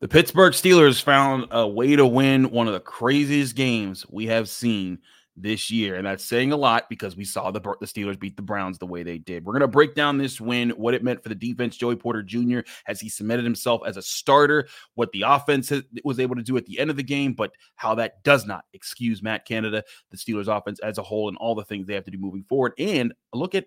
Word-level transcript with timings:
The 0.00 0.06
Pittsburgh 0.06 0.52
Steelers 0.52 1.02
found 1.02 1.46
a 1.50 1.66
way 1.66 1.96
to 1.96 2.06
win 2.06 2.52
one 2.52 2.68
of 2.68 2.72
the 2.72 2.78
craziest 2.78 3.56
games 3.56 4.06
we 4.08 4.26
have 4.26 4.48
seen 4.48 5.00
this 5.34 5.72
year. 5.72 5.96
And 5.96 6.06
that's 6.06 6.24
saying 6.24 6.52
a 6.52 6.56
lot 6.56 6.88
because 6.88 7.16
we 7.16 7.24
saw 7.24 7.50
the, 7.50 7.58
the 7.58 7.86
Steelers 7.86 8.18
beat 8.18 8.36
the 8.36 8.42
Browns 8.42 8.78
the 8.78 8.86
way 8.86 9.02
they 9.02 9.18
did. 9.18 9.44
We're 9.44 9.54
going 9.54 9.62
to 9.62 9.66
break 9.66 9.96
down 9.96 10.16
this 10.16 10.40
win, 10.40 10.70
what 10.70 10.94
it 10.94 11.02
meant 11.02 11.24
for 11.24 11.30
the 11.30 11.34
defense, 11.34 11.76
Joey 11.76 11.96
Porter 11.96 12.22
Jr., 12.22 12.60
as 12.86 13.00
he 13.00 13.08
cemented 13.08 13.44
himself 13.44 13.80
as 13.84 13.96
a 13.96 14.02
starter, 14.02 14.68
what 14.94 15.10
the 15.10 15.22
offense 15.22 15.72
was 16.04 16.20
able 16.20 16.36
to 16.36 16.44
do 16.44 16.56
at 16.56 16.66
the 16.66 16.78
end 16.78 16.90
of 16.90 16.96
the 16.96 17.02
game, 17.02 17.32
but 17.32 17.50
how 17.74 17.96
that 17.96 18.22
does 18.22 18.46
not 18.46 18.66
excuse 18.74 19.20
Matt 19.20 19.46
Canada, 19.46 19.82
the 20.12 20.16
Steelers 20.16 20.46
offense 20.46 20.78
as 20.78 20.98
a 20.98 21.02
whole, 21.02 21.26
and 21.26 21.36
all 21.38 21.56
the 21.56 21.64
things 21.64 21.88
they 21.88 21.94
have 21.94 22.04
to 22.04 22.12
do 22.12 22.18
moving 22.18 22.44
forward. 22.44 22.72
And 22.78 23.14
look 23.32 23.56
at 23.56 23.66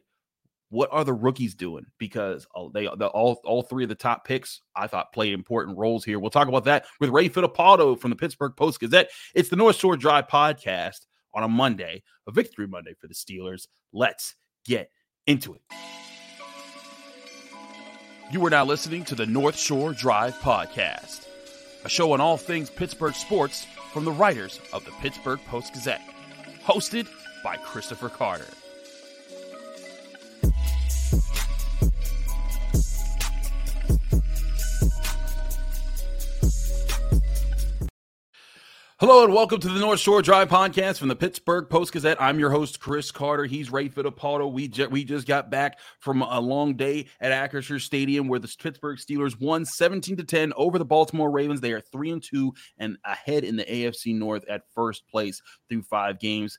what 0.72 0.90
are 0.92 1.04
the 1.04 1.14
rookies 1.14 1.54
doing? 1.54 1.86
Because 2.00 2.48
they 2.74 2.86
the, 2.86 3.08
all 3.08 3.42
all 3.44 3.62
three 3.62 3.84
of 3.84 3.90
the 3.90 3.96
top 3.96 4.26
picks 4.26 4.62
I 4.76 4.88
thought 4.88 5.14
played 5.14 5.34
important 5.34 5.78
roles 5.78 6.04
here. 6.06 6.18
We'll 6.18 6.32
talk 6.32 6.48
about 6.48 6.64
that 6.64 6.86
with 7.00 7.10
Ray 7.10 7.30
Fittipaldo 7.30 8.00
from 8.00 8.10
the 8.10 8.16
Pittsburgh 8.16 8.54
Post 8.56 8.80
Gazette. 8.80 9.12
It's 9.36 9.50
the 9.50 9.58
North 9.58 9.76
Shore 9.76 9.98
Drive 9.98 10.28
podcast 10.28 11.06
on 11.34 11.44
a 11.44 11.48
Monday, 11.50 12.04
a 12.26 12.32
victory 12.32 12.68
Monday 12.68 12.96
for 13.00 13.08
the 13.08 13.14
Steelers. 13.14 13.68
Let's 13.92 14.36
get 14.66 14.90
into 15.28 15.54
it. 15.54 15.62
You 18.32 18.46
are 18.46 18.50
now 18.50 18.64
listening 18.64 19.04
to 19.06 19.16
the 19.16 19.26
North 19.26 19.58
Shore 19.58 19.92
Drive 19.92 20.36
podcast, 20.36 21.28
a 21.84 21.90
show 21.90 22.14
on 22.14 22.22
all 22.22 22.38
things 22.38 22.70
Pittsburgh 22.70 23.14
sports 23.14 23.68
from 23.92 24.06
the 24.06 24.12
writers 24.12 24.62
of 24.72 24.86
the 24.86 24.92
Pittsburgh 25.02 25.42
Post 25.48 25.74
Gazette, 25.74 26.02
hosted 26.64 27.10
by 27.44 27.58
Christopher 27.58 28.08
Carter. 28.08 28.48
Hello 39.02 39.26
and 39.26 39.34
welcome 39.34 39.60
to 39.60 39.68
the 39.68 39.80
North 39.80 40.00
Shore 40.00 40.22
Drive 40.22 40.48
podcast 40.48 41.00
from 41.00 41.10
the 41.10 41.16
Pittsburgh 41.16 41.68
Post 41.68 41.92
Gazette. 41.92 42.22
I'm 42.22 42.40
your 42.40 42.52
host 42.52 42.80
Chris 42.80 43.12
Carter. 43.12 43.46
He's 43.46 43.72
Ray 43.72 43.90
Fittipaldo. 43.90 44.54
We 44.54 44.70
ju- 44.70 44.88
we 44.88 45.04
just 45.04 45.28
got 45.28 45.50
back 45.50 45.80
from 46.00 46.22
a 46.22 46.40
long 46.40 46.76
day 46.76 47.08
at 47.20 47.52
Acrisure 47.52 47.82
Stadium 47.82 48.28
where 48.30 48.40
the 48.40 48.56
Pittsburgh 48.58 48.98
Steelers 49.00 49.38
won 49.38 49.66
17 49.66 50.16
to 50.16 50.24
10 50.24 50.54
over 50.56 50.78
the 50.78 50.86
Baltimore 50.86 51.32
Ravens. 51.32 51.60
They 51.60 51.74
are 51.74 51.82
three 51.82 52.12
and 52.12 52.24
two 52.24 52.54
and 52.78 52.98
ahead 53.04 53.44
in 53.44 53.58
the 53.58 53.66
AFC 53.66 54.16
North 54.16 54.46
at 54.48 54.62
first 54.74 55.06
place 55.10 55.42
through 55.68 55.82
five 55.82 56.20
games. 56.20 56.58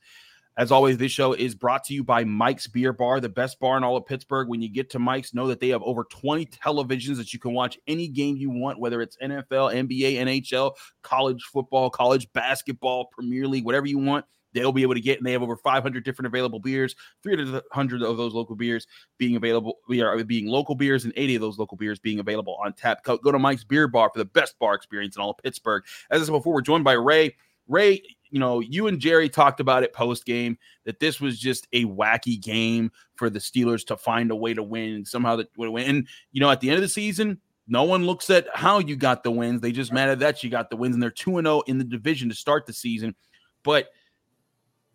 As 0.59 0.71
always, 0.71 0.99
this 0.99 1.11
show 1.11 1.33
is 1.33 1.55
brought 1.55 1.83
to 1.85 1.95
you 1.95 2.05
by 2.05 2.25
Mike's 2.25 2.67
Beer 2.67 2.93
Bar, 2.93 3.21
the 3.21 3.29
best 3.31 3.59
bar 3.59 3.79
in 3.79 3.85
all 3.85 3.97
of 3.97 4.05
Pittsburgh. 4.05 4.49
When 4.49 4.61
you 4.61 4.69
get 4.69 4.91
to 4.91 4.99
Mike's, 4.99 5.33
know 5.33 5.47
that 5.47 5.61
they 5.61 5.69
have 5.69 5.83
over 5.83 6.05
20 6.05 6.45
televisions 6.47 7.17
that 7.17 7.33
you 7.33 7.39
can 7.39 7.55
watch 7.55 7.79
any 7.87 8.07
game 8.07 8.37
you 8.37 8.51
want, 8.51 8.79
whether 8.79 9.01
it's 9.01 9.17
NFL, 9.17 9.75
NBA, 9.75 10.17
NHL, 10.17 10.73
college 11.03 11.43
football, 11.45 11.89
college 11.89 12.31
basketball, 12.35 13.07
Premier 13.07 13.49
League, 13.49 13.65
whatever 13.65 13.87
you 13.87 13.99
want. 13.99 14.27
They'll 14.53 14.73
be 14.73 14.83
able 14.83 14.93
to 14.93 15.01
get, 15.01 15.17
and 15.17 15.27
they 15.27 15.33
have 15.33 15.43
over 15.43 15.57
500 15.57 16.05
different 16.05 16.27
available 16.27 16.61
beers. 16.61 16.95
300 17.23 18.03
of 18.03 18.17
those 18.19 18.35
local 18.35 18.55
beers 18.55 18.87
being 19.17 19.37
available, 19.37 19.79
we 19.89 20.03
are 20.03 20.23
being 20.25 20.47
local 20.47 20.75
beers, 20.75 21.05
and 21.05 21.15
80 21.17 21.37
of 21.37 21.41
those 21.41 21.59
local 21.59 21.79
beers 21.79 21.99
being 21.99 22.19
available 22.19 22.59
on 22.63 22.75
tap. 22.75 23.03
Go, 23.05 23.17
to 23.17 23.39
Mike's 23.39 23.65
Beer 23.65 23.89
Bar 23.89 24.11
for 24.13 24.19
the 24.19 24.27
best 24.27 24.59
bar 24.59 24.75
experience 24.75 25.17
in 25.17 25.23
all 25.23 25.31
of 25.31 25.39
Pittsburgh. 25.39 25.83
As 26.11 26.21
I 26.21 26.25
said 26.27 26.33
before, 26.33 26.53
we're 26.53 26.61
joined 26.61 26.85
by 26.85 26.93
Ray. 26.93 27.35
Ray, 27.73 28.03
you 28.31 28.39
know, 28.39 28.61
you 28.61 28.87
and 28.87 29.01
Jerry 29.01 29.29
talked 29.29 29.61
about 29.61 29.83
it 29.83 29.93
post 29.93 30.25
game 30.25 30.59
that 30.85 31.01
this 31.01 31.21
was 31.21 31.39
just 31.39 31.67
a 31.73 31.85
wacky 31.85 32.41
game 32.41 32.91
for 33.17 33.31
the 33.31 33.39
Steelers 33.39 33.87
to 33.87 33.97
find 33.97 34.31
a 34.31 34.37
way 34.37 34.55
to 34.55 34.63
win 34.63 35.05
somehow 35.05 35.37
that 35.37 35.49
would 35.57 35.69
win. 35.69 35.89
And 35.89 36.09
you 36.33 36.41
know, 36.41 36.51
at 36.51 36.61
the 36.61 36.69
end 36.69 36.77
of 36.77 36.83
the 36.83 36.89
season, 36.89 37.41
no 37.69 37.85
one 37.85 38.05
looks 38.05 38.31
at 38.31 38.47
how 38.55 38.79
you 38.79 38.97
got 38.97 39.23
the 39.23 39.31
wins. 39.31 39.61
They 39.61 39.73
just 39.73 39.93
matter 39.93 40.17
that 40.17 40.43
you 40.43 40.51
got 40.51 40.71
the 40.71 40.77
wins, 40.77 40.95
and 40.95 41.03
they're 41.03 41.11
two 41.11 41.39
and 41.39 41.47
zero 41.47 41.63
in 41.63 41.79
the 41.79 41.85
division 41.85 42.29
to 42.29 42.35
start 42.35 42.67
the 42.67 42.73
season. 42.73 43.15
But 43.63 43.89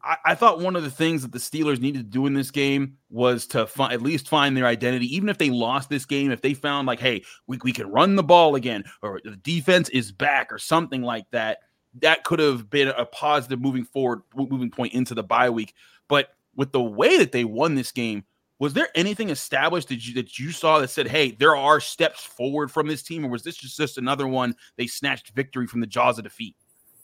I, 0.03 0.17
I, 0.25 0.35
thought 0.35 0.59
one 0.59 0.75
of 0.75 0.83
the 0.83 0.91
things 0.91 1.21
that 1.21 1.31
the 1.31 1.39
Steelers 1.39 1.79
needed 1.79 1.99
to 1.99 2.11
do 2.11 2.25
in 2.25 2.33
this 2.33 2.51
game 2.51 2.97
was 3.09 3.47
to 3.47 3.67
fi- 3.67 3.93
at 3.93 4.01
least 4.01 4.27
find 4.27 4.55
their 4.55 4.65
identity. 4.65 5.15
Even 5.15 5.29
if 5.29 5.37
they 5.37 5.49
lost 5.49 5.89
this 5.89 6.05
game, 6.05 6.31
if 6.31 6.41
they 6.41 6.53
found 6.53 6.87
like, 6.87 6.99
hey, 6.99 7.23
we, 7.47 7.57
we 7.63 7.71
can 7.71 7.89
run 7.89 8.15
the 8.15 8.23
ball 8.23 8.55
again, 8.55 8.83
or 9.01 9.21
the 9.23 9.37
defense 9.37 9.89
is 9.89 10.11
back, 10.11 10.51
or 10.51 10.59
something 10.59 11.01
like 11.01 11.25
that 11.31 11.59
that 12.01 12.23
could 12.23 12.39
have 12.39 12.69
been 12.69 12.89
a 12.89 13.05
positive 13.05 13.59
moving 13.59 13.85
forward, 13.85 14.21
moving 14.35 14.71
point 14.71 14.93
into 14.93 15.13
the 15.13 15.23
bye 15.23 15.49
week. 15.49 15.73
But 16.07 16.29
with 16.55 16.71
the 16.71 16.81
way 16.81 17.17
that 17.17 17.31
they 17.31 17.45
won 17.45 17.75
this 17.75 17.91
game, 17.91 18.23
was 18.59 18.73
there 18.73 18.89
anything 18.95 19.29
established 19.29 19.89
that 19.89 20.05
you 20.05 20.15
that 20.15 20.39
you 20.39 20.51
saw 20.51 20.79
that 20.79 20.89
said, 20.89 21.07
"Hey, 21.07 21.31
there 21.31 21.55
are 21.55 21.79
steps 21.79 22.23
forward 22.23 22.71
from 22.71 22.87
this 22.87 23.03
team," 23.03 23.25
or 23.25 23.29
was 23.29 23.43
this 23.43 23.55
just, 23.55 23.77
just 23.77 23.97
another 23.97 24.27
one 24.27 24.55
they 24.77 24.87
snatched 24.87 25.35
victory 25.35 25.67
from 25.67 25.79
the 25.79 25.87
jaws 25.87 26.17
of 26.17 26.23
defeat? 26.23 26.55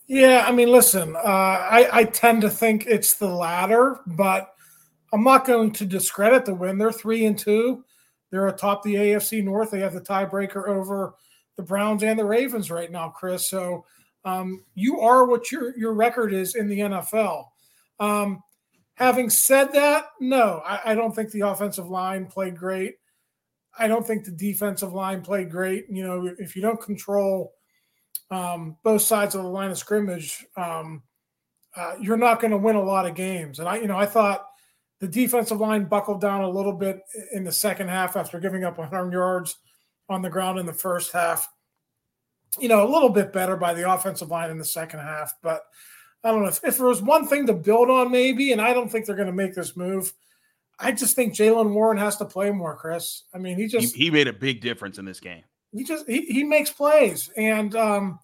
Yeah, 0.07 0.45
I 0.47 0.51
mean, 0.51 0.69
listen, 0.69 1.15
uh, 1.15 1.19
I, 1.19 1.89
I 1.91 2.03
tend 2.03 2.41
to 2.41 2.49
think 2.49 2.85
it's 2.87 3.13
the 3.13 3.29
latter, 3.29 3.99
but 4.05 4.53
I'm 5.13 5.23
not 5.23 5.45
going 5.45 5.71
to 5.73 5.85
discredit 5.85 6.45
the 6.45 6.55
win. 6.55 6.77
They're 6.77 6.91
three 6.91 7.25
and 7.25 7.37
two. 7.37 7.85
They're 8.31 8.47
atop 8.47 8.83
the 8.83 8.95
AFC 8.95 9.43
North. 9.43 9.71
They 9.71 9.79
have 9.79 9.93
the 9.93 10.01
tiebreaker 10.01 10.67
over 10.67 11.13
the 11.55 11.63
Browns 11.63 12.03
and 12.03 12.17
the 12.17 12.25
Ravens 12.25 12.71
right 12.71 12.91
now, 12.91 13.09
Chris. 13.09 13.47
So 13.47 13.85
um, 14.25 14.63
you 14.75 14.99
are 14.99 15.25
what 15.25 15.51
your 15.51 15.77
your 15.77 15.93
record 15.93 16.33
is 16.33 16.55
in 16.55 16.67
the 16.67 16.79
NFL. 16.79 17.45
Um, 17.99 18.41
having 18.95 19.29
said 19.29 19.73
that, 19.73 20.05
no, 20.19 20.61
I, 20.65 20.91
I, 20.91 20.95
don't 20.95 21.15
think 21.15 21.31
the 21.31 21.41
offensive 21.41 21.89
line 21.89 22.25
played 22.25 22.57
great. 22.57 22.95
I 23.77 23.87
don't 23.87 24.05
think 24.05 24.25
the 24.25 24.31
defensive 24.31 24.93
line 24.93 25.21
played 25.21 25.49
great. 25.49 25.85
You 25.89 26.03
know, 26.03 26.35
if 26.37 26.55
you 26.55 26.61
don't 26.61 26.81
control 26.81 27.53
um, 28.31 28.77
both 28.83 29.01
sides 29.01 29.35
of 29.35 29.43
the 29.43 29.47
line 29.47 29.71
of 29.71 29.77
scrimmage, 29.77 30.45
um, 30.57 31.03
uh, 31.75 31.95
you're 31.99 32.17
not 32.17 32.39
going 32.39 32.51
to 32.51 32.57
win 32.57 32.75
a 32.75 32.83
lot 32.83 33.05
of 33.05 33.15
games. 33.15 33.59
And 33.59 33.67
I, 33.67 33.77
you 33.77 33.87
know, 33.87 33.97
I 33.97 34.05
thought 34.05 34.47
the 34.99 35.07
defensive 35.07 35.59
line 35.59 35.85
buckled 35.85 36.21
down 36.21 36.41
a 36.41 36.49
little 36.49 36.73
bit 36.73 37.01
in 37.33 37.43
the 37.43 37.51
second 37.51 37.89
half 37.89 38.15
after 38.15 38.39
giving 38.39 38.63
up 38.63 38.77
100 38.77 39.11
yards 39.11 39.57
on 40.09 40.21
the 40.21 40.29
ground 40.29 40.59
in 40.59 40.65
the 40.65 40.73
first 40.73 41.11
half 41.11 41.47
you 42.59 42.67
know, 42.67 42.85
a 42.85 42.91
little 42.91 43.09
bit 43.09 43.33
better 43.33 43.55
by 43.55 43.73
the 43.73 43.91
offensive 43.91 44.29
line 44.29 44.49
in 44.49 44.57
the 44.57 44.65
second 44.65 44.99
half. 44.99 45.33
But 45.41 45.63
I 46.23 46.31
don't 46.31 46.41
know 46.41 46.49
if, 46.49 46.63
if 46.63 46.77
there 46.77 46.87
was 46.87 47.01
one 47.01 47.27
thing 47.27 47.47
to 47.47 47.53
build 47.53 47.89
on, 47.89 48.11
maybe, 48.11 48.51
and 48.51 48.61
I 48.61 48.73
don't 48.73 48.89
think 48.89 49.05
they're 49.05 49.15
going 49.15 49.27
to 49.27 49.33
make 49.33 49.53
this 49.53 49.75
move. 49.75 50.13
I 50.79 50.91
just 50.91 51.15
think 51.15 51.33
Jaylen 51.33 51.73
Warren 51.73 51.97
has 51.97 52.17
to 52.17 52.25
play 52.25 52.51
more, 52.51 52.75
Chris. 52.75 53.23
I 53.33 53.37
mean, 53.37 53.57
he 53.57 53.67
just 53.67 53.95
he, 53.95 54.05
he, 54.05 54.11
made 54.11 54.27
a 54.27 54.33
big 54.33 54.61
difference 54.61 54.97
in 54.97 55.05
this 55.05 55.19
game. 55.19 55.43
He 55.71 55.83
just 55.83 56.07
he, 56.07 56.21
he 56.21 56.43
makes 56.43 56.69
plays, 56.69 57.29
and 57.37 57.75
um, 57.75 58.19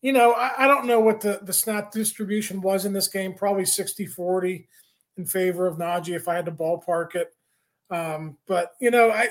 you 0.00 0.12
know, 0.12 0.32
I, 0.32 0.64
I 0.64 0.66
don't 0.66 0.86
know 0.86 1.00
what 1.00 1.20
the 1.20 1.40
the 1.42 1.52
snap 1.52 1.90
distribution 1.92 2.60
was 2.60 2.84
in 2.84 2.92
this 2.92 3.08
game. 3.08 3.34
Probably 3.34 3.64
60-40 3.64 4.66
in 5.16 5.26
favor 5.26 5.66
of 5.66 5.76
Najee 5.76 6.14
if 6.14 6.28
I 6.28 6.34
had 6.34 6.46
to 6.46 6.52
ballpark 6.52 7.14
it. 7.14 7.34
Um, 7.90 8.36
but 8.46 8.72
you 8.80 8.90
know, 8.90 9.10
I, 9.10 9.22
I 9.22 9.28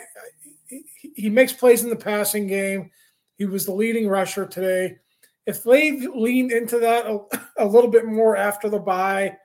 he, 0.67 0.83
he 1.15 1.29
makes 1.29 1.53
plays 1.53 1.83
in 1.83 1.89
the 1.89 1.95
passing 1.95 2.47
game. 2.47 2.91
He 3.37 3.45
was 3.45 3.65
the 3.65 3.73
leading 3.73 4.07
rusher 4.07 4.45
today. 4.45 4.97
If 5.45 5.63
they 5.63 5.99
leaned 5.99 6.51
into 6.51 6.79
that 6.79 7.05
a, 7.05 7.19
a 7.57 7.65
little 7.65 7.89
bit 7.89 8.05
more 8.05 8.35
after 8.35 8.69
the 8.69 8.79
bye, 8.79 9.37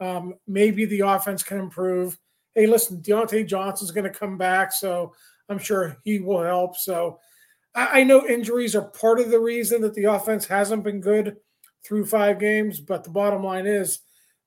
um, 0.00 0.34
maybe 0.46 0.84
the 0.84 1.00
offense 1.00 1.42
can 1.42 1.58
improve. 1.58 2.18
Hey, 2.54 2.66
listen, 2.66 3.02
Diontae 3.02 3.46
Johnson's 3.46 3.90
going 3.90 4.10
to 4.10 4.18
come 4.18 4.38
back, 4.38 4.72
so 4.72 5.12
I'm 5.48 5.58
sure 5.58 5.96
he 6.04 6.20
will 6.20 6.42
help. 6.42 6.76
So 6.76 7.18
I, 7.74 8.00
I 8.00 8.04
know 8.04 8.26
injuries 8.26 8.74
are 8.74 8.82
part 8.82 9.20
of 9.20 9.30
the 9.30 9.40
reason 9.40 9.82
that 9.82 9.94
the 9.94 10.04
offense 10.04 10.46
hasn't 10.46 10.84
been 10.84 11.00
good 11.00 11.36
through 11.84 12.06
five 12.06 12.38
games, 12.38 12.80
but 12.80 13.04
the 13.04 13.10
bottom 13.10 13.44
line 13.44 13.66
is 13.66 14.00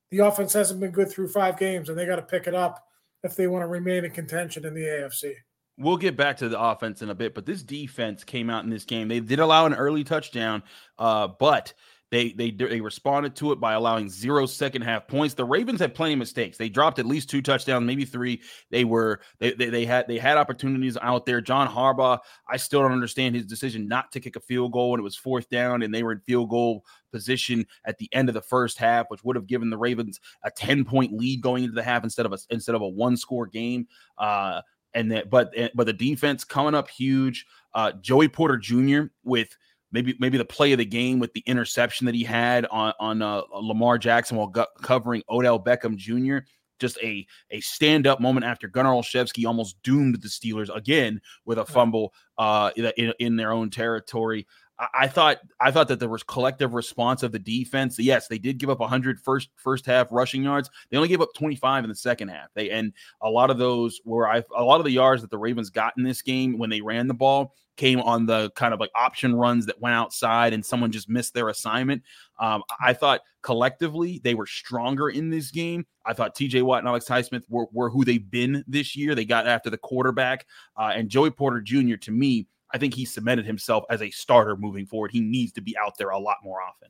the 0.10 0.19
offense 0.19 0.54
hasn't 0.54 0.80
been 0.80 0.92
good 0.92 1.12
through 1.12 1.28
five 1.28 1.60
games, 1.60 1.89
and 1.89 1.98
they 1.98 2.06
got 2.06 2.16
to 2.16 2.22
pick 2.22 2.48
it 2.48 2.56
up 2.56 2.84
if 3.24 3.36
they 3.36 3.48
want 3.48 3.63
to 3.63 3.68
remain 3.68 4.06
in 4.06 4.12
contention 4.12 4.66
in 4.66 4.74
the 4.74 4.81
AFC. 4.81 5.34
We'll 5.79 5.97
get 5.97 6.18
back 6.18 6.38
to 6.38 6.50
the 6.50 6.59
offense 6.59 7.03
in 7.03 7.09
a 7.12 7.15
bit, 7.15 7.35
but 7.35 7.45
this 7.45 7.62
defense 7.62 8.24
came 8.24 8.50
out 8.50 8.63
in 8.63 8.69
this 8.69 8.83
game. 8.83 9.07
They 9.07 9.19
did 9.19 9.39
allow 9.39 9.68
an 9.68 9.75
early 9.75 10.03
touchdown, 10.03 10.63
uh, 10.97 11.27
but 11.39 11.74
They 12.09 12.31
they 12.31 12.51
they 12.51 12.79
responded 12.79 13.35
to 13.38 13.51
it 13.51 13.59
by 13.59 13.74
allowing 13.74 14.09
zero 14.09 14.45
second 14.45 14.83
half 14.83 15.07
points. 15.09 15.33
The 15.35 15.44
Ravens 15.44 15.81
had 15.81 15.94
plenty 15.94 16.13
of 16.13 16.19
mistakes. 16.19 16.57
They 16.57 16.69
dropped 16.69 17.00
at 17.00 17.06
least 17.06 17.29
two 17.29 17.41
touchdowns, 17.41 17.85
maybe 17.85 18.06
three. 18.06 18.41
They 18.71 18.85
were 18.85 19.19
they, 19.39 19.51
they, 19.53 19.69
they 19.69 19.85
had 19.85 20.07
they 20.07 20.18
had 20.18 20.38
opportunities 20.38 20.97
out 21.01 21.25
there. 21.25 21.41
John 21.41 21.68
Harbaugh, 21.68 22.19
I 22.50 22.57
still 22.57 22.81
don't 22.81 22.94
understand 22.94 23.35
his 23.35 23.45
decision 23.45 23.89
not 23.89 24.12
to 24.13 24.21
kick 24.21 24.38
a 24.38 24.39
field 24.39 24.71
goal 24.71 24.91
when 24.91 25.01
it 25.01 25.03
was 25.03 25.18
fourth 25.18 25.50
down 25.50 25.83
and 25.83 25.94
they 25.94 26.01
were 26.01 26.13
in 26.13 26.21
field 26.21 26.50
goal 26.50 26.85
position 27.12 27.65
at 27.85 27.97
the 27.97 28.09
end 28.13 28.29
of 28.29 28.35
the 28.35 28.41
first 28.41 28.77
half, 28.77 29.07
which 29.09 29.24
would 29.25 29.35
have 29.35 29.47
given 29.47 29.69
the 29.69 29.77
Ravens 29.77 30.19
a 30.44 30.50
10 30.51 30.85
point 30.85 31.12
lead 31.12 31.41
going 31.41 31.65
into 31.65 31.75
the 31.75 31.83
half 31.83 32.06
instead 32.06 32.25
of 32.25 32.31
a 32.31 32.38
instead 32.50 32.75
of 32.75 32.81
a 32.81 32.88
one 32.88 33.18
score 33.18 33.47
game. 33.47 33.85
Uh 34.18 34.62
and 34.97 35.11
that 35.11 35.29
but 35.29 35.51
eh, 35.55 35.69
but 35.75 35.85
the 35.85 35.94
defense 35.94 36.44
coming 36.44 36.75
up 36.75 36.89
huge. 36.89 37.45
Uh 37.73 37.91
Joey 38.01 38.27
Porter 38.27 38.57
Jr. 38.57 39.03
with 39.23 39.55
maybe 39.91 40.15
maybe 40.19 40.38
the 40.38 40.45
play 40.45 40.71
of 40.71 40.79
the 40.79 40.85
game 40.85 41.19
with 41.19 41.33
the 41.33 41.44
interception 41.45 42.05
that 42.05 42.15
he 42.15 42.23
had 42.23 42.65
on 42.67 42.94
on 42.99 43.21
uh, 43.21 43.41
Lamar 43.53 43.97
Jackson 43.97 44.38
while 44.38 44.51
covering 44.81 45.23
Odell 45.29 45.59
Beckham 45.59 45.95
Jr. 45.95 46.39
Just 46.79 46.97
a 47.01 47.25
a 47.51 47.59
stand 47.61 48.07
up 48.07 48.19
moment 48.19 48.45
after 48.45 48.67
Gunnar 48.67 48.91
Olszewski 48.91 49.45
almost 49.45 49.81
doomed 49.83 50.21
the 50.21 50.27
Steelers 50.27 50.75
again 50.75 51.21
with 51.45 51.57
a 51.57 51.65
fumble 51.65 52.13
uh, 52.38 52.71
in, 52.75 53.13
in 53.19 53.35
their 53.35 53.51
own 53.51 53.69
territory. 53.69 54.45
I 54.94 55.07
thought 55.07 55.39
I 55.59 55.71
thought 55.71 55.88
that 55.88 56.00
there 56.00 56.09
was 56.09 56.21
collective 56.21 56.74
response 56.74 57.24
of 57.24 57.31
the 57.31 57.39
defense. 57.39 57.97
Yes, 57.97 58.27
they 58.27 58.38
did 58.38 58.59
give 58.59 58.69
up 58.69 58.79
100 58.79 59.19
first 59.19 59.50
first 59.56 59.85
half 59.88 60.12
rushing 60.12 60.44
yards. 60.44 60.69
They 60.89 60.97
only 60.97 61.09
gave 61.09 61.21
up 61.21 61.33
25 61.35 61.83
in 61.83 61.89
the 61.89 61.95
second 61.95 62.27
half. 62.27 62.50
They 62.53 62.69
and 62.69 62.94
a 63.21 63.29
lot 63.29 63.50
of 63.50 63.57
those 63.57 64.00
were 64.06 64.27
I 64.29 64.44
a 64.56 64.63
lot 64.63 64.79
of 64.79 64.85
the 64.85 64.91
yards 64.91 65.24
that 65.24 65.31
the 65.31 65.38
Ravens 65.38 65.71
got 65.71 65.94
in 65.97 66.03
this 66.03 66.21
game 66.21 66.59
when 66.59 66.69
they 66.69 66.81
ran 66.81 67.07
the 67.07 67.15
ball 67.15 67.56
came 67.75 68.01
on 68.01 68.25
the 68.25 68.51
kind 68.56 68.74
of 68.74 68.79
like 68.79 68.91
option 68.95 69.35
runs 69.35 69.65
that 69.68 69.79
went 69.79 69.95
outside 69.95 70.51
and 70.51 70.65
someone 70.65 70.91
just 70.91 71.07
missed 71.07 71.33
their 71.33 71.50
assignment. 71.50 72.03
Um, 72.39 72.63
I 72.83 72.94
thought 72.94 73.21
collectively 73.44 74.19
they 74.24 74.33
were 74.33 74.47
stronger 74.47 75.09
in 75.09 75.29
this 75.29 75.51
game. 75.51 75.85
I 76.06 76.13
thought 76.13 76.35
TJ 76.35 76.63
Watt 76.63 76.79
and 76.79 76.88
Alex 76.88 77.07
Highsmith 77.07 77.44
were, 77.50 77.68
were 77.71 77.89
who 77.89 78.03
they've 78.03 78.29
been 78.29 78.63
this 78.68 78.95
year. 78.95 79.15
They 79.15 79.25
got 79.25 79.47
after 79.47 79.69
the 79.69 79.77
quarterback 79.77 80.47
uh, 80.75 80.91
and 80.95 81.07
Joey 81.07 81.31
Porter 81.31 81.62
Jr. 81.62 81.95
to 81.97 82.12
me 82.12 82.47
I 82.73 82.77
think 82.77 82.93
he 82.93 83.05
cemented 83.05 83.45
himself 83.45 83.83
as 83.89 84.01
a 84.01 84.09
starter 84.11 84.55
moving 84.57 84.85
forward. 84.85 85.11
He 85.11 85.21
needs 85.21 85.53
to 85.53 85.61
be 85.61 85.77
out 85.77 85.97
there 85.97 86.09
a 86.09 86.19
lot 86.19 86.37
more 86.43 86.61
often. 86.61 86.89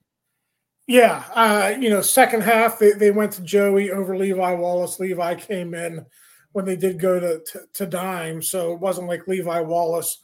Yeah, 0.88 1.24
uh, 1.35 1.75
you 1.77 1.89
know, 1.89 2.01
second 2.01 2.41
half 2.41 2.79
they, 2.79 2.94
they 2.94 3.12
went 3.12 3.33
to 3.33 3.41
Joey 3.41 3.91
over 3.91 4.15
Levi 4.15 4.53
Wallace. 4.53 5.00
Levi 5.00 5.35
came 5.35 5.74
in 5.74 6.06
when 6.53 6.65
they 6.65 6.77
did 6.77 7.00
go 7.00 7.19
to, 7.19 7.41
to, 7.51 7.62
to 7.74 7.85
dime, 7.85 8.41
so 8.41 8.71
it 8.71 8.79
wasn't 8.79 9.09
like 9.09 9.27
Levi 9.27 9.59
Wallace 9.59 10.24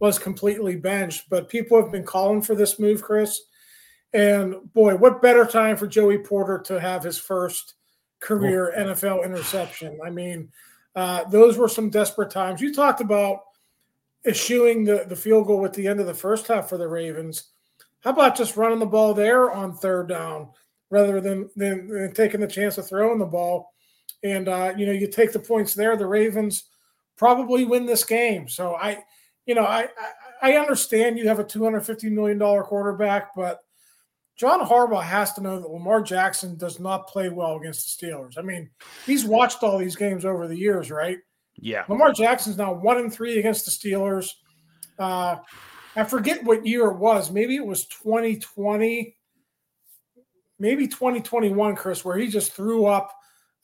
was 0.00 0.18
completely 0.18 0.74
benched. 0.74 1.30
But 1.30 1.48
people 1.48 1.80
have 1.80 1.92
been 1.92 2.04
calling 2.04 2.42
for 2.42 2.56
this 2.56 2.80
move, 2.80 3.02
Chris. 3.02 3.40
And 4.12 4.56
boy, 4.72 4.96
what 4.96 5.22
better 5.22 5.44
time 5.44 5.76
for 5.76 5.86
Joey 5.86 6.18
Porter 6.18 6.58
to 6.66 6.80
have 6.80 7.04
his 7.04 7.18
first 7.18 7.74
career 8.18 8.74
oh. 8.76 8.86
NFL 8.86 9.24
interception? 9.24 9.98
I 10.04 10.10
mean, 10.10 10.48
uh, 10.96 11.24
those 11.24 11.56
were 11.56 11.68
some 11.68 11.88
desperate 11.88 12.30
times. 12.30 12.60
You 12.60 12.74
talked 12.74 13.00
about 13.00 13.42
eschewing 14.26 14.84
the, 14.84 15.04
the 15.08 15.16
field 15.16 15.46
goal 15.46 15.64
at 15.64 15.72
the 15.72 15.86
end 15.86 16.00
of 16.00 16.06
the 16.06 16.14
first 16.14 16.46
half 16.46 16.68
for 16.68 16.76
the 16.76 16.88
Ravens. 16.88 17.44
How 18.00 18.10
about 18.10 18.36
just 18.36 18.56
running 18.56 18.78
the 18.78 18.86
ball 18.86 19.14
there 19.14 19.50
on 19.50 19.74
third 19.74 20.08
down 20.08 20.48
rather 20.90 21.20
than, 21.20 21.48
than, 21.56 21.88
than 21.88 22.12
taking 22.12 22.40
the 22.40 22.46
chance 22.46 22.78
of 22.78 22.88
throwing 22.88 23.18
the 23.18 23.26
ball? 23.26 23.72
And, 24.22 24.48
uh, 24.48 24.74
you 24.76 24.86
know, 24.86 24.92
you 24.92 25.06
take 25.06 25.32
the 25.32 25.38
points 25.38 25.74
there, 25.74 25.96
the 25.96 26.06
Ravens 26.06 26.64
probably 27.16 27.64
win 27.64 27.86
this 27.86 28.04
game. 28.04 28.48
So 28.48 28.74
I, 28.74 29.02
you 29.46 29.54
know, 29.54 29.64
I, 29.64 29.88
I, 30.42 30.52
I 30.52 30.56
understand 30.56 31.18
you 31.18 31.28
have 31.28 31.38
a 31.38 31.44
$250 31.44 32.10
million 32.10 32.38
quarterback, 32.38 33.34
but 33.34 33.60
John 34.36 34.66
Harbaugh 34.66 35.02
has 35.02 35.34
to 35.34 35.42
know 35.42 35.60
that 35.60 35.70
Lamar 35.70 36.00
Jackson 36.00 36.56
does 36.56 36.80
not 36.80 37.08
play 37.08 37.28
well 37.28 37.56
against 37.56 38.00
the 38.00 38.06
Steelers. 38.06 38.38
I 38.38 38.42
mean, 38.42 38.70
he's 39.04 39.24
watched 39.26 39.62
all 39.62 39.76
these 39.76 39.96
games 39.96 40.24
over 40.24 40.48
the 40.48 40.56
years, 40.56 40.90
right? 40.90 41.18
Yeah. 41.56 41.84
Lamar 41.88 42.12
Jackson's 42.12 42.56
now 42.56 42.72
one 42.72 42.98
and 42.98 43.12
three 43.12 43.38
against 43.38 43.64
the 43.64 43.70
Steelers. 43.70 44.30
Uh, 44.98 45.36
I 45.96 46.04
forget 46.04 46.44
what 46.44 46.66
year 46.66 46.86
it 46.86 46.98
was. 46.98 47.30
Maybe 47.30 47.56
it 47.56 47.66
was 47.66 47.86
2020, 47.86 49.16
maybe 50.58 50.86
2021, 50.86 51.76
Chris, 51.76 52.04
where 52.04 52.16
he 52.16 52.28
just 52.28 52.52
threw 52.52 52.86
up 52.86 53.12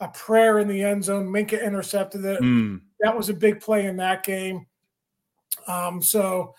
a 0.00 0.08
prayer 0.08 0.58
in 0.58 0.68
the 0.68 0.82
end 0.82 1.04
zone. 1.04 1.26
Minkah 1.26 1.64
intercepted 1.64 2.24
it. 2.24 2.40
Mm. 2.40 2.80
That 3.00 3.16
was 3.16 3.28
a 3.28 3.34
big 3.34 3.60
play 3.60 3.86
in 3.86 3.96
that 3.96 4.24
game. 4.24 4.66
Um, 5.68 6.02
so, 6.02 6.54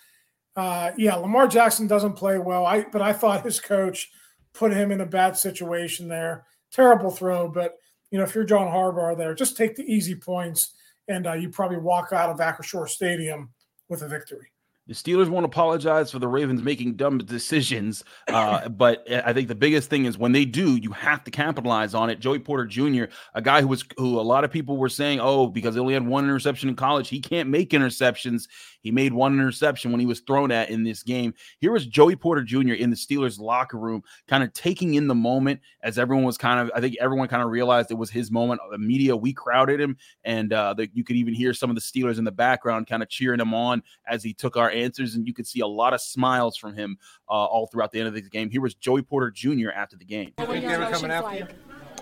uh, 0.55 0.91
yeah, 0.97 1.15
Lamar 1.15 1.47
Jackson 1.47 1.87
doesn't 1.87 2.13
play 2.13 2.39
well. 2.39 2.65
I 2.65 2.83
but 2.91 3.01
I 3.01 3.13
thought 3.13 3.43
his 3.43 3.59
coach 3.59 4.09
put 4.53 4.73
him 4.73 4.91
in 4.91 5.01
a 5.01 5.05
bad 5.05 5.37
situation 5.37 6.07
there. 6.07 6.45
Terrible 6.71 7.11
throw, 7.11 7.47
but 7.47 7.75
you 8.09 8.17
know 8.17 8.23
if 8.23 8.33
you're 8.33 8.43
John 8.43 8.67
Harbaugh 8.67 9.17
there, 9.17 9.35
just 9.35 9.55
take 9.55 9.75
the 9.75 9.83
easy 9.83 10.15
points 10.15 10.73
and 11.07 11.27
uh, 11.27 11.33
you 11.33 11.49
probably 11.49 11.77
walk 11.77 12.11
out 12.11 12.29
of 12.29 12.37
Acrisure 12.37 12.87
Stadium 12.87 13.49
with 13.89 14.01
a 14.01 14.07
victory. 14.07 14.47
The 14.87 14.93
Steelers 14.93 15.27
won't 15.27 15.45
apologize 15.45 16.11
for 16.11 16.19
the 16.19 16.27
Ravens 16.27 16.63
making 16.63 16.93
dumb 16.95 17.17
decisions, 17.25 18.03
uh, 18.29 18.69
but 18.69 19.05
I 19.11 19.33
think 19.33 19.49
the 19.49 19.55
biggest 19.55 19.89
thing 19.89 20.05
is 20.05 20.17
when 20.17 20.31
they 20.31 20.45
do, 20.45 20.77
you 20.77 20.91
have 20.91 21.23
to 21.25 21.31
capitalize 21.31 21.93
on 21.93 22.09
it. 22.09 22.19
Joey 22.19 22.39
Porter 22.39 22.65
Jr., 22.65 23.05
a 23.33 23.41
guy 23.41 23.61
who 23.61 23.67
was 23.67 23.83
who 23.97 24.19
a 24.19 24.21
lot 24.21 24.43
of 24.43 24.51
people 24.51 24.77
were 24.77 24.89
saying, 24.89 25.19
oh, 25.19 25.47
because 25.47 25.75
he 25.75 25.81
only 25.81 25.93
had 25.93 26.05
one 26.05 26.23
interception 26.23 26.69
in 26.69 26.75
college, 26.75 27.09
he 27.09 27.19
can't 27.19 27.49
make 27.49 27.71
interceptions. 27.71 28.47
He 28.81 28.91
made 28.91 29.11
one 29.11 29.33
interception 29.33 29.91
when 29.91 29.99
he 29.99 30.05
was 30.05 30.21
thrown 30.21 30.49
at 30.49 30.69
in 30.69 30.83
this 30.83 31.03
game. 31.03 31.33
Here 31.59 31.73
was 31.73 31.85
Joey 31.85 32.15
Porter 32.15 32.41
Jr. 32.41 32.73
in 32.73 32.89
the 32.89 32.95
Steelers 32.95 33.37
locker 33.37 33.77
room, 33.77 34.01
kind 34.29 34.43
of 34.43 34.53
taking 34.53 34.93
in 34.93 35.07
the 35.07 35.15
moment 35.15 35.59
as 35.83 35.99
everyone 35.99 36.23
was 36.23 36.37
kind 36.37 36.61
of, 36.61 36.71
I 36.73 36.79
think 36.79 36.95
everyone 37.01 37.27
kind 37.27 37.43
of 37.43 37.49
realized 37.49 37.91
it 37.91 37.95
was 37.95 38.09
his 38.09 38.31
moment. 38.31 38.61
The 38.71 38.77
media, 38.77 39.17
we 39.17 39.33
crowded 39.33 39.81
him, 39.81 39.97
and 40.23 40.53
uh, 40.53 40.73
the, 40.73 40.89
you 40.93 41.03
could 41.03 41.17
even 41.17 41.33
hear 41.33 41.53
some 41.53 41.69
of 41.69 41.75
the 41.75 41.81
Steelers 41.81 42.17
in 42.17 42.23
the 42.23 42.31
background 42.31 42.87
kind 42.87 43.03
of 43.03 43.09
cheering 43.09 43.41
him 43.41 43.53
on 43.53 43.83
as 44.07 44.23
he 44.23 44.33
took 44.33 44.55
our 44.55 44.71
answers, 44.83 45.15
and 45.15 45.27
you 45.27 45.33
could 45.33 45.47
see 45.47 45.59
a 45.59 45.67
lot 45.67 45.93
of 45.93 46.01
smiles 46.01 46.57
from 46.57 46.75
him 46.75 46.97
uh, 47.29 47.33
all 47.33 47.67
throughout 47.67 47.91
the 47.91 47.99
end 47.99 48.07
of 48.07 48.13
the 48.13 48.21
game. 48.21 48.49
Here 48.49 48.61
was 48.61 48.75
Joey 48.75 49.01
Porter 49.01 49.31
Jr. 49.31 49.69
after 49.75 49.95
the 49.95 50.05
game. 50.05 50.33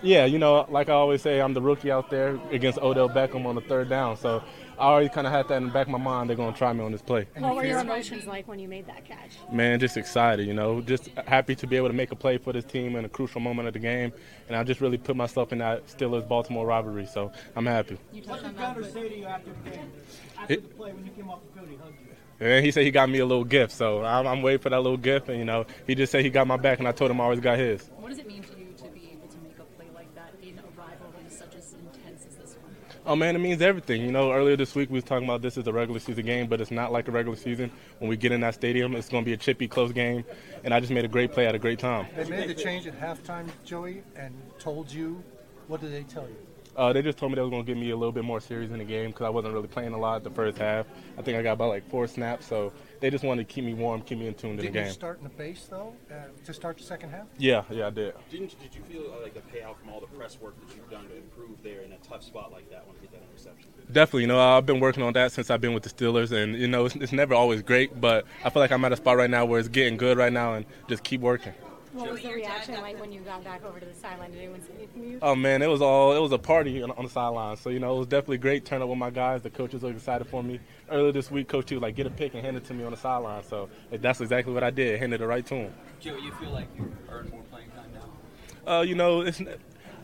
Yeah, 0.01 0.25
you 0.25 0.39
know, 0.39 0.65
like 0.69 0.89
I 0.89 0.93
always 0.93 1.21
say, 1.21 1.41
I'm 1.41 1.53
the 1.53 1.61
rookie 1.61 1.89
out 1.89 2.09
there 2.09 2.39
against 2.51 2.79
Odell 2.79 3.09
Beckham 3.09 3.45
on 3.45 3.55
the 3.55 3.61
third 3.61 3.89
down. 3.89 4.17
So 4.17 4.43
I 4.77 4.87
already 4.87 5.09
kind 5.09 5.25
of 5.25 5.33
had 5.33 5.47
that 5.47 5.57
in 5.57 5.67
the 5.67 5.71
back 5.71 5.87
of 5.87 5.91
my 5.91 5.97
mind. 5.97 6.29
They're 6.29 6.37
going 6.37 6.51
to 6.51 6.57
try 6.57 6.73
me 6.73 6.83
on 6.83 6.91
this 6.91 7.01
play. 7.01 7.27
What 7.37 7.55
were 7.55 7.65
your 7.65 7.79
emotions 7.79 8.25
like 8.25 8.47
when 8.47 8.59
you 8.59 8.67
made 8.67 8.87
that 8.87 9.05
catch? 9.05 9.31
Man, 9.51 9.79
just 9.79 9.95
excited, 9.97 10.45
you 10.45 10.53
know, 10.53 10.81
just 10.81 11.07
happy 11.27 11.55
to 11.55 11.67
be 11.67 11.77
able 11.77 11.87
to 11.87 11.93
make 11.93 12.11
a 12.11 12.15
play 12.15 12.37
for 12.37 12.51
this 12.51 12.65
team 12.65 12.95
in 12.95 13.05
a 13.05 13.09
crucial 13.09 13.39
moment 13.39 13.67
of 13.67 13.73
the 13.73 13.79
game. 13.79 14.11
And 14.47 14.57
I 14.57 14.63
just 14.63 14.81
really 14.81 14.97
put 14.97 15.15
myself 15.15 15.53
in 15.53 15.59
that 15.59 15.87
Steelers 15.87 16.27
Baltimore 16.27 16.65
rivalry. 16.65 17.05
So 17.05 17.31
I'm 17.55 17.65
happy. 17.65 17.97
What 18.25 18.43
did 18.43 18.57
Gunnar 18.57 18.83
say 18.83 19.09
to 19.09 19.17
you 19.17 19.25
after 19.25 19.51
the 19.63 19.69
game? 19.69 19.91
After 20.37 20.53
it, 20.53 20.69
the 20.69 20.75
play, 20.75 20.91
when 20.91 21.05
you 21.05 21.11
came 21.11 21.29
off 21.29 21.39
the 21.47 21.59
field, 21.59 21.69
he 21.71 21.77
hugged 21.77 21.99
you. 22.01 22.04
And 22.39 22.65
he 22.65 22.71
said 22.71 22.83
he 22.83 22.91
got 22.91 23.09
me 23.09 23.19
a 23.19 23.25
little 23.25 23.45
gift, 23.45 23.71
so 23.71 24.03
I'm, 24.03 24.27
I'm, 24.27 24.41
waiting 24.41 24.59
for 24.59 24.69
that 24.69 24.81
little 24.81 24.97
gift. 24.97 25.29
And 25.29 25.39
you 25.39 25.45
know, 25.45 25.65
he 25.87 25.95
just 25.95 26.11
said 26.11 26.23
he 26.23 26.29
got 26.29 26.47
my 26.47 26.57
back, 26.57 26.79
and 26.79 26.87
I 26.87 26.91
told 26.91 27.11
him 27.11 27.21
I 27.21 27.23
always 27.23 27.39
got 27.39 27.57
his. 27.57 27.89
What 27.97 28.09
does 28.09 28.19
it 28.19 28.27
mean 28.27 28.43
to 28.43 28.59
you 28.59 28.73
to 28.77 28.83
be 28.89 29.09
able 29.13 29.27
to 29.27 29.37
make 29.37 29.57
a 29.57 29.63
play 29.63 29.87
like 29.95 30.13
that 30.15 30.33
in 30.41 30.59
a 30.59 30.63
rivalry 30.77 31.29
such 31.29 31.55
as 31.55 31.73
intense 31.73 32.25
as 32.25 32.35
this 32.35 32.57
one? 32.61 32.75
Oh 33.05 33.15
man, 33.15 33.37
it 33.37 33.39
means 33.39 33.61
everything. 33.61 34.01
You 34.01 34.11
know, 34.11 34.33
earlier 34.33 34.57
this 34.57 34.75
week 34.75 34.89
we 34.89 34.95
was 34.95 35.05
talking 35.05 35.25
about 35.25 35.41
this 35.41 35.55
is 35.55 35.65
a 35.67 35.71
regular 35.71 35.99
season 36.01 36.25
game, 36.25 36.47
but 36.47 36.59
it's 36.59 36.71
not 36.71 36.91
like 36.91 37.07
a 37.07 37.11
regular 37.11 37.37
season. 37.37 37.71
When 37.99 38.09
we 38.09 38.17
get 38.17 38.33
in 38.33 38.41
that 38.41 38.55
stadium, 38.55 38.95
it's 38.95 39.07
going 39.07 39.23
to 39.23 39.25
be 39.25 39.33
a 39.33 39.37
chippy, 39.37 39.69
close 39.69 39.93
game, 39.93 40.25
and 40.65 40.73
I 40.73 40.81
just 40.81 40.91
made 40.91 41.05
a 41.05 41.09
great 41.09 41.31
play 41.31 41.47
at 41.47 41.55
a 41.55 41.59
great 41.59 41.79
time. 41.79 42.07
They 42.17 42.25
made 42.25 42.49
the 42.49 42.53
change 42.53 42.85
at 42.85 42.99
halftime, 42.99 43.47
Joey, 43.63 44.03
and 44.17 44.33
told 44.59 44.91
you. 44.91 45.23
What 45.67 45.81
did 45.81 45.93
they 45.93 46.03
tell 46.03 46.27
you? 46.27 46.44
Uh, 46.75 46.91
they 46.91 47.01
just 47.01 47.17
told 47.17 47.31
me 47.31 47.35
they 47.35 47.41
were 47.41 47.49
going 47.49 47.63
to 47.63 47.67
give 47.67 47.77
me 47.77 47.91
a 47.91 47.95
little 47.95 48.11
bit 48.11 48.23
more 48.23 48.41
series 48.41 48.69
in 48.71 48.79
the 48.79 48.83
game 48.83 49.11
because 49.11 49.25
I 49.25 49.29
wasn't 49.29 49.53
really 49.53 49.67
playing 49.67 49.93
a 49.93 49.97
lot 49.97 50.23
the 50.23 50.29
first 50.29 50.57
half. 50.57 50.85
I 51.17 51.21
think 51.21 51.37
I 51.37 51.41
got 51.41 51.53
about 51.53 51.69
like 51.69 51.89
four 51.89 52.05
snaps, 52.07 52.45
so 52.45 52.73
they 52.99 53.09
just 53.09 53.23
wanted 53.23 53.47
to 53.47 53.53
keep 53.53 53.63
me 53.63 53.73
warm, 53.73 54.01
keep 54.01 54.17
me 54.17 54.27
in 54.27 54.33
tune 54.33 54.57
did 54.57 54.63
to 54.63 54.67
the 54.67 54.73
game. 54.73 54.83
Did 54.83 54.87
you 54.89 54.93
start 54.93 55.17
in 55.19 55.23
the 55.23 55.29
base 55.29 55.67
though 55.69 55.93
uh, 56.11 56.15
to 56.43 56.53
start 56.53 56.77
the 56.77 56.83
second 56.83 57.11
half? 57.11 57.27
Yeah, 57.37 57.63
yeah, 57.69 57.87
I 57.87 57.89
did. 57.91 58.13
Didn't 58.29 58.59
did 58.59 58.75
you 58.75 58.81
feel 58.83 59.13
uh, 59.17 59.23
like 59.23 59.33
the 59.33 59.39
payout 59.39 59.77
from 59.77 59.89
all 59.89 60.01
the 60.01 60.07
press 60.07 60.39
work 60.39 60.55
that 60.67 60.75
you've 60.75 60.89
done 60.89 61.07
to 61.07 61.15
improve 61.15 61.61
there 61.63 61.81
in 61.81 61.91
a 61.93 61.97
tough 61.97 62.23
spot 62.23 62.51
like 62.51 62.69
that 62.71 62.85
when 62.85 62.95
you 62.95 63.01
get 63.03 63.11
that 63.13 63.21
interception? 63.31 63.69
Definitely, 63.91 64.21
you 64.21 64.27
know, 64.27 64.39
I've 64.39 64.65
been 64.65 64.79
working 64.79 65.03
on 65.03 65.13
that 65.13 65.31
since 65.31 65.49
I've 65.49 65.61
been 65.61 65.73
with 65.73 65.83
the 65.83 65.89
Steelers, 65.89 66.31
and 66.31 66.55
you 66.55 66.67
know, 66.67 66.85
it's, 66.85 66.95
it's 66.95 67.11
never 67.13 67.33
always 67.35 67.61
great, 67.61 68.01
but 68.01 68.25
I 68.43 68.49
feel 68.49 68.61
like 68.61 68.71
I'm 68.71 68.83
at 68.83 68.91
a 68.91 68.97
spot 68.97 69.15
right 69.17 69.29
now 69.29 69.45
where 69.45 69.59
it's 69.59 69.69
getting 69.69 69.95
good 69.97 70.17
right 70.17 70.33
now, 70.33 70.55
and 70.55 70.65
just 70.89 71.03
keep 71.03 71.21
working. 71.21 71.53
What 71.95 72.11
was 72.11 72.21
the 72.21 72.33
reaction 72.33 72.75
like 72.81 72.99
when 72.99 73.13
you 73.13 73.21
got 73.21 73.41
back 73.45 73.63
over 73.63 73.79
to 73.79 73.85
the 73.85 73.93
sideline? 73.93 74.31
Did 74.31 74.39
anyone 74.41 74.61
say 74.61 74.73
anything 74.77 75.01
to 75.01 75.09
you? 75.11 75.19
Oh 75.21 75.33
man, 75.33 75.61
it 75.61 75.67
was 75.67 75.81
all 75.81 76.13
it 76.13 76.19
was 76.19 76.33
a 76.33 76.37
party 76.37 76.83
on, 76.83 76.91
on 76.91 77.05
the 77.05 77.09
sideline. 77.09 77.55
So 77.55 77.69
you 77.69 77.79
know, 77.79 77.95
it 77.95 77.99
was 77.99 78.07
definitely 78.07 78.39
great. 78.39 78.65
Turn 78.65 78.81
up 78.81 78.89
with 78.89 78.97
my 78.97 79.09
guys. 79.09 79.43
The 79.43 79.49
coaches 79.49 79.81
were 79.81 79.91
excited 79.91 80.27
for 80.27 80.43
me. 80.43 80.59
Earlier 80.91 81.13
this 81.13 81.31
week, 81.31 81.47
Coach 81.47 81.67
T 81.67 81.75
was 81.75 81.81
like, 81.81 81.95
"Get 81.95 82.05
a 82.05 82.09
pick 82.09 82.33
and 82.33 82.43
hand 82.43 82.57
it 82.57 82.65
to 82.65 82.73
me 82.73 82.83
on 82.83 82.91
the 82.91 82.97
sideline." 82.97 83.43
So 83.43 83.69
that's 83.91 84.19
exactly 84.19 84.53
what 84.53 84.61
I 84.61 84.71
did. 84.71 84.99
Handed 84.99 85.21
it 85.21 85.25
right 85.25 85.45
to 85.45 85.55
him. 85.55 85.73
Joe, 86.01 86.17
you 86.17 86.33
feel 86.33 86.49
like 86.49 86.67
you 86.77 86.93
earned 87.09 87.31
more 87.31 87.43
playing 87.43 87.69
time 87.69 87.89
now? 87.93 88.79
Uh, 88.79 88.81
you 88.81 88.95
know, 88.95 89.21
it's. 89.21 89.41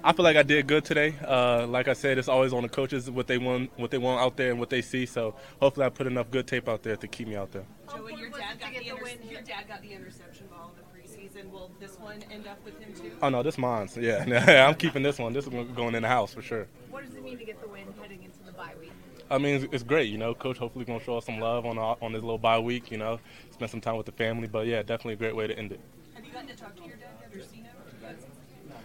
I 0.03 0.13
feel 0.13 0.24
like 0.24 0.38
I 0.38 0.43
did 0.43 0.65
good 0.65 0.86
today. 0.86 1.13
Uh, 1.27 1.67
like 1.67 1.89
I 1.89 1.93
said, 1.93 2.17
it's 2.17 2.29
always 2.29 2.53
on 2.53 2.63
the 2.63 2.69
coaches 2.69 3.12
what 3.12 3.27
they 3.27 3.38
want, 3.38 3.69
what 3.77 3.91
they 3.91 4.00
want 4.00 4.21
out 4.21 4.38
there, 4.38 4.50
and 4.50 4.60
what 4.60 4.69
they 4.69 4.81
see. 4.81 5.05
So 5.05 5.36
hopefully, 5.60 5.86
I 5.86 5.89
put 5.89 6.07
enough 6.07 6.31
good 6.31 6.48
tape 6.48 6.69
out 6.69 6.83
there 6.83 6.95
to 6.95 7.07
keep 7.07 7.27
me 7.27 7.36
out 7.36 7.51
there. 7.51 7.65
Joey, 7.91 8.15
your 8.15 8.29
dad 8.29 8.60
got 8.60 8.71
the, 8.71 8.88
inter- 8.88 9.29
your 9.29 9.41
dad 9.41 9.67
got 9.67 9.81
the 9.81 9.91
interception 9.91 10.48
ball 10.48 10.71
in 10.71 10.77
the 10.77 10.83
preseason 10.83 11.21
season. 11.31 11.51
Will 11.51 11.70
this 11.81 12.00
one 12.00 12.23
end 12.31 12.47
up 12.47 12.63
with 12.63 12.79
him 12.79 12.93
too? 12.93 13.11
Oh 13.21 13.29
no, 13.29 13.43
this 13.43 13.57
mine's. 13.57 13.97
Yeah, 13.97 14.65
I'm 14.67 14.75
keeping 14.75 15.03
this 15.03 15.17
one. 15.19 15.33
This 15.33 15.47
is 15.47 15.51
going 15.75 15.95
in 15.95 16.03
the 16.03 16.07
house 16.07 16.33
for 16.33 16.41
sure. 16.41 16.67
What 16.89 17.03
does 17.03 17.15
it 17.15 17.23
mean 17.23 17.38
to 17.39 17.43
get 17.43 17.59
the 17.59 17.67
win 17.67 17.85
heading 18.00 18.23
into 18.23 18.38
the 18.45 18.51
bye 18.53 18.73
week? 18.79 18.91
I 19.29 19.38
mean, 19.38 19.55
it's, 19.55 19.73
it's 19.73 19.83
great. 19.83 20.09
You 20.09 20.17
know, 20.17 20.33
coach 20.33 20.57
hopefully 20.57 20.85
gonna 20.85 21.03
show 21.03 21.17
us 21.17 21.25
some 21.25 21.39
love 21.39 21.65
on 21.65 21.77
our, 21.77 21.97
on 22.01 22.13
this 22.13 22.21
little 22.21 22.38
bye 22.38 22.59
week. 22.59 22.91
You 22.91 22.97
know, 22.97 23.19
spend 23.51 23.71
some 23.71 23.81
time 23.81 23.97
with 23.97 24.05
the 24.05 24.11
family. 24.11 24.47
But 24.47 24.67
yeah, 24.67 24.83
definitely 24.83 25.13
a 25.13 25.17
great 25.17 25.35
way 25.35 25.47
to 25.47 25.57
end 25.57 25.71
it. 25.71 25.81
Have 26.13 26.23
you 26.23 26.31
gotten 26.31 26.47
to 26.50 26.55
talk 26.55 26.75
to 26.75 26.83
your 26.83 26.97
dad 26.97 27.09
yet 27.33 27.41
or 27.41 27.43
seen 27.43 27.60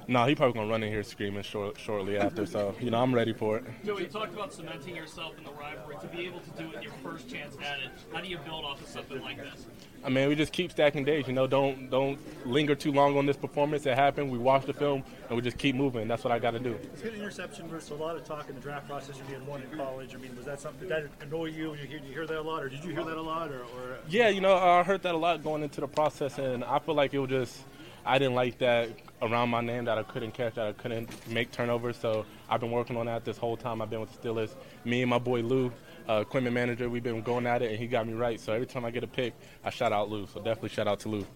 him? 0.07 0.13
No, 0.13 0.27
he 0.27 0.35
probably 0.35 0.55
gonna 0.55 0.71
run 0.71 0.83
in 0.83 0.93
here 0.93 1.03
screaming 1.03 1.43
short, 1.43 1.79
shortly 1.79 2.17
after. 2.19 2.47
So 2.47 2.75
you 2.81 2.91
know, 2.91 3.03
I'm 3.03 3.15
ready 3.15 3.33
for 3.33 3.59
it. 3.59 3.65
Joey, 3.85 4.03
you 4.03 4.09
talked 4.09 4.35
about 4.35 4.53
cementing 4.53 4.97
yourself 4.97 5.37
in 5.39 5.45
the 5.45 5.53
rivalry. 5.53 5.97
To 6.01 6.07
be 6.09 6.27
able 6.27 6.41
to 6.41 6.51
do 6.51 6.71
it 6.77 6.83
your 6.83 6.93
first 7.03 7.29
chance 7.29 7.57
at 7.57 7.79
it, 7.79 7.91
how 8.13 8.21
do 8.21 8.29
you 8.29 8.39
build 8.39 8.65
off 8.65 8.81
of 8.81 8.89
something 8.89 9.21
like 9.21 9.39
this? 9.39 9.67
I 10.05 10.09
mean, 10.09 10.29
we 10.29 10.37
just 10.37 10.53
keep 10.53 10.71
stacking 10.71 11.05
days. 11.05 11.27
You 11.27 11.33
know, 11.33 11.47
don't 11.47 11.91
don't 11.91 12.19
linger 12.47 12.75
too 12.75 12.93
long 12.93 13.19
on 13.19 13.27
this 13.27 13.37
performance. 13.37 13.87
It 13.87 13.97
happened. 13.97 14.31
We 14.31 14.39
watch 14.39 14.65
the 14.65 14.73
film 14.73 15.03
and 15.29 15.37
we 15.37 15.43
just 15.43 15.59
keep 15.59 15.75
moving. 15.75 16.07
That's 16.07 16.23
what 16.23 16.33
I 16.33 16.39
got 16.39 16.53
to 16.53 16.61
do. 16.61 16.79
It's 16.93 17.03
good 17.03 17.15
interception 17.15 17.69
versus 17.69 17.91
a 17.91 17.95
lot 17.95 18.17
of 18.17 18.25
talk 18.25 18.49
in 18.49 18.55
the 18.55 18.61
draft 18.61 18.87
process. 18.87 19.17
You 19.17 19.35
had 19.35 19.47
one 19.47 19.63
in 19.63 19.77
college. 19.77 20.15
I 20.15 20.19
mean, 20.19 20.37
was 20.37 20.45
that 20.47 20.61
something 20.61 20.89
did 20.89 20.91
that 20.91 21.27
annoy 21.27 21.47
you? 21.47 21.75
You 21.75 21.87
hear, 21.87 21.99
you 21.99 22.13
hear 22.13 22.27
that 22.27 22.39
a 22.39 22.43
lot, 22.43 22.63
or 22.63 22.69
did 22.69 22.85
you 22.85 22.93
hear 22.93 23.05
that 23.05 23.17
a 23.17 23.23
lot, 23.23 23.51
or? 23.51 23.63
or 23.63 23.99
yeah, 24.09 24.29
you 24.29 24.41
know, 24.41 24.57
I 24.57 24.83
heard 24.85 25.03
that 25.03 25.15
a 25.15 25.19
lot 25.19 25.43
going 25.43 25.63
into 25.63 25.81
the 25.81 25.89
process, 25.89 26.39
and 26.39 26.63
I 26.63 26.79
feel 26.79 26.95
like 26.95 27.13
it 27.13 27.19
was 27.19 27.31
just 27.31 27.65
I 28.07 28.19
didn't 28.19 28.35
like 28.35 28.59
that 28.59 28.91
around 29.21 29.51
my 29.51 29.61
name 29.61 29.85
that 29.87 29.99
I 29.99 30.05
couldn't 30.05 30.33
catch, 30.33 30.55
that 30.55 30.67
I 30.67 30.73
couldn't 30.73 31.11
make 31.29 31.51
turnovers. 31.51 31.97
So 31.97 32.25
I've 32.49 32.61
been 32.61 32.71
working 32.71 32.97
on 32.97 33.07
that 33.07 33.25
this 33.25 33.37
whole 33.37 33.57
time 33.57 33.83
I've 33.83 33.91
been 33.91 34.01
with 34.01 34.21
the 34.21 34.29
Steelers. 34.29 34.51
Me 34.85 35.03
and 35.03 35.11
my 35.11 35.19
boy 35.19 35.41
Lou, 35.41 35.73
uh, 36.09 36.21
equipment 36.21 36.55
manager, 36.55 36.89
we've 36.89 37.03
been 37.03 37.21
going 37.23 37.47
at 37.47 37.63
it, 37.63 37.71
and 37.71 37.79
he 37.79 37.89
got 37.89 38.07
me 38.07 38.13
right. 38.13 38.39
So 38.39 38.53
every 38.53 38.67
time 38.67 38.85
I 38.85 38.91
get 38.93 39.03
a 39.03 39.09
pick, 39.09 39.35
I 39.65 39.71
shout 39.71 39.93
out 39.93 40.09
Lou. 40.09 40.27
So 40.27 40.41
definitely 40.41 40.69
shout 40.69 40.87
out 40.87 41.01
to 41.01 41.09
Lou. 41.09 41.27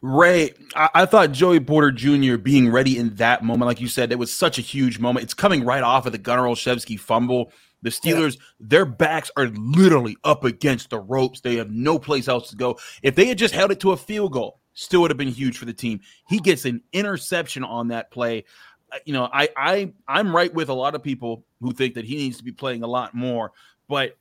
Ray, 0.00 0.54
I, 0.74 0.88
I, 0.94 1.06
thought 1.06 1.30
Joey 1.30 1.60
Porter 1.60 1.92
Jr. 1.92 2.36
being 2.36 2.72
ready 2.72 2.98
in 2.98 3.14
that 3.16 3.44
moment, 3.44 3.68
like 3.68 3.80
you 3.80 3.86
said, 3.86 4.10
it 4.10 4.18
was 4.18 4.32
such 4.32 4.58
a 4.58 4.62
huge 4.62 4.98
moment. 4.98 5.22
It's 5.22 5.34
coming 5.34 5.64
right 5.64 5.82
off 5.82 6.06
of 6.06 6.12
the 6.12 6.18
Gunnar 6.18 6.42
Olszewski 6.42 6.98
fumble. 6.98 7.52
The 7.82 7.90
Steelers, 7.90 8.36
yeah. 8.36 8.42
their 8.60 8.84
backs 8.84 9.30
are 9.36 9.46
literally 9.48 10.16
up 10.24 10.44
against 10.44 10.90
the 10.90 10.98
ropes. 10.98 11.40
They 11.40 11.56
have 11.56 11.70
no 11.70 12.00
place 12.00 12.26
else 12.26 12.50
to 12.50 12.56
go. 12.56 12.78
If 13.02 13.14
they 13.14 13.26
had 13.26 13.38
just 13.38 13.54
held 13.54 13.70
it 13.70 13.80
to 13.80 13.92
a 13.92 13.96
field 13.96 14.32
goal, 14.32 14.61
still 14.74 15.02
would 15.02 15.10
have 15.10 15.18
been 15.18 15.28
huge 15.28 15.58
for 15.58 15.64
the 15.64 15.72
team. 15.72 16.00
He 16.28 16.38
gets 16.38 16.64
an 16.64 16.82
interception 16.92 17.64
on 17.64 17.88
that 17.88 18.10
play. 18.10 18.44
Uh, 18.90 18.98
you 19.04 19.12
know, 19.12 19.28
I 19.32 19.48
I 19.56 19.92
I'm 20.08 20.34
right 20.34 20.52
with 20.52 20.68
a 20.68 20.74
lot 20.74 20.94
of 20.94 21.02
people 21.02 21.44
who 21.60 21.72
think 21.72 21.94
that 21.94 22.04
he 22.04 22.16
needs 22.16 22.38
to 22.38 22.44
be 22.44 22.52
playing 22.52 22.82
a 22.82 22.86
lot 22.86 23.14
more, 23.14 23.52
but 23.88 24.16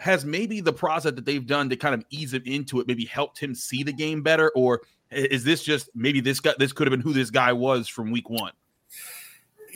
has 0.00 0.24
maybe 0.24 0.60
the 0.60 0.72
process 0.72 1.12
that 1.12 1.24
they've 1.24 1.46
done 1.46 1.68
to 1.70 1.76
kind 1.76 1.94
of 1.94 2.04
ease 2.10 2.34
him 2.34 2.42
into 2.46 2.80
it 2.80 2.88
maybe 2.88 3.04
helped 3.04 3.38
him 3.38 3.54
see 3.54 3.84
the 3.84 3.92
game 3.92 4.22
better 4.22 4.50
or 4.56 4.82
is 5.10 5.44
this 5.44 5.62
just 5.62 5.88
maybe 5.94 6.20
this 6.20 6.40
guy 6.40 6.52
this 6.58 6.72
could 6.72 6.86
have 6.86 6.90
been 6.90 7.00
who 7.00 7.12
this 7.12 7.30
guy 7.30 7.52
was 7.52 7.88
from 7.88 8.10
week 8.10 8.28
1? 8.28 8.52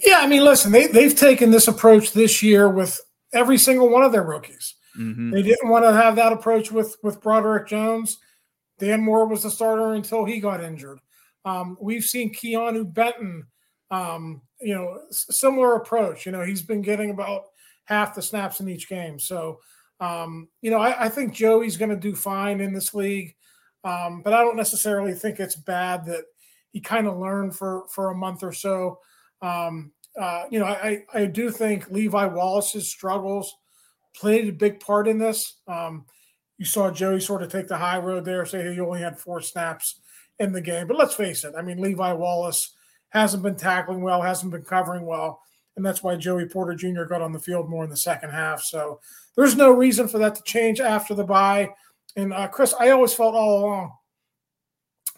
Yeah, 0.04 0.18
I 0.18 0.26
mean, 0.26 0.44
listen, 0.44 0.72
they 0.72 0.86
they've 0.86 1.14
taken 1.14 1.50
this 1.50 1.68
approach 1.68 2.12
this 2.12 2.42
year 2.42 2.68
with 2.68 3.00
every 3.32 3.58
single 3.58 3.88
one 3.88 4.04
of 4.04 4.12
their 4.12 4.22
rookies. 4.22 4.74
Mm-hmm. 4.98 5.30
They 5.30 5.42
didn't 5.42 5.68
want 5.68 5.84
to 5.84 5.92
have 5.92 6.16
that 6.16 6.32
approach 6.32 6.70
with 6.70 6.96
with 7.02 7.20
Broderick 7.20 7.66
Jones. 7.66 8.18
Dan 8.78 9.02
Moore 9.02 9.26
was 9.26 9.42
the 9.42 9.50
starter 9.50 9.94
until 9.94 10.24
he 10.24 10.40
got 10.40 10.62
injured. 10.62 11.00
Um, 11.44 11.76
we've 11.80 12.04
seen 12.04 12.32
Keanu 12.32 12.92
Benton, 12.92 13.44
um, 13.90 14.42
you 14.60 14.74
know, 14.74 15.00
similar 15.10 15.74
approach. 15.74 16.26
You 16.26 16.32
know, 16.32 16.42
he's 16.42 16.62
been 16.62 16.82
getting 16.82 17.10
about 17.10 17.44
half 17.84 18.14
the 18.14 18.22
snaps 18.22 18.60
in 18.60 18.68
each 18.68 18.88
game. 18.88 19.18
So, 19.18 19.60
um, 20.00 20.48
you 20.60 20.70
know, 20.70 20.78
I, 20.78 21.06
I 21.06 21.08
think 21.08 21.34
Joey's 21.34 21.76
going 21.76 21.90
to 21.90 21.96
do 21.96 22.14
fine 22.14 22.60
in 22.60 22.72
this 22.72 22.94
league, 22.94 23.34
um, 23.84 24.22
but 24.22 24.32
I 24.32 24.42
don't 24.42 24.56
necessarily 24.56 25.14
think 25.14 25.40
it's 25.40 25.56
bad 25.56 26.04
that 26.06 26.24
he 26.70 26.80
kind 26.80 27.06
of 27.06 27.18
learned 27.18 27.56
for 27.56 27.84
for 27.88 28.10
a 28.10 28.16
month 28.16 28.42
or 28.42 28.52
so. 28.52 28.98
Um, 29.40 29.92
uh, 30.20 30.44
you 30.50 30.58
know, 30.58 30.66
I 30.66 31.04
I 31.14 31.26
do 31.26 31.50
think 31.50 31.90
Levi 31.90 32.26
Wallace's 32.26 32.90
struggles 32.90 33.54
played 34.14 34.48
a 34.48 34.52
big 34.52 34.80
part 34.80 35.08
in 35.08 35.18
this. 35.18 35.60
Um, 35.66 36.04
you 36.58 36.64
saw 36.64 36.90
Joey 36.90 37.20
sort 37.20 37.42
of 37.42 37.50
take 37.50 37.68
the 37.68 37.78
high 37.78 37.98
road 37.98 38.24
there, 38.24 38.44
say 38.44 38.72
he 38.72 38.80
only 38.80 39.00
had 39.00 39.18
four 39.18 39.40
snaps 39.40 40.00
in 40.38 40.52
the 40.52 40.60
game. 40.60 40.86
But 40.86 40.98
let's 40.98 41.14
face 41.14 41.44
it, 41.44 41.54
I 41.56 41.62
mean, 41.62 41.80
Levi 41.80 42.12
Wallace 42.12 42.74
hasn't 43.10 43.42
been 43.42 43.56
tackling 43.56 44.02
well, 44.02 44.20
hasn't 44.20 44.52
been 44.52 44.62
covering 44.62 45.06
well. 45.06 45.40
And 45.76 45.86
that's 45.86 46.02
why 46.02 46.16
Joey 46.16 46.46
Porter 46.46 46.74
Jr. 46.74 47.04
got 47.04 47.22
on 47.22 47.32
the 47.32 47.38
field 47.38 47.70
more 47.70 47.84
in 47.84 47.90
the 47.90 47.96
second 47.96 48.30
half. 48.30 48.62
So 48.62 49.00
there's 49.36 49.54
no 49.54 49.70
reason 49.70 50.08
for 50.08 50.18
that 50.18 50.34
to 50.34 50.42
change 50.42 50.80
after 50.80 51.14
the 51.14 51.24
bye. 51.24 51.70
And 52.16 52.32
uh, 52.32 52.48
Chris, 52.48 52.74
I 52.78 52.90
always 52.90 53.14
felt 53.14 53.36
all 53.36 53.64
along 53.64 53.92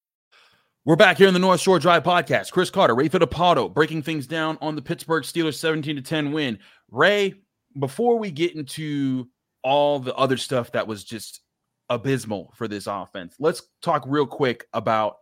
We're 0.83 0.95
back 0.95 1.19
here 1.19 1.27
in 1.27 1.35
the 1.35 1.39
North 1.39 1.59
Shore 1.59 1.77
Drive 1.77 2.01
podcast. 2.01 2.51
Chris 2.51 2.71
Carter, 2.71 2.95
Ray 2.95 3.07
Fittipaldo, 3.07 3.71
breaking 3.71 4.01
things 4.01 4.25
down 4.25 4.57
on 4.61 4.75
the 4.75 4.81
Pittsburgh 4.81 5.23
Steelers 5.23 5.59
17 5.59 5.97
to 5.97 6.01
10 6.01 6.31
win. 6.31 6.57
Ray, 6.89 7.35
before 7.77 8.17
we 8.17 8.31
get 8.31 8.55
into 8.55 9.29
all 9.63 9.99
the 9.99 10.15
other 10.15 10.37
stuff 10.37 10.71
that 10.71 10.87
was 10.87 11.03
just 11.03 11.41
abysmal 11.89 12.51
for 12.55 12.67
this 12.67 12.87
offense, 12.87 13.35
let's 13.37 13.61
talk 13.83 14.05
real 14.07 14.25
quick 14.25 14.65
about 14.73 15.17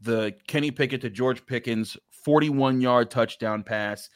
the 0.00 0.34
Kenny 0.48 0.72
Pickett 0.72 1.02
to 1.02 1.10
George 1.10 1.46
Pickens 1.46 1.96
41 2.24 2.80
yard 2.80 3.08
touchdown 3.08 3.62
pass. 3.62 4.10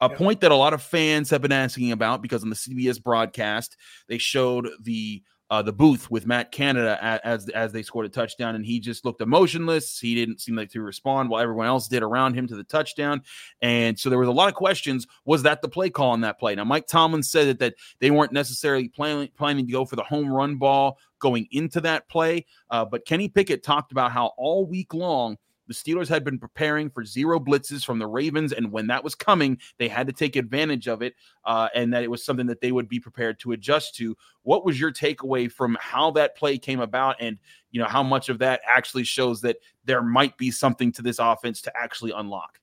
A 0.00 0.08
yeah. 0.08 0.16
point 0.16 0.40
that 0.42 0.52
a 0.52 0.56
lot 0.56 0.72
of 0.72 0.80
fans 0.80 1.30
have 1.30 1.42
been 1.42 1.50
asking 1.50 1.90
about 1.90 2.22
because 2.22 2.44
on 2.44 2.50
the 2.50 2.54
CBS 2.54 3.02
broadcast, 3.02 3.76
they 4.06 4.18
showed 4.18 4.68
the 4.80 5.20
uh, 5.54 5.62
the 5.62 5.72
booth 5.72 6.10
with 6.10 6.26
Matt 6.26 6.50
Canada 6.50 6.98
as 7.24 7.48
as 7.50 7.70
they 7.70 7.82
scored 7.82 8.06
a 8.06 8.08
touchdown, 8.08 8.56
and 8.56 8.66
he 8.66 8.80
just 8.80 9.04
looked 9.04 9.20
emotionless. 9.20 10.00
He 10.00 10.16
didn't 10.16 10.40
seem 10.40 10.56
like 10.56 10.70
to 10.70 10.82
respond 10.82 11.30
while 11.30 11.40
everyone 11.40 11.68
else 11.68 11.86
did 11.86 12.02
around 12.02 12.34
him 12.34 12.48
to 12.48 12.56
the 12.56 12.64
touchdown, 12.64 13.22
and 13.62 13.96
so 13.96 14.10
there 14.10 14.18
was 14.18 14.26
a 14.26 14.32
lot 14.32 14.48
of 14.48 14.54
questions. 14.54 15.06
Was 15.24 15.44
that 15.44 15.62
the 15.62 15.68
play 15.68 15.90
call 15.90 16.10
on 16.10 16.22
that 16.22 16.40
play? 16.40 16.56
Now, 16.56 16.64
Mike 16.64 16.88
Tomlin 16.88 17.22
said 17.22 17.46
that 17.46 17.58
that 17.60 17.74
they 18.00 18.10
weren't 18.10 18.32
necessarily 18.32 18.88
planning 18.88 19.28
planning 19.36 19.66
to 19.66 19.72
go 19.72 19.84
for 19.84 19.94
the 19.94 20.02
home 20.02 20.28
run 20.28 20.56
ball 20.56 20.98
going 21.20 21.46
into 21.52 21.80
that 21.82 22.08
play, 22.08 22.46
uh, 22.70 22.84
but 22.84 23.06
Kenny 23.06 23.28
Pickett 23.28 23.62
talked 23.62 23.92
about 23.92 24.10
how 24.10 24.32
all 24.36 24.66
week 24.66 24.92
long 24.92 25.36
the 25.66 25.74
Steelers 25.74 26.08
had 26.08 26.24
been 26.24 26.38
preparing 26.38 26.90
for 26.90 27.04
zero 27.04 27.40
blitzes 27.40 27.84
from 27.84 27.98
the 27.98 28.06
Ravens, 28.06 28.52
and 28.52 28.70
when 28.70 28.86
that 28.88 29.02
was 29.02 29.14
coming, 29.14 29.58
they 29.78 29.88
had 29.88 30.06
to 30.06 30.12
take 30.12 30.36
advantage 30.36 30.88
of 30.88 31.02
it, 31.02 31.14
uh, 31.44 31.68
and 31.74 31.92
that 31.92 32.02
it 32.02 32.10
was 32.10 32.24
something 32.24 32.46
that 32.46 32.60
they 32.60 32.72
would 32.72 32.88
be 32.88 33.00
prepared 33.00 33.38
to 33.40 33.52
adjust 33.52 33.94
to. 33.96 34.16
What 34.42 34.64
was 34.64 34.78
your 34.78 34.92
takeaway 34.92 35.50
from 35.50 35.76
how 35.80 36.10
that 36.12 36.36
play 36.36 36.58
came 36.58 36.80
about, 36.80 37.16
and 37.20 37.38
you 37.70 37.80
know 37.80 37.86
how 37.86 38.02
much 38.02 38.28
of 38.28 38.38
that 38.38 38.60
actually 38.66 39.04
shows 39.04 39.40
that 39.42 39.56
there 39.84 40.02
might 40.02 40.36
be 40.36 40.50
something 40.50 40.92
to 40.92 41.02
this 41.02 41.18
offense 41.18 41.62
to 41.62 41.76
actually 41.76 42.12
unlock? 42.12 42.60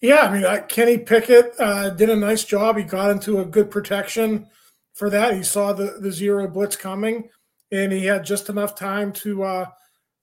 Yeah, 0.00 0.22
I 0.22 0.34
mean, 0.34 0.44
uh, 0.44 0.62
Kenny 0.68 0.98
Pickett 0.98 1.54
uh, 1.58 1.90
did 1.90 2.10
a 2.10 2.16
nice 2.16 2.44
job. 2.44 2.76
He 2.76 2.82
got 2.82 3.10
into 3.10 3.40
a 3.40 3.44
good 3.44 3.70
protection 3.70 4.48
for 4.92 5.08
that. 5.10 5.34
He 5.34 5.42
saw 5.42 5.72
the 5.72 5.96
the 6.00 6.12
zero 6.12 6.48
blitz 6.48 6.76
coming, 6.76 7.30
and 7.70 7.92
he 7.92 8.06
had 8.06 8.24
just 8.24 8.48
enough 8.48 8.74
time 8.74 9.12
to 9.12 9.44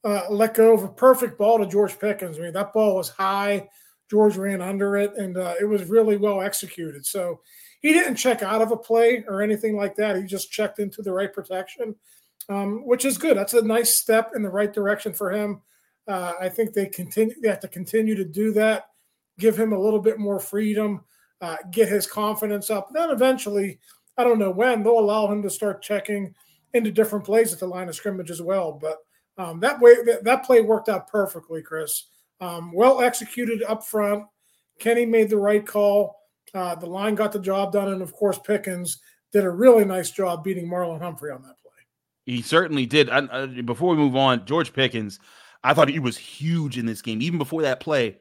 uh, 0.03 0.23
let 0.29 0.55
go 0.55 0.73
of 0.73 0.83
a 0.83 0.89
perfect 0.89 1.37
ball 1.37 1.59
to 1.59 1.65
George 1.65 1.97
Pickens. 1.99 2.37
I 2.37 2.41
mean, 2.41 2.53
that 2.53 2.73
ball 2.73 2.95
was 2.95 3.09
high. 3.09 3.69
George 4.09 4.35
ran 4.35 4.61
under 4.61 4.97
it, 4.97 5.13
and 5.15 5.37
uh, 5.37 5.53
it 5.59 5.65
was 5.65 5.85
really 5.85 6.17
well 6.17 6.41
executed. 6.41 7.05
So 7.05 7.39
he 7.81 7.93
didn't 7.93 8.15
check 8.15 8.43
out 8.43 8.61
of 8.61 8.71
a 8.71 8.77
play 8.77 9.23
or 9.27 9.41
anything 9.41 9.77
like 9.77 9.95
that. 9.95 10.17
He 10.17 10.23
just 10.23 10.51
checked 10.51 10.79
into 10.79 11.01
the 11.01 11.13
right 11.13 11.31
protection, 11.31 11.95
um, 12.49 12.85
which 12.85 13.05
is 13.05 13.17
good. 13.17 13.37
That's 13.37 13.53
a 13.53 13.61
nice 13.61 13.99
step 13.99 14.31
in 14.35 14.43
the 14.43 14.49
right 14.49 14.73
direction 14.73 15.13
for 15.13 15.31
him. 15.31 15.61
Uh, 16.07 16.33
I 16.39 16.49
think 16.49 16.73
they 16.73 16.87
continue. 16.87 17.35
They 17.41 17.47
have 17.47 17.61
to 17.61 17.67
continue 17.67 18.15
to 18.15 18.25
do 18.25 18.51
that. 18.53 18.87
Give 19.39 19.57
him 19.57 19.71
a 19.71 19.79
little 19.79 20.01
bit 20.01 20.19
more 20.19 20.39
freedom. 20.39 21.01
Uh, 21.39 21.57
get 21.71 21.89
his 21.89 22.05
confidence 22.05 22.69
up. 22.69 22.89
Then 22.91 23.09
eventually, 23.09 23.79
I 24.17 24.23
don't 24.23 24.39
know 24.39 24.51
when 24.51 24.83
they'll 24.83 24.99
allow 24.99 25.31
him 25.31 25.41
to 25.43 25.49
start 25.49 25.81
checking 25.81 26.35
into 26.73 26.91
different 26.91 27.25
plays 27.25 27.53
at 27.53 27.59
the 27.59 27.65
line 27.65 27.89
of 27.89 27.95
scrimmage 27.95 28.29
as 28.29 28.41
well. 28.41 28.73
But 28.73 28.97
um, 29.37 29.59
that 29.61 29.79
way, 29.79 29.95
that, 30.05 30.23
that, 30.23 30.45
play 30.45 30.61
worked 30.61 30.89
out 30.89 31.07
perfectly, 31.07 31.61
Chris. 31.61 32.07
Um, 32.39 32.71
well 32.73 33.01
executed 33.01 33.63
up 33.63 33.85
front. 33.85 34.25
Kenny 34.79 35.05
made 35.05 35.29
the 35.29 35.37
right 35.37 35.65
call. 35.65 36.15
Uh, 36.53 36.75
the 36.75 36.85
line 36.85 37.15
got 37.15 37.31
the 37.31 37.39
job 37.39 37.71
done, 37.71 37.89
and 37.93 38.01
of 38.01 38.13
course, 38.13 38.39
Pickens 38.39 38.99
did 39.31 39.45
a 39.45 39.49
really 39.49 39.85
nice 39.85 40.11
job 40.11 40.43
beating 40.43 40.67
Marlon 40.67 41.01
Humphrey 41.01 41.31
on 41.31 41.41
that 41.43 41.55
play. 41.61 41.71
He 42.25 42.41
certainly 42.41 42.85
did. 42.85 43.09
I, 43.09 43.27
I, 43.31 43.45
before 43.61 43.91
we 43.91 43.97
move 43.97 44.15
on, 44.15 44.45
George 44.45 44.73
Pickens, 44.73 45.19
I 45.63 45.73
thought 45.73 45.89
he 45.89 45.99
was 45.99 46.17
huge 46.17 46.77
in 46.77 46.85
this 46.85 47.01
game. 47.01 47.21
Even 47.21 47.37
before 47.37 47.61
that 47.61 47.79
play, 47.79 48.17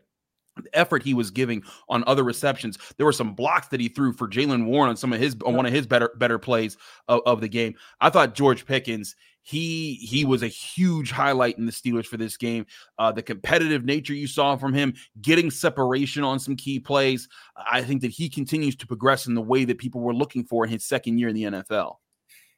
the 0.57 0.79
effort 0.79 1.03
he 1.03 1.15
was 1.15 1.31
giving 1.31 1.63
on 1.89 2.05
other 2.07 2.23
receptions. 2.25 2.79
There 2.97 3.07
were 3.07 3.13
some 3.13 3.35
blocks 3.35 3.69
that 3.69 3.81
he 3.81 3.89
threw 3.89 4.13
for 4.13 4.29
Jaylen 4.29 4.67
Warren 4.67 4.91
on 4.91 4.97
some 4.97 5.13
of 5.13 5.21
his 5.21 5.37
on 5.45 5.55
one 5.55 5.67
of 5.67 5.73
his 5.73 5.87
better 5.87 6.13
better 6.17 6.39
plays 6.39 6.77
of, 7.09 7.23
of 7.27 7.41
the 7.41 7.49
game. 7.49 7.75
I 8.01 8.11
thought 8.11 8.35
George 8.35 8.67
Pickens 8.67 9.17
he 9.43 9.95
he 9.95 10.25
was 10.25 10.43
a 10.43 10.49
huge 10.49 11.11
highlight 11.11 11.59
in 11.59 11.67
the 11.67 11.73
Steelers 11.73 12.07
for 12.07 12.17
this 12.17 12.37
game. 12.37 12.67
Uh, 12.99 13.13
the 13.13 13.23
competitive 13.23 13.85
nature 13.85 14.15
you 14.15 14.27
saw 14.27 14.57
from 14.57 14.73
him, 14.73 14.95
getting 15.21 15.51
separation 15.51 16.23
on 16.23 16.39
some 16.39 16.57
key 16.57 16.79
plays. 16.79 17.29
I 17.57 17.83
think 17.83 18.03
that 18.03 18.11
he 18.11 18.29
continues 18.29 18.77
to 18.77 18.87
progress 18.87 19.27
in 19.27 19.35
the 19.35 19.43
way 19.43 19.65
that 19.65 19.79
people 19.79 20.01
were 20.01 20.15
looking 20.15 20.45
for 20.45 20.65
in 20.65 20.71
his 20.71 20.85
second 20.85 21.19
year 21.19 21.29
in 21.29 21.35
the 21.35 21.45
NFL. 21.45 21.97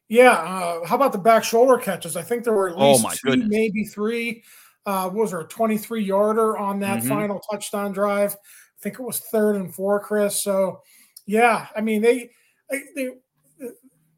Yeah, 0.09 0.31
uh, 0.31 0.85
how 0.85 0.95
about 0.95 1.13
the 1.13 1.17
back 1.17 1.43
shoulder 1.43 1.77
catches? 1.77 2.17
I 2.17 2.21
think 2.21 2.43
there 2.43 2.53
were 2.53 2.69
at 2.69 2.75
oh 2.75 2.91
least 2.91 3.05
oh 3.05 3.09
two, 3.11 3.29
goodness. 3.29 3.49
maybe 3.49 3.85
three. 3.85 4.43
Uh, 4.85 5.09
was 5.13 5.31
there 5.31 5.39
a 5.39 5.47
23 5.47 6.03
yarder 6.03 6.57
on 6.57 6.79
that 6.81 6.99
mm-hmm. 6.99 7.07
final 7.07 7.39
touchdown 7.49 7.93
drive? 7.93 8.33
I 8.33 8.79
think 8.81 8.99
it 8.99 9.03
was 9.03 9.19
third 9.19 9.55
and 9.55 9.73
four, 9.73 10.01
Chris. 10.01 10.41
So, 10.41 10.81
yeah, 11.25 11.67
I 11.75 11.81
mean 11.81 12.01
they, 12.01 12.29
they 12.69 13.11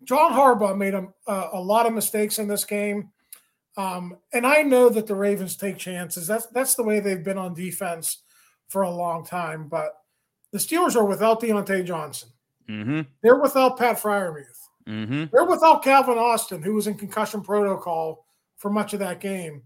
John 0.05 0.31
Harbaugh 0.31 0.77
made 0.77 0.93
a, 0.93 1.07
a, 1.27 1.59
lot 1.59 1.85
of 1.85 1.93
mistakes 1.93 2.39
in 2.39 2.47
this 2.47 2.63
game. 2.63 3.09
Um, 3.75 4.17
and 4.33 4.45
I 4.45 4.61
know 4.61 4.87
that 4.89 5.07
the 5.07 5.15
Ravens 5.15 5.57
take 5.57 5.77
chances. 5.77 6.27
That's 6.27 6.45
that's 6.47 6.75
the 6.75 6.83
way 6.83 6.99
they've 6.99 7.23
been 7.23 7.37
on 7.37 7.53
defense 7.53 8.21
for 8.69 8.83
a 8.83 8.89
long 8.89 9.25
time. 9.25 9.67
But 9.67 9.91
the 10.51 10.59
Steelers 10.59 10.95
are 10.95 11.05
without 11.05 11.41
Diontae 11.41 11.85
Johnson. 11.85 12.29
Mm-hmm. 12.69 13.01
They're 13.21 13.39
without 13.39 13.77
Pat 13.77 13.97
Freiermuth. 13.97 14.43
Mm-hmm. 14.87 15.25
They're 15.31 15.45
without 15.45 15.83
Calvin 15.83 16.17
Austin, 16.17 16.61
who 16.61 16.75
was 16.75 16.87
in 16.87 16.95
concussion 16.95 17.41
protocol 17.41 18.25
for 18.55 18.69
much 18.69 18.93
of 18.93 18.99
that 18.99 19.19
game. 19.19 19.63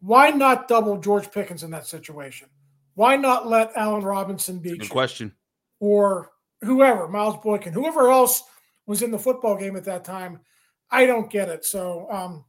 Why 0.00 0.30
not 0.30 0.68
double 0.68 0.98
George 0.98 1.30
Pickens 1.30 1.62
in 1.62 1.70
that 1.70 1.86
situation? 1.86 2.48
Why 2.94 3.16
not 3.16 3.46
let 3.46 3.76
Allen 3.76 4.02
Robinson 4.02 4.58
beat 4.58 4.80
Good 4.80 4.90
question. 4.90 5.32
Or 5.78 6.32
whoever, 6.62 7.06
Miles 7.06 7.36
Boykin, 7.42 7.72
whoever 7.72 8.10
else– 8.10 8.42
was 8.86 9.02
in 9.02 9.10
the 9.10 9.18
football 9.18 9.56
game 9.56 9.76
at 9.76 9.84
that 9.84 10.04
time. 10.04 10.40
I 10.90 11.06
don't 11.06 11.30
get 11.30 11.48
it. 11.48 11.64
So 11.64 12.06
um, 12.10 12.44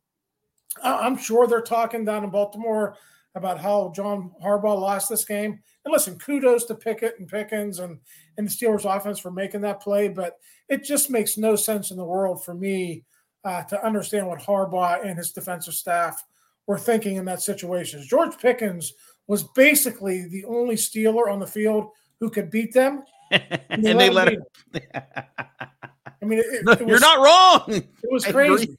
I'm 0.84 1.18
sure 1.18 1.48
they're 1.48 1.62
talking 1.62 2.06
down 2.06 2.24
in 2.24 2.30
Baltimore 2.30 2.96
about 3.36 3.60
how 3.60 3.92
John 3.96 4.32
Harbaugh 4.44 4.80
lost 4.80 5.10
this 5.10 5.26
game. 5.26 5.60
And 5.86 5.92
listen, 5.92 6.18
kudos 6.18 6.66
to 6.66 6.76
Pickett 6.76 7.20
and 7.20 7.28
Pickens 7.28 7.80
and, 7.80 8.00
and 8.38 8.48
the 8.48 8.52
Steelers 8.52 8.86
offense 8.86 9.20
for 9.20 9.32
making 9.32 9.62
that 9.62 9.82
play, 9.82 10.08
but 10.08 10.38
it 10.70 10.84
just 10.84 11.10
makes 11.10 11.38
no 11.38 11.56
sense 11.56 11.92
in 11.92 11.98
the 11.98 12.04
world 12.04 12.44
for 12.44 12.54
me 12.54 13.04
uh, 13.44 13.64
to 13.64 13.86
understand 13.86 14.28
what 14.28 14.42
Harbaugh 14.42 15.06
and 15.06 15.18
his 15.18 15.32
defensive 15.32 15.76
staff 15.76 16.24
were 16.66 16.80
thinking 16.80 17.16
in 17.16 17.26
that 17.26 17.42
situation. 17.42 18.04
George 18.06 18.38
Pickens 18.38 18.94
was 19.28 19.44
basically 19.44 20.28
the 20.28 20.44
only 20.46 20.76
Steeler 20.76 21.32
on 21.32 21.40
the 21.40 21.48
field 21.48 21.92
who 22.20 22.30
could 22.30 22.50
beat 22.50 22.74
them. 22.74 23.04
And 23.70 23.84
they, 23.84 23.92
and 23.92 24.00
let, 24.00 24.08
they 24.08 24.10
let 24.10 24.34
him. 24.34 25.68
I 26.22 26.26
mean, 26.26 26.40
it, 26.40 26.64
no, 26.64 26.72
it 26.72 26.82
was, 26.82 26.90
you're 26.90 27.00
not 27.00 27.20
wrong. 27.20 27.76
It 27.76 28.12
was 28.12 28.26
crazy. 28.26 28.78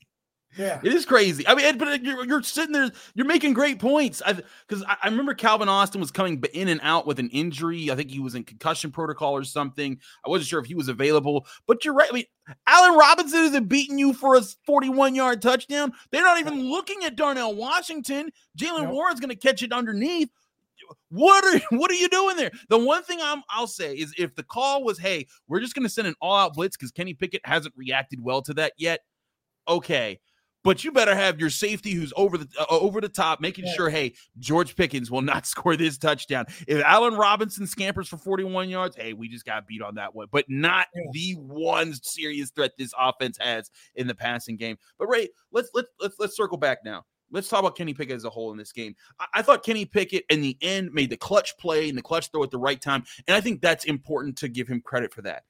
Yeah, 0.58 0.80
it 0.82 0.92
is 0.92 1.06
crazy. 1.06 1.46
I 1.46 1.54
mean, 1.54 1.78
but 1.78 2.02
you're, 2.02 2.24
you're 2.24 2.42
sitting 2.42 2.72
there, 2.72 2.90
you're 3.14 3.26
making 3.26 3.52
great 3.52 3.78
points. 3.78 4.20
I 4.26 4.32
Because 4.32 4.82
I, 4.82 4.96
I, 5.04 5.08
remember 5.08 5.32
Calvin 5.32 5.68
Austin 5.68 6.00
was 6.00 6.10
coming 6.10 6.42
in 6.52 6.66
and 6.66 6.80
out 6.82 7.06
with 7.06 7.20
an 7.20 7.28
injury. 7.30 7.92
I 7.92 7.94
think 7.94 8.10
he 8.10 8.18
was 8.18 8.34
in 8.34 8.42
concussion 8.42 8.90
protocol 8.90 9.36
or 9.36 9.44
something. 9.44 9.98
I 10.26 10.28
wasn't 10.28 10.48
sure 10.48 10.58
if 10.58 10.66
he 10.66 10.74
was 10.74 10.88
available. 10.88 11.46
But 11.68 11.84
you're 11.84 11.94
right. 11.94 12.08
I 12.10 12.12
mean, 12.12 12.24
Allen 12.66 12.98
Robinson 12.98 13.40
isn't 13.44 13.68
beating 13.68 13.98
you 13.98 14.12
for 14.12 14.36
a 14.36 14.42
41 14.66 15.14
yard 15.14 15.42
touchdown. 15.42 15.92
They're 16.10 16.24
not 16.24 16.40
even 16.40 16.68
looking 16.68 17.04
at 17.04 17.14
Darnell 17.14 17.54
Washington. 17.54 18.30
Jaylen 18.58 18.84
nope. 18.84 18.94
Warren's 18.94 19.20
going 19.20 19.30
to 19.30 19.36
catch 19.36 19.62
it 19.62 19.72
underneath 19.72 20.30
what 21.10 21.44
are 21.44 21.60
what 21.76 21.90
are 21.90 21.94
you 21.94 22.08
doing 22.08 22.36
there? 22.36 22.50
The 22.68 22.78
one 22.78 23.02
thing 23.02 23.18
I'm 23.22 23.42
I'll 23.50 23.66
say 23.66 23.94
is 23.94 24.14
if 24.18 24.34
the 24.34 24.42
call 24.42 24.84
was, 24.84 24.98
hey, 24.98 25.26
we're 25.46 25.60
just 25.60 25.74
gonna 25.74 25.88
send 25.88 26.08
an 26.08 26.14
all-out 26.20 26.54
blitz 26.54 26.76
because 26.76 26.90
Kenny 26.90 27.14
Pickett 27.14 27.42
hasn't 27.44 27.74
reacted 27.76 28.22
well 28.22 28.42
to 28.42 28.54
that 28.54 28.72
yet. 28.76 29.00
Okay. 29.66 30.20
But 30.64 30.82
you 30.82 30.90
better 30.90 31.14
have 31.14 31.38
your 31.38 31.50
safety 31.50 31.92
who's 31.92 32.12
over 32.16 32.36
the 32.36 32.48
uh, 32.58 32.66
over 32.68 33.00
the 33.00 33.08
top, 33.08 33.40
making 33.40 33.66
yeah. 33.66 33.74
sure, 33.74 33.88
hey, 33.88 34.14
George 34.38 34.74
Pickens 34.74 35.10
will 35.10 35.22
not 35.22 35.46
score 35.46 35.76
this 35.76 35.96
touchdown. 35.96 36.46
If 36.66 36.82
Allen 36.84 37.14
Robinson 37.14 37.66
scampers 37.66 38.08
for 38.08 38.18
41 38.18 38.68
yards, 38.68 38.96
hey, 38.96 39.12
we 39.12 39.28
just 39.28 39.46
got 39.46 39.66
beat 39.66 39.82
on 39.82 39.94
that 39.94 40.14
one. 40.14 40.26
But 40.32 40.46
not 40.48 40.88
yeah. 40.94 41.02
the 41.12 41.32
one 41.36 41.94
serious 42.02 42.50
threat 42.50 42.72
this 42.76 42.92
offense 42.98 43.38
has 43.40 43.70
in 43.94 44.08
the 44.08 44.14
passing 44.14 44.56
game. 44.56 44.76
But 44.98 45.06
Ray, 45.06 45.28
let's 45.52 45.70
let's 45.74 45.88
let's 46.00 46.16
let's 46.18 46.36
circle 46.36 46.58
back 46.58 46.78
now 46.84 47.04
let's 47.30 47.48
talk 47.48 47.60
about 47.60 47.76
Kenny 47.76 47.94
Pickett 47.94 48.16
as 48.16 48.24
a 48.24 48.30
whole 48.30 48.52
in 48.52 48.58
this 48.58 48.72
game. 48.72 48.94
I, 49.18 49.26
I 49.34 49.42
thought 49.42 49.64
Kenny 49.64 49.84
Pickett 49.84 50.24
in 50.30 50.40
the 50.40 50.56
end 50.60 50.92
made 50.92 51.10
the 51.10 51.16
clutch 51.16 51.56
play 51.58 51.88
and 51.88 51.96
the 51.96 52.02
clutch 52.02 52.30
throw 52.30 52.42
at 52.42 52.50
the 52.50 52.58
right 52.58 52.80
time, 52.80 53.04
and 53.26 53.36
I 53.36 53.40
think 53.40 53.60
that's 53.60 53.84
important 53.84 54.36
to 54.38 54.48
give 54.48 54.68
him 54.68 54.80
credit 54.80 55.12
for 55.12 55.22
that. 55.22 55.44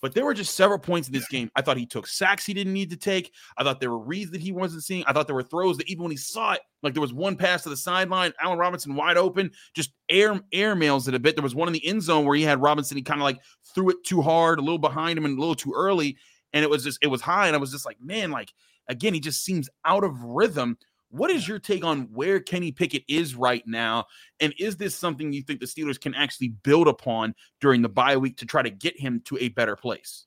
But 0.00 0.14
there 0.14 0.24
were 0.24 0.34
just 0.34 0.54
several 0.54 0.78
points 0.78 1.08
in 1.08 1.14
this 1.14 1.26
game. 1.26 1.50
I 1.56 1.62
thought 1.62 1.76
he 1.76 1.86
took 1.86 2.06
sacks 2.06 2.46
he 2.46 2.54
didn't 2.54 2.72
need 2.72 2.90
to 2.90 2.96
take. 2.96 3.32
I 3.56 3.64
thought 3.64 3.80
there 3.80 3.90
were 3.90 3.98
reads 3.98 4.30
that 4.30 4.40
he 4.40 4.52
wasn't 4.52 4.84
seeing. 4.84 5.02
I 5.06 5.12
thought 5.12 5.26
there 5.26 5.34
were 5.34 5.42
throws 5.42 5.76
that 5.78 5.88
even 5.88 6.04
when 6.04 6.12
he 6.12 6.16
saw 6.16 6.52
it, 6.52 6.60
like 6.82 6.94
there 6.94 7.00
was 7.00 7.12
one 7.12 7.36
pass 7.36 7.64
to 7.64 7.68
the 7.68 7.76
sideline, 7.76 8.32
Allen 8.40 8.58
Robinson 8.58 8.94
wide 8.94 9.16
open, 9.16 9.50
just 9.74 9.90
air 10.08 10.40
air 10.52 10.76
mails 10.76 11.08
it 11.08 11.14
a 11.14 11.18
bit. 11.18 11.34
There 11.34 11.42
was 11.42 11.54
one 11.54 11.68
in 11.68 11.74
the 11.74 11.84
end 11.84 12.02
zone 12.02 12.24
where 12.24 12.36
he 12.36 12.44
had 12.44 12.62
Robinson. 12.62 12.96
He 12.96 13.02
kind 13.02 13.20
of 13.20 13.24
like 13.24 13.40
threw 13.74 13.90
it 13.90 14.04
too 14.04 14.22
hard, 14.22 14.60
a 14.60 14.62
little 14.62 14.78
behind 14.78 15.18
him, 15.18 15.24
and 15.24 15.36
a 15.36 15.40
little 15.40 15.56
too 15.56 15.72
early, 15.74 16.16
and 16.52 16.62
it 16.62 16.70
was 16.70 16.84
just 16.84 17.00
it 17.02 17.08
was 17.08 17.20
high. 17.20 17.48
And 17.48 17.56
I 17.56 17.58
was 17.58 17.72
just 17.72 17.86
like, 17.86 18.00
man, 18.00 18.30
like 18.30 18.54
again, 18.86 19.14
he 19.14 19.20
just 19.20 19.44
seems 19.44 19.68
out 19.84 20.04
of 20.04 20.22
rhythm. 20.22 20.78
What 21.10 21.30
is 21.30 21.48
your 21.48 21.58
take 21.58 21.84
on 21.84 22.08
where 22.12 22.38
Kenny 22.38 22.70
Pickett 22.70 23.04
is 23.08 23.34
right 23.34 23.66
now? 23.66 24.06
And 24.40 24.52
is 24.58 24.76
this 24.76 24.94
something 24.94 25.32
you 25.32 25.42
think 25.42 25.60
the 25.60 25.66
Steelers 25.66 26.00
can 26.00 26.14
actually 26.14 26.48
build 26.48 26.86
upon 26.86 27.34
during 27.60 27.80
the 27.82 27.88
bye 27.88 28.16
week 28.16 28.36
to 28.38 28.46
try 28.46 28.62
to 28.62 28.70
get 28.70 28.98
him 28.98 29.22
to 29.24 29.38
a 29.38 29.48
better 29.48 29.74
place? 29.74 30.26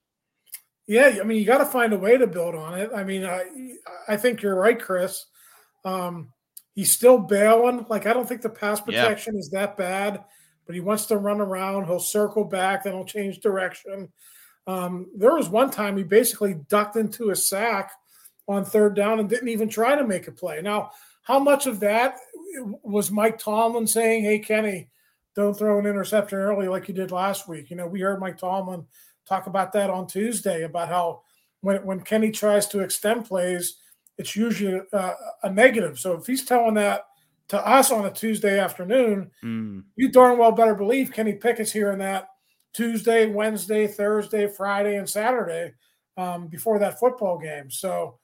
Yeah, 0.88 1.20
I 1.22 1.24
mean, 1.24 1.38
you 1.38 1.46
got 1.46 1.60
to 1.60 1.66
find 1.66 1.94
a 1.94 1.98
way 1.98 2.18
to 2.18 2.28
build 2.28 2.56
on 2.56 2.80
it. 2.80 2.90
I 2.94 3.04
mean, 3.04 3.24
I, 3.24 3.46
I 4.08 4.18
think 4.18 4.42
you're 4.42 4.56
right, 4.56 4.80
Chris. 4.80 5.26
Um, 5.86 6.34
he's 6.74 6.92
still 6.92 7.20
bailing. 7.20 7.86
Like, 7.88 8.08
I 8.08 8.14
don't 8.14 8.28
think 8.28 8.42
the 8.42 8.50
pass 8.50 8.82
protection 8.82 9.36
yeah. 9.36 9.40
is 9.40 9.50
that 9.52 9.78
bad, 9.78 10.24
but 10.66 10.76
he 10.76 10.82
wants 10.82 11.06
to 11.08 11.18
run 11.18 11.40
around. 11.40 11.86
He'll 11.86 12.00
circle 12.00 12.44
back, 12.44 12.84
then 12.84 12.94
he'll 12.94 13.06
change 13.06 13.40
direction. 13.40 14.12
Um, 14.68 15.08
there 15.16 15.36
was 15.36 15.50
one 15.50 15.70
time 15.70 15.96
he 15.96 16.04
basically 16.04 16.56
ducked 16.68 16.96
into 16.96 17.30
a 17.30 17.36
sack 17.36 17.92
on 18.52 18.66
third 18.66 18.96
down 18.96 19.20
and 19.20 19.30
didn't 19.30 19.50
even 19.50 19.70
try 19.70 19.96
to 19.96 20.06
make 20.06 20.28
a 20.28 20.32
play. 20.32 20.62
Now, 20.62 20.92
how 21.24 21.40
much 21.40 21.68
of 21.68 21.80
that 21.82 22.18
was 22.84 23.12
Mike 23.12 23.38
Tomlin 23.38 23.88
saying, 23.88 24.24
"Hey, 24.24 24.40
Kenny, 24.40 24.90
don't 25.36 25.58
throw 25.58 25.80
an 25.80 25.86
interception 25.86 26.40
early 26.40 26.68
like 26.68 26.88
you 26.88 26.94
did 26.94 27.12
last 27.12 27.48
week"? 27.48 27.70
You 27.70 27.78
know, 27.78 27.88
we 27.88 28.02
heard 28.02 28.20
Mike 28.20 28.38
Tomlin 28.38 28.86
talk 29.26 29.48
about 29.48 29.72
that 29.74 29.90
on 29.90 30.08
Tuesday 30.08 30.64
about 30.64 30.90
how 30.90 31.22
when 31.62 31.84
when 31.86 32.02
Kenny 32.02 32.32
tries 32.32 32.68
to 32.68 32.80
extend 32.80 33.26
plays, 33.26 33.78
it's 34.18 34.36
usually 34.36 34.82
uh, 34.94 35.14
a 35.44 35.50
negative. 35.50 36.00
So 36.00 36.14
if 36.14 36.28
he's 36.28 36.46
telling 36.46 36.76
that 36.76 37.06
to 37.50 37.66
us 37.66 37.92
on 37.92 38.06
a 38.06 38.12
Tuesday 38.12 38.60
afternoon, 38.60 39.32
mm. 39.44 39.84
you 39.96 40.10
darn 40.10 40.38
well 40.38 40.52
better 40.52 40.76
believe 40.76 41.12
Kenny 41.12 41.34
Pickett's 41.34 41.72
hearing 41.72 42.00
that 42.00 42.30
Tuesday, 42.74 43.26
Wednesday, 43.26 43.88
Thursday, 43.88 44.48
Friday, 44.48 44.96
and 44.96 45.10
Saturday 45.10 45.74
um, 46.18 46.48
before 46.48 46.80
that 46.80 47.00
football 47.00 47.38
game. 47.38 47.70
So 47.70 48.20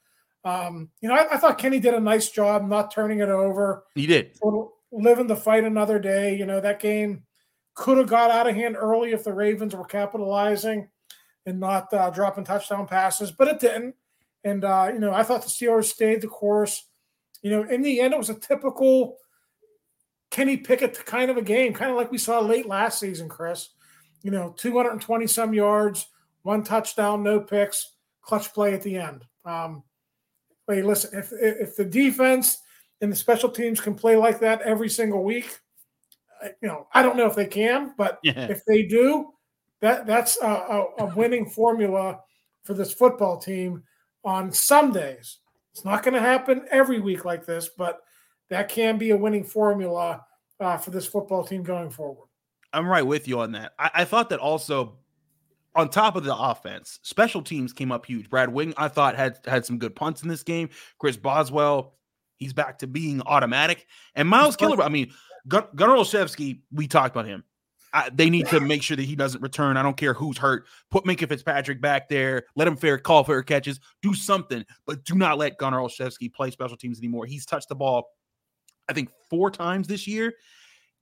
um, 0.48 0.90
you 1.02 1.10
know, 1.10 1.16
I, 1.16 1.34
I, 1.34 1.38
thought 1.38 1.58
Kenny 1.58 1.80
did 1.80 1.94
a 1.94 2.00
nice 2.00 2.30
job 2.30 2.66
not 2.66 2.90
turning 2.90 3.20
it 3.20 3.28
over. 3.28 3.84
He 3.96 4.08
did. 4.08 4.38
Living 4.94 5.28
the 5.28 5.36
fight 5.36 5.66
another 5.66 6.00
day. 6.00 6.38
You 6.38 6.46
know, 6.46 6.62
that 6.62 6.80
game 6.80 7.24
could 7.74 7.98
have 7.98 8.08
got 8.08 8.32
out 8.32 8.48
of 8.48 8.56
hand 8.56 8.78
early 8.78 9.12
if 9.12 9.26
the 9.26 9.34
Ravens 9.34 9.76
were 9.76 9.84
capitalizing 9.84 10.88
and 11.46 11.60
not 11.60 11.94
uh, 11.94 12.12
dropping 12.12 12.46
touchdown 12.46 12.88
passes, 12.88 13.30
but 13.30 13.50
it 13.50 13.60
didn't. 13.60 13.96
And, 14.46 14.64
uh, 14.64 14.90
you 14.94 15.00
know, 15.00 15.12
I 15.12 15.24
thought 15.24 15.42
the 15.42 15.50
Steelers 15.50 15.86
stayed 15.86 16.22
the 16.22 16.28
course. 16.28 16.88
You 17.42 17.52
know, 17.52 17.64
in 17.64 17.82
the 17.82 18.00
end, 18.00 18.14
it 18.14 18.18
was 18.18 18.30
a 18.30 18.40
typical 18.40 19.18
Kenny 20.32 20.56
Pickett 20.56 21.06
kind 21.06 21.30
of 21.30 21.36
a 21.36 21.42
game, 21.42 21.74
kind 21.74 21.92
of 21.92 21.98
like 21.98 22.12
we 22.12 22.18
saw 22.18 22.40
late 22.40 22.68
last 22.68 23.00
season, 23.00 23.28
Chris. 23.28 23.70
You 24.24 24.32
know, 24.32 24.54
220 24.58 25.28
some 25.28 25.54
yards, 25.54 26.08
one 26.44 26.64
touchdown, 26.64 27.22
no 27.22 27.42
picks, 27.42 27.96
clutch 28.22 28.54
play 28.54 28.74
at 28.74 28.82
the 28.82 28.98
end. 28.98 29.26
Um, 29.44 29.84
hey, 30.67 30.82
listen, 30.82 31.17
if 31.17 31.32
if 31.34 31.75
the 31.75 31.86
defense 31.86 32.60
and 33.01 33.12
the 33.12 33.15
special 33.15 33.49
teams 33.49 33.80
can 33.80 33.95
play 33.95 34.15
like 34.15 34.39
that 34.39 34.62
every 34.62 34.89
single 34.89 35.23
week, 35.23 35.60
you 36.62 36.67
know, 36.67 36.88
I 36.93 37.01
don't 37.01 37.17
know 37.17 37.27
if 37.27 37.36
they 37.36 37.45
can, 37.45 37.93
but 37.97 38.19
yeah. 38.23 38.47
if 38.49 38.63
they 38.65 38.84
do, 38.84 39.34
that 39.82 40.06
that's 40.06 40.38
a, 40.41 40.47
a, 40.47 40.86
a 40.99 41.15
winning 41.15 41.49
formula 41.49 42.19
for 42.63 42.73
this 42.73 42.93
football 42.93 43.38
team 43.38 43.84
on 44.23 44.51
some 44.51 44.91
days. 44.91 45.38
It's 45.71 45.86
not 45.86 46.03
going 46.03 46.15
to 46.15 46.19
happen 46.19 46.65
every 46.71 46.99
week 46.99 47.23
like 47.23 47.45
this, 47.45 47.69
but 47.77 48.01
that 48.49 48.69
can 48.69 48.97
be 48.97 49.12
a 49.12 49.17
winning 49.17 49.43
formula 49.43 50.25
uh, 50.60 50.77
for 50.77 50.91
this 50.91 51.06
football 51.06 51.43
team 51.43 51.63
going 51.63 51.89
forward. 51.89 52.27
I'm 52.73 52.88
right 52.88 53.06
with 53.06 53.27
you 53.27 53.39
on 53.39 53.51
that. 53.53 53.73
I, 53.80 53.91
I 53.95 54.06
thought 54.06 54.30
that 54.30 54.39
also 54.39 54.97
on 55.78 55.90
top 55.90 56.16
of 56.16 56.24
the 56.24 56.36
offense, 56.36 57.00
special 57.04 57.42
teams 57.42 57.72
came 57.72 57.92
up 57.92 58.06
huge. 58.06 58.30
Brad 58.30 58.52
Wing, 58.52 58.74
I 58.76 58.88
thought 58.88 59.16
had 59.16 59.40
had 59.46 59.66
some 59.66 59.78
good 59.78 59.96
punts 59.96 60.24
in 60.24 60.28
this 60.28 60.44
game. 60.44 60.70
Chris 60.98 61.16
Boswell, 61.16 61.94
he's 62.38 62.52
back 62.52 62.80
to 62.80 62.88
being 62.88 63.22
automatic. 63.22 63.86
And 64.16 64.28
Miles 64.28 64.56
Killer, 64.56 64.82
I 64.82 64.90
mean, 64.90 65.13
Gun- 65.48 65.68
Gunnar 65.76 65.96
Olszewski, 65.96 66.62
we 66.72 66.88
talked 66.88 67.16
about 67.16 67.28
him. 67.28 67.44
I, 67.94 68.10
they 68.13 68.30
need 68.30 68.48
to 68.48 68.60
make 68.60 68.84
sure 68.84 68.98
that 68.98 69.04
he 69.06 69.16
doesn't 69.16 69.42
return. 69.42 69.78
I 69.78 69.84
don't 69.84 69.96
care 69.96 70.13
who's 70.13 70.38
hurt. 70.38 70.66
Put 70.92 71.06
Minkah 71.06 71.30
Fitzpatrick 71.30 71.80
back 71.80 72.10
there. 72.10 72.44
Let 72.56 72.68
him 72.68 72.76
fair 72.76 72.98
call 72.98 73.24
fair 73.24 73.44
catches. 73.44 73.80
Do 74.02 74.13
something, 74.13 74.66
but 74.86 75.06
do 75.06 75.16
not 75.16 75.38
let 75.38 75.58
Gunnar 75.58 75.80
Olszewski 75.80 76.34
play 76.34 76.52
special 76.52 76.76
teams 76.76 76.98
anymore. 76.98 77.26
He's 77.26 77.46
touched 77.46 77.70
the 77.70 77.76
ball, 77.76 78.10
I 78.90 78.94
think, 78.94 79.10
four 79.30 79.52
times 79.52 79.88
this 79.88 80.06
year, 80.06 80.34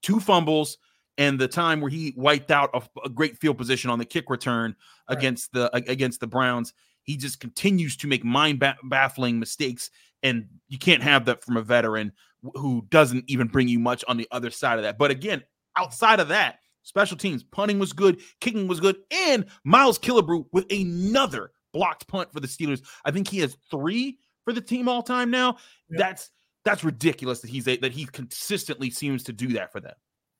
two 0.03 0.19
fumbles 0.19 0.77
and 1.17 1.39
the 1.39 1.47
time 1.47 1.81
where 1.81 1.89
he 1.89 2.13
wiped 2.17 2.51
out 2.51 2.69
a, 2.73 2.81
a 3.05 3.09
great 3.09 3.37
field 3.37 3.57
position 3.57 3.89
on 3.89 3.99
the 3.99 4.05
kick 4.05 4.29
return 4.29 4.75
right. 5.09 5.17
against 5.17 5.51
the 5.53 5.73
against 5.75 6.19
the 6.19 6.27
Browns. 6.27 6.73
He 7.03 7.17
just 7.17 7.39
continues 7.39 7.95
to 7.97 8.07
make 8.07 8.23
mind 8.23 8.63
baffling 8.83 9.39
mistakes, 9.39 9.91
and 10.23 10.47
you 10.67 10.77
can't 10.77 11.03
have 11.03 11.25
that 11.25 11.43
from 11.43 11.57
a 11.57 11.61
veteran 11.61 12.11
who 12.55 12.85
doesn't 12.89 13.25
even 13.27 13.47
bring 13.47 13.67
you 13.67 13.79
much 13.79 14.03
on 14.07 14.17
the 14.17 14.27
other 14.31 14.49
side 14.49 14.77
of 14.77 14.83
that. 14.83 14.97
But 14.97 15.11
again, 15.11 15.43
outside 15.75 16.19
of 16.19 16.29
that, 16.29 16.59
special 16.83 17.17
teams 17.17 17.43
punting 17.43 17.79
was 17.79 17.93
good, 17.93 18.21
kicking 18.41 18.67
was 18.67 18.79
good, 18.79 18.97
and 19.11 19.45
Miles 19.63 19.99
Killebrew 19.99 20.45
with 20.51 20.71
another 20.71 21.51
blocked 21.73 22.07
punt 22.07 22.31
for 22.31 22.39
the 22.39 22.47
Steelers. 22.47 22.81
I 23.03 23.11
think 23.11 23.27
he 23.27 23.39
has 23.39 23.57
three 23.69 24.17
for 24.45 24.53
the 24.53 24.61
team 24.61 24.87
all 24.87 25.03
time 25.03 25.29
now. 25.29 25.57
Yeah. 25.89 25.97
That's 25.99 26.31
that's 26.63 26.83
ridiculous 26.83 27.41
that 27.41 27.49
he's 27.49 27.67
a, 27.67 27.77
that 27.77 27.91
he 27.91 28.05
consistently 28.05 28.89
seems 28.89 29.23
to 29.23 29.33
do 29.33 29.49
that 29.49 29.71
for 29.71 29.79
them. 29.79 29.93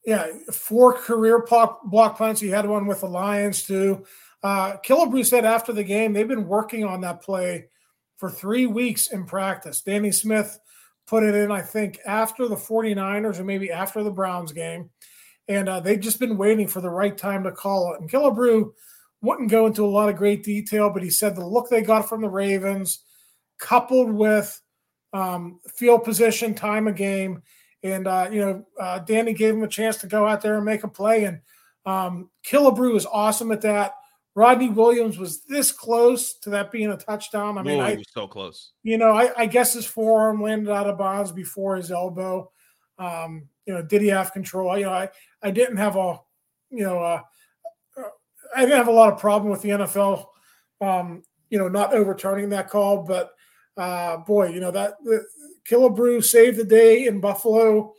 Yeah, 0.06 0.28
four 0.52 0.94
career 0.94 1.44
block, 1.44 2.18
punts. 2.18 2.40
He 2.40 2.50
had 2.50 2.68
one 2.68 2.86
with 2.86 3.02
the 3.02 3.08
Lions 3.08 3.64
too. 3.64 4.06
Uh, 4.44 4.78
Killebrew 4.86 5.26
said 5.26 5.46
after 5.46 5.74
the 5.74 5.84
game 5.84 6.14
they've 6.14 6.28
been 6.28 6.48
working 6.48 6.84
on 6.84 7.02
that 7.02 7.22
play 7.22 7.66
for 8.18 8.30
three 8.30 8.68
weeks 8.68 9.12
in 9.12 9.26
practice. 9.26 9.82
Danny 9.82 10.12
Smith 10.12 10.60
put 11.08 11.24
it 11.24 11.36
in, 11.36 11.52
I 11.52 11.62
think, 11.62 12.00
after 12.06 12.48
the 12.48 12.56
49ers 12.56 13.40
or 13.40 13.44
maybe 13.44 13.72
after 13.72 14.04
the 14.04 14.12
Browns 14.12 14.52
game. 14.52 14.90
And 15.48 15.70
uh, 15.70 15.80
they've 15.80 16.00
just 16.00 16.20
been 16.20 16.38
waiting 16.38 16.68
for 16.68 16.82
the 16.82 16.90
right 16.90 17.18
time 17.18 17.44
to 17.44 17.52
call 17.52 17.94
it. 17.94 18.02
And 18.02 18.10
Killebrew 18.10 18.72
wouldn't 19.22 19.52
go 19.52 19.66
into 19.66 19.86
a 19.86 19.88
lot 19.88 20.10
of 20.10 20.16
great 20.16 20.44
detail, 20.44 20.90
but 20.90 21.04
he 21.04 21.10
said 21.10 21.36
the 21.36 21.46
look 21.46 21.70
they 21.70 21.82
got 21.82 22.08
from 22.08 22.22
the 22.22 22.30
Ravens, 22.30 23.04
coupled 23.60 24.12
with 24.12 24.60
um, 25.14 25.60
field 25.76 26.04
position, 26.04 26.54
time 26.54 26.88
of 26.88 26.96
game, 26.96 27.42
and 27.86 28.08
uh, 28.08 28.28
you 28.32 28.42
know, 28.42 28.66
uh, 28.80 29.00
Danny 29.00 29.34
gave 29.34 29.54
him 29.54 29.64
a 29.64 29.68
chance 29.68 29.98
to 29.98 30.08
go 30.08 30.28
out 30.28 30.42
there 30.42 30.56
and 30.56 30.66
make 30.66 30.84
a 30.84 30.88
play. 30.88 31.26
And 31.26 31.42
um, 31.86 32.30
Killebrew 32.46 32.96
is 32.96 33.06
awesome 33.06 33.52
at 33.52 33.62
that. 33.62 33.94
Rodney 34.34 34.70
Williams 34.70 35.18
was 35.18 35.44
this 35.44 35.72
close 35.72 36.34
to 36.40 36.50
that 36.50 36.72
being 36.72 36.90
a 36.90 36.98
touchdown. 36.98 37.58
I 37.58 37.64
mean, 37.64 37.78
Whoa, 37.78 37.86
I, 37.86 37.96
was 37.96 38.06
so 38.12 38.28
close. 38.28 38.72
You 38.84 38.98
know, 38.98 39.12
I, 39.12 39.32
I, 39.38 39.46
guess 39.46 39.74
his 39.74 39.86
forearm 39.86 40.42
landed 40.42 40.70
out 40.70 40.90
of 40.90 40.98
bounds 40.98 41.32
before 41.32 41.78
his 41.78 41.90
elbow. 41.90 42.52
Um, 42.98 43.48
you 43.66 43.74
know, 43.74 43.82
did 43.82 44.02
he 44.02 44.10
have 44.10 44.34
control? 44.34 44.78
You 44.78 44.86
know, 44.86 44.92
I, 44.92 45.10
I 45.42 45.52
didn't 45.52 45.78
have 45.78 45.96
a, 45.96 46.20
you 46.70 46.84
know, 46.84 47.00
uh, 47.00 47.22
I 48.54 48.62
didn't 48.62 48.78
have 48.78 48.90
a 48.90 48.92
lot 48.92 49.14
of 49.14 49.20
problem 49.20 49.52
with 49.52 49.62
the 49.62 49.70
NFL, 49.70 50.26
um, 50.82 51.24
you 51.50 51.58
know, 51.58 51.70
not 51.70 51.94
overturning 51.94 52.50
that 52.50 52.70
call. 52.70 53.04
But 53.04 53.32
uh, 53.78 54.18
boy, 54.18 54.50
you 54.50 54.60
know 54.60 54.72
that 54.72 54.96
the, 55.04 55.26
Killebrew 55.70 56.24
saved 56.24 56.58
the 56.58 56.64
day 56.64 57.08
in 57.08 57.20
Buffalo 57.20 57.94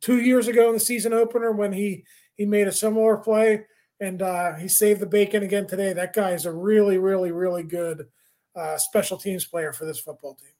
two 0.00 0.20
years 0.20 0.48
ago 0.48 0.68
in 0.68 0.74
the 0.74 0.80
season 0.80 1.12
opener 1.12 1.52
when 1.52 1.72
he 1.72 2.04
he 2.34 2.44
made 2.44 2.68
a 2.68 2.72
similar 2.72 3.16
play, 3.16 3.64
and 4.00 4.20
uh, 4.20 4.54
he 4.54 4.68
saved 4.68 5.00
the 5.00 5.06
bacon 5.06 5.42
again 5.42 5.66
today. 5.66 5.92
That 5.92 6.12
guy 6.12 6.32
is 6.32 6.44
a 6.44 6.52
really, 6.52 6.98
really, 6.98 7.32
really 7.32 7.62
good 7.62 8.06
uh, 8.54 8.76
special 8.76 9.16
teams 9.16 9.46
player 9.46 9.72
for 9.72 9.86
this 9.86 10.00
football 10.00 10.34
team. 10.34 10.50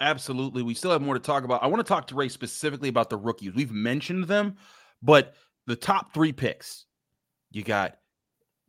Absolutely. 0.00 0.62
We 0.62 0.74
still 0.74 0.90
have 0.90 1.02
more 1.02 1.14
to 1.14 1.20
talk 1.20 1.44
about. 1.44 1.62
I 1.62 1.66
want 1.66 1.84
to 1.84 1.88
talk 1.88 2.06
to 2.08 2.14
Ray 2.14 2.28
specifically 2.28 2.88
about 2.88 3.10
the 3.10 3.16
rookies. 3.16 3.54
We've 3.54 3.70
mentioned 3.70 4.24
them, 4.24 4.56
but 5.02 5.34
the 5.66 5.76
top 5.76 6.12
three 6.12 6.32
picks 6.32 6.86
you 7.50 7.62
got 7.62 7.96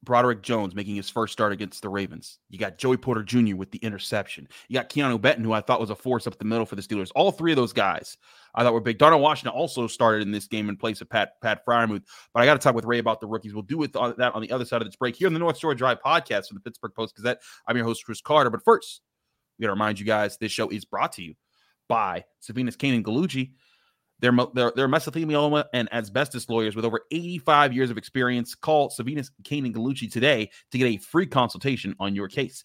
Broderick 0.07 0.41
Jones 0.41 0.73
making 0.73 0.95
his 0.95 1.09
first 1.09 1.33
start 1.33 1.51
against 1.51 1.81
the 1.81 1.89
Ravens. 1.89 2.39
You 2.49 2.57
got 2.57 2.77
Joey 2.77 2.95
Porter 2.95 3.23
Jr. 3.23 3.57
with 3.57 3.71
the 3.71 3.77
interception. 3.79 4.47
You 4.69 4.73
got 4.73 4.89
Keanu 4.89 5.19
Benton, 5.19 5.43
who 5.43 5.51
I 5.51 5.59
thought 5.59 5.81
was 5.81 5.89
a 5.89 5.95
force 5.95 6.25
up 6.25 6.39
the 6.39 6.45
middle 6.45 6.65
for 6.65 6.77
the 6.77 6.81
Steelers. 6.81 7.11
All 7.13 7.29
three 7.29 7.51
of 7.51 7.57
those 7.57 7.73
guys 7.73 8.17
I 8.55 8.63
thought 8.63 8.71
were 8.73 8.79
big. 8.79 8.97
Darnell 8.97 9.19
Washington 9.19 9.51
also 9.51 9.85
started 9.85 10.21
in 10.21 10.31
this 10.31 10.47
game 10.47 10.69
in 10.69 10.77
place 10.77 11.01
of 11.01 11.09
Pat 11.09 11.33
Pat 11.41 11.65
Freiermuth. 11.65 12.03
But 12.33 12.41
I 12.41 12.45
got 12.45 12.53
to 12.53 12.59
talk 12.59 12.73
with 12.73 12.85
Ray 12.85 12.99
about 12.99 13.19
the 13.19 13.27
rookies. 13.27 13.53
We'll 13.53 13.63
do 13.63 13.77
with 13.77 13.91
that 13.91 14.31
on 14.33 14.41
the 14.41 14.51
other 14.51 14.63
side 14.63 14.81
of 14.81 14.87
this 14.87 14.95
break 14.95 15.17
here 15.17 15.27
on 15.27 15.33
the 15.33 15.39
North 15.39 15.57
Shore 15.57 15.75
Drive 15.75 15.99
podcast 16.03 16.47
for 16.47 16.53
the 16.53 16.61
Pittsburgh 16.61 16.93
Post 16.95 17.17
Gazette. 17.17 17.41
I'm 17.67 17.75
your 17.75 17.85
host, 17.85 18.05
Chris 18.05 18.21
Carter. 18.21 18.49
But 18.49 18.63
first, 18.63 19.01
we 19.59 19.63
got 19.63 19.67
to 19.67 19.73
remind 19.73 19.99
you 19.99 20.05
guys 20.05 20.37
this 20.37 20.53
show 20.53 20.69
is 20.69 20.85
brought 20.85 21.11
to 21.13 21.21
you 21.21 21.35
by 21.89 22.23
Savinis 22.41 22.77
Kane 22.77 22.93
and 22.93 23.05
Gallucci. 23.05 23.51
They're, 24.19 24.35
they're, 24.53 24.71
they're 24.75 24.87
mesothelioma 24.87 25.65
and 25.73 25.91
asbestos 25.93 26.49
lawyers 26.49 26.75
with 26.75 26.85
over 26.85 27.01
85 27.11 27.73
years 27.73 27.91
of 27.91 27.97
experience. 27.97 28.55
Call 28.55 28.89
Savinis 28.89 29.29
Kane 29.43 29.65
and 29.65 29.75
Gallucci 29.75 30.11
today 30.11 30.49
to 30.71 30.77
get 30.77 30.87
a 30.87 30.97
free 30.97 31.27
consultation 31.27 31.95
on 31.99 32.15
your 32.15 32.27
case. 32.27 32.63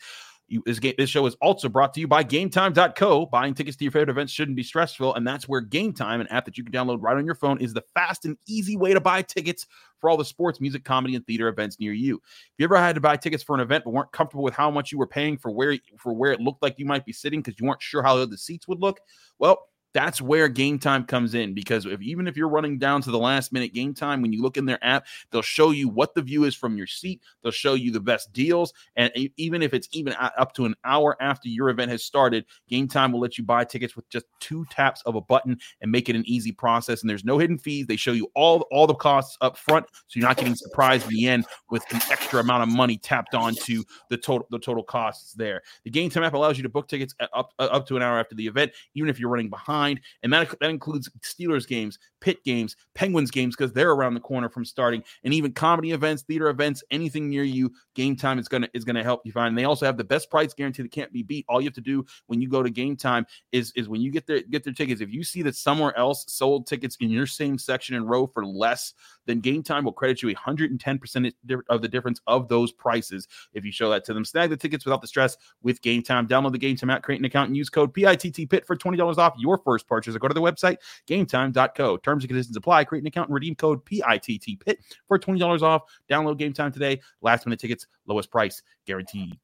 You, 0.49 0.63
this, 0.67 0.79
game, 0.79 0.95
this 0.99 1.09
show 1.09 1.25
is 1.25 1.35
also 1.41 1.69
brought 1.69 1.95
to 1.95 2.01
you 2.01 2.07
by 2.07 2.25
GameTime.co. 2.25 3.27
Buying 3.27 3.55
tickets 3.55 3.77
to 3.79 3.85
your 3.85 3.91
favorite 3.91 4.11
events 4.11 4.33
shouldn't 4.33 4.57
be 4.57 4.63
stressful, 4.63 5.15
and 5.15 5.27
that's 5.27 5.49
where 5.49 5.65
GameTime, 5.65 6.21
an 6.21 6.27
app 6.27 6.45
that 6.45 6.59
you 6.59 6.65
can 6.65 6.73
download 6.73 6.99
right 7.01 7.17
on 7.17 7.25
your 7.25 7.35
phone, 7.35 7.59
is 7.59 7.73
the 7.73 7.85
fast 7.95 8.27
and 8.27 8.37
easy 8.47 8.77
way 8.77 8.93
to 8.93 9.01
buy 9.01 9.23
tickets 9.23 9.67
for 9.99 10.11
all 10.11 10.19
the 10.19 10.25
sports, 10.27 10.61
music, 10.61 10.85
comedy, 10.85 11.15
and 11.15 11.27
theater 11.27 11.49
events 11.49 11.81
near 11.81 11.93
you. 11.93 12.17
If 12.17 12.53
you 12.59 12.65
ever 12.65 12.77
had 12.77 12.97
to 12.97 13.01
buy 13.01 13.17
tickets 13.17 13.43
for 13.43 13.55
an 13.55 13.61
event 13.61 13.85
but 13.85 13.93
weren't 13.93 14.13
comfortable 14.13 14.45
with 14.45 14.53
how 14.53 14.71
much 14.71 14.93
you 14.93 14.99
were 14.99 15.07
paying 15.07 15.39
for 15.39 15.51
where 15.51 15.79
for 15.97 16.13
where 16.13 16.33
it 16.33 16.41
looked 16.41 16.61
like 16.61 16.79
you 16.79 16.85
might 16.85 17.07
be 17.07 17.13
sitting 17.13 17.41
because 17.41 17.59
you 17.59 17.67
weren't 17.67 17.81
sure 17.81 18.03
how 18.03 18.23
the 18.27 18.37
seats 18.37 18.69
would 18.69 18.81
look, 18.81 19.01
well 19.39 19.69
that's 19.95 20.21
where 20.21 20.49
game 20.49 20.79
time 20.79 21.05
comes 21.05 21.35
in 21.35 21.55
because 21.55 21.87
if 21.87 22.01
even 22.01 22.27
if 22.27 22.37
you're 22.37 22.49
running 22.49 22.79
down 22.79 23.03
to 23.03 23.11
the 23.11 23.19
last 23.19 23.53
minute 23.53 23.73
game 23.73 23.95
time 23.95 24.23
when 24.23 24.33
you 24.33 24.43
look 24.43 24.57
in 24.57 24.65
their 24.65 24.83
app 24.85 25.07
they'll 25.31 25.43
show 25.43 25.71
you 25.71 25.89
what 25.89 26.15
the 26.15 26.23
view 26.23 26.45
is 26.45 26.55
from 26.55 26.77
your 26.77 26.87
seat. 26.87 27.21
They'll 27.43 27.53
show 27.53 27.75
you 27.75 27.91
the 27.91 28.01
best 28.01 28.33
deals. 28.33 28.73
And 28.97 29.13
even 29.37 29.63
if 29.63 29.75
it's 29.75 29.89
even 29.93 30.15
up 30.19 30.53
to 30.55 30.65
an 30.65 30.75
hour 30.85 31.17
after 31.21 31.49
your 31.49 31.69
event 31.69 31.91
has 31.91 32.05
started 32.05 32.45
game 32.69 32.89
time 32.89 33.13
will 33.13 33.21
let 33.21 33.39
you 33.39 33.45
buy 33.45 33.65
tickets 33.65 33.97
with 33.97 34.09
just 34.09 34.27
two 34.41 34.65
taps 34.71 35.03
of 35.03 35.15
a 35.15 35.21
button 35.21 35.59
and 35.81 35.91
make 35.91 36.09
it 36.09 36.17
an 36.17 36.25
easy 36.27 36.53
process. 36.53 37.03
And 37.03 37.11
there's 37.11 37.25
no 37.25 37.39
hidden 37.39 37.59
fees. 37.59 37.87
They 37.87 37.97
show 37.97 38.13
you 38.13 38.31
all 38.35 38.61
all 38.71 38.87
the 38.87 38.95
costs 38.95 39.37
up 39.41 39.57
front 39.57 39.87
so 40.09 40.19
you're 40.19 40.29
not 40.29 40.37
getting 40.37 40.55
surprised 40.55 41.05
at 41.05 41.11
the 41.11 41.29
end 41.29 41.47
with 41.71 41.85
an 41.93 42.01
extra 42.11 42.41
amount 42.41 42.63
of 42.63 42.69
money 42.69 42.97
tapped 42.97 43.35
onto 43.35 43.83
the 44.09 44.17
total 44.17 44.47
the 44.51 44.59
total 44.59 44.83
costs 44.83 45.33
there. 45.35 45.63
The 45.85 45.91
game 45.91 46.11
time 46.11 46.25
app 46.25 46.35
allows 46.35 46.57
you 46.57 46.63
to 46.63 46.69
book 46.69 46.89
tickets 46.89 47.15
up 47.33 47.53
up 47.59 47.87
to 47.87 47.97
an 47.97 48.03
hour 48.03 48.19
after 48.19 48.35
the 48.35 48.47
event 48.47 48.73
even 48.95 49.09
if 49.11 49.19
you're 49.19 49.31
running 49.31 49.51
behind 49.51 49.82
and 50.23 50.33
that 50.33 50.55
that 50.61 50.71
includes 50.71 51.11
Steelers 51.23 51.67
games, 51.67 51.99
Pitt 52.21 52.43
games, 52.45 52.77
Penguins 52.95 53.31
games 53.31 53.57
because 53.57 53.73
they're 53.73 53.91
around 53.91 54.15
the 54.15 54.21
corner 54.21 54.49
from 54.49 54.65
starting, 54.65 55.03
and 55.25 55.35
even 55.35 55.53
comedy 55.53 55.91
events, 55.91 56.23
theater 56.23 56.49
events, 56.49 56.83
anything 56.91 57.29
near 57.29 57.43
you. 57.43 57.73
Game 57.95 58.17
time 58.17 58.39
is 58.39 58.49
gonna 58.49 58.69
is 58.75 58.85
gonna 58.85 59.03
help 59.03 59.23
you 59.25 59.33
find. 59.33 59.49
And 59.49 59.59
they 59.59 59.65
also 59.65 59.85
have 59.85 59.97
the 59.97 60.05
best 60.05 60.31
price 60.31 60.55
guarantee 60.55 60.83
that 60.83 60.93
can't 60.93 61.13
be 61.13 61.23
beat. 61.23 61.45
All 61.49 61.61
you 61.61 61.67
have 61.67 61.75
to 61.75 61.81
do 61.81 62.05
when 62.27 62.41
you 62.41 62.49
go 62.49 62.63
to 62.63 62.71
Game 62.71 62.97
Time 62.97 63.27
is 63.51 63.73
is 63.77 63.89
when 63.89 64.01
you 64.01 64.11
get 64.11 64.27
their 64.27 64.41
get 64.43 64.65
their 64.65 64.73
tickets. 64.73 65.01
If 65.01 65.13
you 65.13 65.25
see 65.25 65.43
that 65.43 65.57
somewhere 65.57 65.97
else 65.99 66.25
sold 66.29 66.67
tickets 66.67 66.97
in 67.01 67.11
your 67.11 67.27
same 67.27 67.59
section 67.59 67.97
and 67.97 68.09
row 68.09 68.27
for 68.27 68.47
less, 68.47 68.95
then 69.27 69.41
Game 69.41 69.63
Time 69.63 69.85
will 69.85 69.93
credit 69.93 70.23
you 70.23 70.29
110 70.29 70.99
percent 70.99 71.35
of 71.69 71.83
the 71.83 71.89
difference 71.89 72.21
of 72.27 72.49
those 72.49 72.73
prices 72.73 73.29
if 73.53 73.65
you 73.65 73.73
show 73.73 73.91
that 73.91 74.05
to 74.05 74.15
them. 74.15 74.25
Snag 74.25 74.51
the 74.51 74.57
tickets 74.57 74.85
without 74.85 75.01
the 75.01 75.07
stress 75.07 75.37
with 75.63 75.83
Game 75.83 76.03
Time. 76.03 76.27
Download 76.27 76.53
the 76.53 76.59
Game 76.59 76.77
Time 76.77 76.91
app, 76.91 77.03
create 77.03 77.21
an 77.21 77.25
account, 77.25 77.49
and 77.49 77.57
use 77.57 77.69
code 77.69 77.93
PITT 77.93 78.49
PIT 78.49 78.67
for 78.67 78.77
twenty 78.77 78.97
dollars 78.97 79.19
off 79.19 79.35
your 79.39 79.59
first 79.59 79.72
purchase. 79.81 80.15
Or 80.15 80.19
go 80.19 80.29
to 80.29 80.35
the 80.35 80.43
website 80.43 80.77
GameTime.co. 81.07 81.97
Terms 81.99 82.25
and 82.25 82.29
conditions 82.29 82.57
apply. 82.57 82.85
Create 82.85 83.03
an 83.03 83.07
account 83.07 83.29
and 83.29 83.35
redeem 83.35 83.55
code 83.55 83.85
PITT 83.85 84.61
Pit 84.61 84.79
for 85.09 85.19
$20 85.19 85.63
off. 85.63 85.83
Download 86.11 86.37
game 86.37 86.53
time 86.53 86.73
today. 86.73 87.01
Last 87.21 87.47
minute 87.47 87.61
tickets, 87.61 87.87
lowest 88.07 88.31
price 88.31 88.63
guaranteed. 88.87 89.39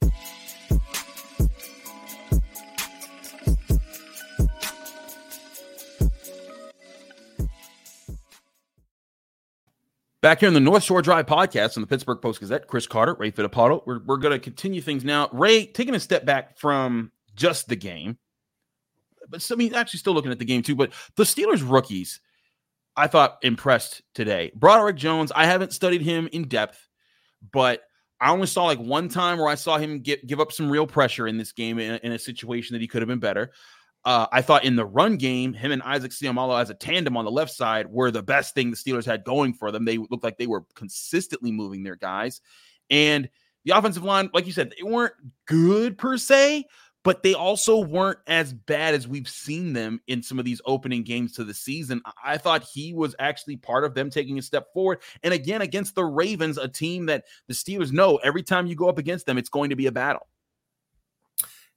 Back 10.20 10.40
here 10.40 10.48
in 10.48 10.54
the 10.54 10.58
North 10.58 10.82
Shore 10.82 11.00
Drive 11.00 11.26
podcast 11.26 11.76
on 11.76 11.80
the 11.80 11.86
Pittsburgh 11.86 12.20
Post 12.20 12.40
Gazette, 12.40 12.66
Chris 12.66 12.88
Carter, 12.88 13.14
Ray 13.14 13.30
Fittipaldo. 13.30 13.82
We're, 13.86 14.00
we're 14.04 14.16
going 14.16 14.32
to 14.32 14.40
continue 14.40 14.80
things 14.80 15.04
now. 15.04 15.28
Ray, 15.32 15.64
taking 15.64 15.94
a 15.94 16.00
step 16.00 16.24
back 16.24 16.58
from 16.58 17.12
just 17.36 17.68
the 17.68 17.76
game, 17.76 18.18
but 19.28 19.46
I 19.50 19.54
mean, 19.54 19.74
actually 19.74 19.98
still 19.98 20.14
looking 20.14 20.32
at 20.32 20.38
the 20.38 20.44
game 20.44 20.62
too. 20.62 20.74
But 20.74 20.92
the 21.16 21.24
Steelers 21.24 21.68
rookies, 21.68 22.20
I 22.96 23.06
thought 23.06 23.38
impressed 23.42 24.02
today. 24.14 24.50
Broderick 24.54 24.96
Jones, 24.96 25.32
I 25.34 25.46
haven't 25.46 25.72
studied 25.72 26.02
him 26.02 26.28
in 26.32 26.48
depth, 26.48 26.88
but 27.52 27.82
I 28.20 28.30
only 28.30 28.46
saw 28.46 28.64
like 28.64 28.80
one 28.80 29.08
time 29.08 29.38
where 29.38 29.48
I 29.48 29.54
saw 29.54 29.78
him 29.78 30.00
get, 30.00 30.26
give 30.26 30.40
up 30.40 30.52
some 30.52 30.70
real 30.70 30.86
pressure 30.86 31.28
in 31.28 31.38
this 31.38 31.52
game 31.52 31.78
in, 31.78 32.00
in 32.02 32.12
a 32.12 32.18
situation 32.18 32.74
that 32.74 32.80
he 32.80 32.88
could 32.88 33.02
have 33.02 33.08
been 33.08 33.20
better. 33.20 33.52
Uh, 34.04 34.26
I 34.32 34.42
thought 34.42 34.64
in 34.64 34.76
the 34.76 34.86
run 34.86 35.16
game, 35.16 35.52
him 35.52 35.70
and 35.70 35.82
Isaac 35.82 36.12
Seumalo 36.12 36.60
as 36.60 36.70
a 36.70 36.74
tandem 36.74 37.16
on 37.16 37.24
the 37.24 37.30
left 37.30 37.52
side 37.52 37.86
were 37.88 38.10
the 38.10 38.22
best 38.22 38.54
thing 38.54 38.70
the 38.70 38.76
Steelers 38.76 39.04
had 39.04 39.24
going 39.24 39.52
for 39.52 39.70
them. 39.70 39.84
They 39.84 39.98
looked 39.98 40.24
like 40.24 40.38
they 40.38 40.46
were 40.46 40.64
consistently 40.74 41.52
moving 41.52 41.82
their 41.82 41.96
guys. 41.96 42.40
And 42.90 43.28
the 43.64 43.76
offensive 43.76 44.04
line, 44.04 44.30
like 44.32 44.46
you 44.46 44.52
said, 44.52 44.72
they 44.76 44.82
weren't 44.82 45.14
good 45.46 45.98
per 45.98 46.16
se, 46.16 46.64
but 47.04 47.22
they 47.22 47.34
also 47.34 47.78
weren't 47.78 48.18
as 48.26 48.52
bad 48.52 48.94
as 48.94 49.06
we've 49.06 49.28
seen 49.28 49.72
them 49.72 50.00
in 50.08 50.22
some 50.22 50.38
of 50.38 50.44
these 50.44 50.60
opening 50.66 51.02
games 51.02 51.32
to 51.34 51.44
the 51.44 51.54
season. 51.54 52.02
I 52.22 52.38
thought 52.38 52.62
he 52.62 52.92
was 52.92 53.14
actually 53.18 53.56
part 53.56 53.84
of 53.84 53.94
them 53.94 54.10
taking 54.10 54.38
a 54.38 54.42
step 54.42 54.72
forward. 54.72 55.00
And 55.22 55.32
again, 55.32 55.62
against 55.62 55.94
the 55.94 56.04
Ravens, 56.04 56.58
a 56.58 56.68
team 56.68 57.06
that 57.06 57.24
the 57.46 57.54
Steelers 57.54 57.92
know 57.92 58.16
every 58.16 58.42
time 58.42 58.66
you 58.66 58.74
go 58.74 58.88
up 58.88 58.98
against 58.98 59.26
them, 59.26 59.38
it's 59.38 59.48
going 59.48 59.70
to 59.70 59.76
be 59.76 59.86
a 59.86 59.92
battle. 59.92 60.26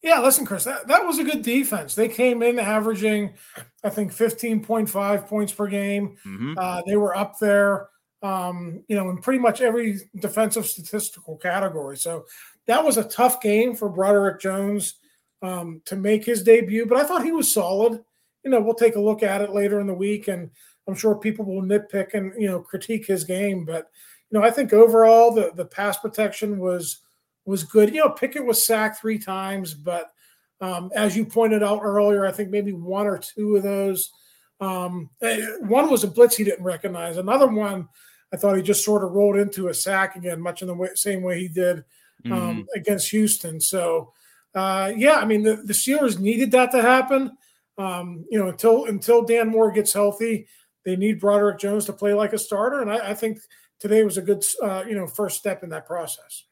Yeah, 0.02 0.20
listen, 0.20 0.48
Chris, 0.48 0.64
that, 0.64 0.88
that 0.88 1.06
was 1.06 1.20
a 1.20 1.24
good 1.24 1.44
defense. 1.44 1.94
They 1.94 2.08
came 2.08 2.42
in 2.42 2.58
averaging, 2.58 3.36
I 3.84 3.90
think, 3.92 4.12
15.5 4.12 5.28
points 5.28 5.54
per 5.54 5.68
game. 5.68 6.18
Mm-hmm. 6.26 6.56
Uh, 6.58 6.82
they 6.88 6.98
were 6.98 7.16
up 7.16 7.38
there, 7.40 7.90
um, 8.24 8.84
you 8.88 8.96
know, 8.96 9.12
in 9.12 9.20
pretty 9.20 9.38
much 9.38 9.62
every 9.62 10.00
defensive 10.20 10.66
statistical 10.66 11.38
category. 11.38 11.98
So 11.98 12.26
that 12.66 12.84
was 12.84 12.98
a 12.98 13.04
tough 13.04 13.42
game 13.42 13.76
for 13.76 13.90
Broderick 13.90 14.42
Jones 14.42 14.96
um, 15.42 15.82
to 15.86 15.96
make 15.96 16.26
his 16.26 16.44
debut, 16.44 16.86
but 16.86 16.98
I 16.98 17.04
thought 17.04 17.24
he 17.24 17.32
was 17.32 17.54
solid. 17.54 18.04
You 18.44 18.52
know, 18.52 18.62
we'll 18.62 18.74
take 18.74 18.96
a 18.96 19.02
look 19.02 19.24
at 19.24 19.42
it 19.42 19.52
later 19.52 19.80
in 19.80 19.88
the 19.88 19.94
week, 19.94 20.28
and 20.28 20.50
I'm 20.88 20.96
sure 20.96 21.16
people 21.16 21.46
will 21.46 21.62
nitpick 21.62 22.14
and 22.14 22.34
you 22.40 22.48
know 22.48 22.60
critique 22.60 23.06
his 23.06 23.24
game. 23.24 23.66
But 23.66 23.90
you 24.30 24.40
know, 24.40 24.46
I 24.46 24.52
think 24.52 24.74
overall 24.74 25.34
the 25.34 25.52
the 25.56 25.66
pass 25.66 25.98
protection 25.98 26.60
was 26.60 27.00
was 27.46 27.64
good. 27.64 27.94
You 27.94 28.02
know, 28.02 28.10
Pickett 28.10 28.46
was 28.46 28.66
sacked 28.66 29.00
three 29.00 29.20
times, 29.20 29.74
but 29.74 30.12
um, 30.60 30.92
as 30.96 31.18
you 31.18 31.26
pointed 31.26 31.64
out 31.64 31.82
earlier, 31.82 32.26
I 32.26 32.32
think 32.32 32.50
maybe 32.50 32.74
one 32.74 33.08
or 33.08 33.18
two 33.18 33.56
of 33.56 33.64
those. 33.64 34.12
Um, 34.60 35.10
eh, 35.24 35.44
one 35.62 35.90
was 35.90 36.04
a 36.04 36.08
blitz 36.08 36.36
he 36.36 36.44
didn't 36.44 36.64
recognize. 36.64 37.18
Another 37.18 37.48
one, 37.48 37.90
I 38.32 38.38
thought 38.38 38.56
he 38.56 38.62
just 38.62 38.86
sort 38.86 39.04
of 39.04 39.12
rolled 39.12 39.38
into 39.38 39.70
a 39.70 39.74
sack 39.74 40.16
again, 40.16 40.40
much 40.40 40.62
in 40.62 40.68
the 40.68 40.76
way, 40.76 40.90
same 40.94 41.24
way 41.24 41.40
he 41.40 41.48
did 41.48 41.84
um, 42.26 42.32
mm-hmm. 42.32 42.62
against 42.76 43.10
Houston. 43.10 43.60
So 43.60 44.14
uh, 44.54 44.92
yeah, 44.96 45.16
I 45.16 45.26
mean 45.26 45.44
the, 45.44 45.58
the 45.58 45.74
Steelers 45.74 46.20
needed 46.20 46.52
that 46.52 46.72
to 46.72 46.82
happen. 46.82 47.32
Um, 47.78 48.26
you 48.30 48.38
know, 48.38 48.50
until 48.50 48.86
until 48.86 49.24
Dan 49.24 49.50
Moore 49.50 49.72
gets 49.72 49.94
healthy, 49.94 50.48
they 50.86 50.96
need 50.96 51.20
Broderick 51.20 51.60
Jones 51.60 51.86
to 51.86 51.94
play 51.94 52.14
like 52.14 52.34
a 52.34 52.38
starter, 52.38 52.82
and 52.82 52.92
I, 52.92 53.12
I 53.12 53.14
think 53.14 53.40
today 53.80 54.04
was 54.04 54.18
a 54.18 54.22
good 54.22 54.44
uh, 54.62 54.84
you 54.88 54.96
know 54.96 55.08
first 55.08 55.38
step 55.38 55.64
in 55.64 55.70
that 55.70 55.86
process. 55.86 56.46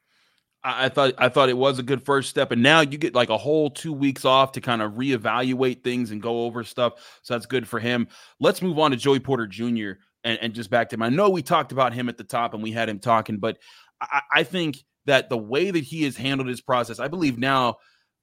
I 0.62 0.90
thought 0.90 1.14
I 1.18 1.30
thought 1.30 1.48
it 1.48 1.58
was 1.58 1.80
a 1.80 1.84
good 1.84 2.04
first 2.04 2.30
step, 2.30 2.52
and 2.52 2.62
now 2.62 2.82
you 2.82 2.98
get 2.98 3.16
like 3.16 3.30
a 3.30 3.38
whole 3.38 3.70
two 3.70 3.94
weeks 3.94 4.26
off 4.26 4.52
to 4.54 4.62
kind 4.62 4.82
of 4.82 4.94
reevaluate 4.94 5.84
things 5.84 6.12
and 6.12 6.22
go 6.22 6.44
over 6.44 6.64
stuff. 6.66 7.20
So 7.22 7.34
that's 7.34 7.46
good 7.46 7.68
for 7.68 7.80
him. 7.80 8.10
Let's 8.42 8.62
move 8.62 8.78
on 8.78 8.92
to 8.92 8.98
Joey 8.98 9.22
Porter 9.22 9.48
Jr. 9.48 9.92
and, 10.26 10.38
and 10.42 10.54
just 10.54 10.70
back 10.70 10.90
to 10.90 10.96
him. 10.96 11.02
I 11.02 11.10
know 11.10 11.30
we 11.30 11.42
talked 11.42 11.72
about 11.72 11.94
him 11.94 12.10
at 12.10 12.18
the 12.18 12.26
top 12.26 12.54
and 12.54 12.62
we 12.62 12.72
had 12.72 12.90
him 12.90 13.00
talking, 13.00 13.38
but 13.38 13.58
I, 14.02 14.22
I 14.34 14.44
think 14.44 14.84
that 15.10 15.30
the 15.30 15.38
way 15.38 15.72
that 15.72 15.84
he 15.84 16.04
has 16.04 16.16
handled 16.16 16.48
his 16.48 16.62
process, 16.62 17.00
I 17.00 17.08
believe 17.08 17.38
now 17.38 17.78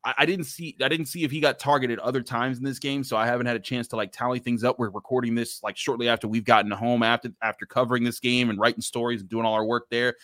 I, 0.04 0.14
I, 0.18 0.26
didn't 0.26 0.44
see 0.44 0.76
I 0.80 0.88
didn't 0.88 1.06
see 1.06 1.24
if 1.24 1.30
he 1.30 1.40
got 1.40 1.58
targeted 1.58 1.98
other 1.98 2.22
times 2.22 2.58
in 2.58 2.64
this 2.64 2.78
game, 2.78 3.02
so 3.02 3.16
I 3.16 3.26
haven't 3.26 3.46
had 3.46 3.56
a 3.56 3.60
chance 3.60 3.88
to 3.88 3.96
like 3.96 4.12
tally 4.12 4.38
things 4.38 4.64
up. 4.64 4.78
We're 4.78 4.90
recording 4.90 5.34
this 5.34 5.62
like 5.62 5.76
shortly 5.76 6.08
after 6.08 6.28
we've 6.28 6.44
gotten 6.44 6.70
home 6.70 7.02
after 7.02 7.30
after 7.42 7.66
covering 7.66 8.04
this 8.04 8.20
game 8.20 8.50
and 8.50 8.58
writing 8.58 8.80
stories 8.80 9.20
and 9.20 9.28
doing 9.28 9.44
all 9.44 9.54
our 9.54 9.64
work 9.64 9.86
there. 9.90 10.14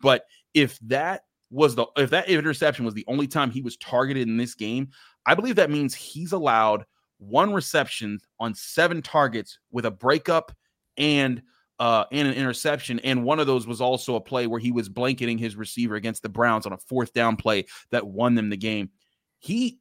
But 0.00 0.24
if 0.54 0.78
that 0.80 1.22
was 1.50 1.74
the 1.74 1.86
if 1.96 2.10
that 2.10 2.28
interception 2.28 2.84
was 2.84 2.94
the 2.94 3.04
only 3.06 3.26
time 3.26 3.50
he 3.50 3.62
was 3.62 3.76
targeted 3.76 4.26
in 4.26 4.38
this 4.38 4.54
game, 4.54 4.88
I 5.26 5.34
believe 5.34 5.56
that 5.56 5.70
means 5.70 5.94
he's 5.94 6.32
allowed 6.32 6.86
one 7.18 7.52
reception 7.52 8.20
on 8.40 8.54
seven 8.54 9.02
targets 9.02 9.58
with 9.70 9.84
a 9.84 9.90
breakup 9.90 10.52
and 10.96 11.42
uh, 11.78 12.04
and 12.12 12.28
an 12.28 12.34
interception. 12.34 12.98
And 13.00 13.24
one 13.24 13.40
of 13.40 13.46
those 13.46 13.66
was 13.66 13.80
also 13.80 14.14
a 14.14 14.20
play 14.20 14.46
where 14.46 14.60
he 14.60 14.72
was 14.72 14.88
blanketing 14.88 15.38
his 15.38 15.56
receiver 15.56 15.94
against 15.94 16.22
the 16.22 16.28
Browns 16.28 16.66
on 16.66 16.72
a 16.72 16.78
fourth 16.78 17.12
down 17.12 17.36
play 17.36 17.66
that 17.90 18.06
won 18.06 18.34
them 18.34 18.50
the 18.50 18.56
game 18.56 18.90
he 19.38 19.78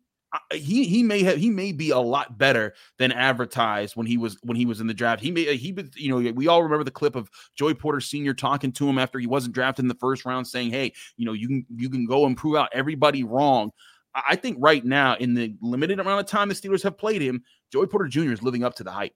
he 0.54 0.86
he 0.86 1.04
may 1.04 1.24
have 1.24 1.38
he 1.38 1.50
may 1.50 1.72
be 1.72 1.92
a 1.92 2.00
lot 2.00 2.38
better 2.38 2.74
than 2.98 3.12
advertised 3.12 3.96
when 3.96 4.06
he 4.06 4.18
was 4.18 4.38
when 4.44 4.58
he 4.58 4.66
was 4.66 4.82
in 4.82 4.88
the 4.88 4.94
draft. 4.94 5.22
He 5.22 5.32
may 5.32 5.56
he 5.56 5.76
you 5.96 6.10
know 6.10 6.32
we 6.34 6.48
all 6.48 6.64
remember 6.64 6.84
the 6.84 6.92
clip 6.92 7.16
of 7.16 7.30
Joey 7.56 7.74
Porter 7.74 8.02
Senior 8.02 8.34
talking 8.34 8.72
to 8.74 8.88
him 8.88 9.00
after 9.00 9.18
he 9.20 9.28
wasn't 9.28 9.56
drafted 9.56 9.84
in 9.84 9.88
the 9.88 9.96
first 9.96 10.26
round, 10.26 10.48
saying, 10.48 10.72
"Hey, 10.72 10.94
you 11.18 11.26
know 11.26 11.34
you 11.34 11.48
can 11.48 11.66
you 11.76 11.90
can 11.90 12.06
go 12.06 12.26
and 12.26 12.36
prove 12.36 12.56
out 12.56 12.70
everybody 12.74 13.24
wrong." 13.24 13.72
I 14.14 14.36
think 14.36 14.58
right 14.60 14.84
now 14.84 15.16
in 15.16 15.34
the 15.34 15.56
limited 15.62 16.00
amount 16.00 16.22
of 16.22 16.26
time 16.28 16.48
the 16.48 16.56
Steelers 16.56 16.84
have 16.84 16.98
played 16.98 17.22
him, 17.22 17.44
Joey 17.72 17.88
Porter 17.88 18.08
Jr. 18.08 18.32
is 18.32 18.42
living 18.42 18.64
up 18.64 18.76
to 18.76 18.84
the 18.84 18.92
hype. 18.92 19.14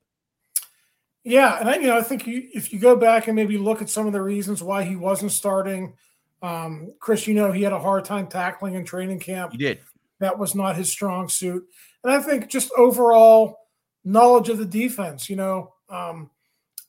Yeah, 1.23 1.59
and 1.59 1.69
I, 1.69 1.75
you 1.75 1.87
know 1.87 1.97
I 1.97 2.01
think 2.01 2.25
you, 2.25 2.47
if 2.53 2.71
you 2.71 2.79
go 2.79 2.95
back 2.95 3.27
and 3.27 3.35
maybe 3.35 3.57
look 3.57 3.81
at 3.81 3.89
some 3.89 4.07
of 4.07 4.13
the 4.13 4.21
reasons 4.21 4.63
why 4.63 4.83
he 4.83 4.95
wasn't 4.95 5.31
starting, 5.31 5.93
um, 6.41 6.93
Chris, 6.99 7.27
you 7.27 7.33
know 7.33 7.51
he 7.51 7.63
had 7.63 7.73
a 7.73 7.79
hard 7.79 8.05
time 8.05 8.27
tackling 8.27 8.75
in 8.75 8.85
training 8.85 9.19
camp. 9.19 9.51
He 9.51 9.57
did 9.57 9.79
that 10.19 10.37
was 10.37 10.55
not 10.55 10.75
his 10.75 10.89
strong 10.89 11.27
suit. 11.27 11.65
And 12.03 12.13
I 12.13 12.21
think 12.21 12.49
just 12.49 12.71
overall 12.77 13.57
knowledge 14.03 14.49
of 14.49 14.57
the 14.57 14.65
defense. 14.65 15.29
You 15.29 15.37
know, 15.37 15.73
um, 15.89 16.29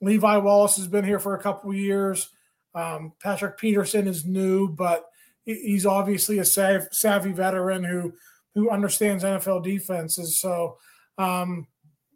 Levi 0.01 0.37
Wallace 0.39 0.77
has 0.77 0.87
been 0.87 1.05
here 1.05 1.19
for 1.19 1.35
a 1.35 1.43
couple 1.43 1.71
of 1.71 1.77
years. 1.77 2.29
Um, 2.75 3.13
Patrick 3.21 3.59
Peterson 3.59 4.07
is 4.07 4.25
new, 4.25 4.69
but 4.69 5.07
he's 5.45 5.87
obviously 5.87 6.39
a 6.39 6.45
savvy 6.45 7.33
veteran 7.33 7.83
who 7.83 8.13
who 8.55 8.71
understands 8.71 9.23
NFL 9.23 9.63
defenses. 9.63 10.41
So, 10.41 10.77
um, 11.19 11.69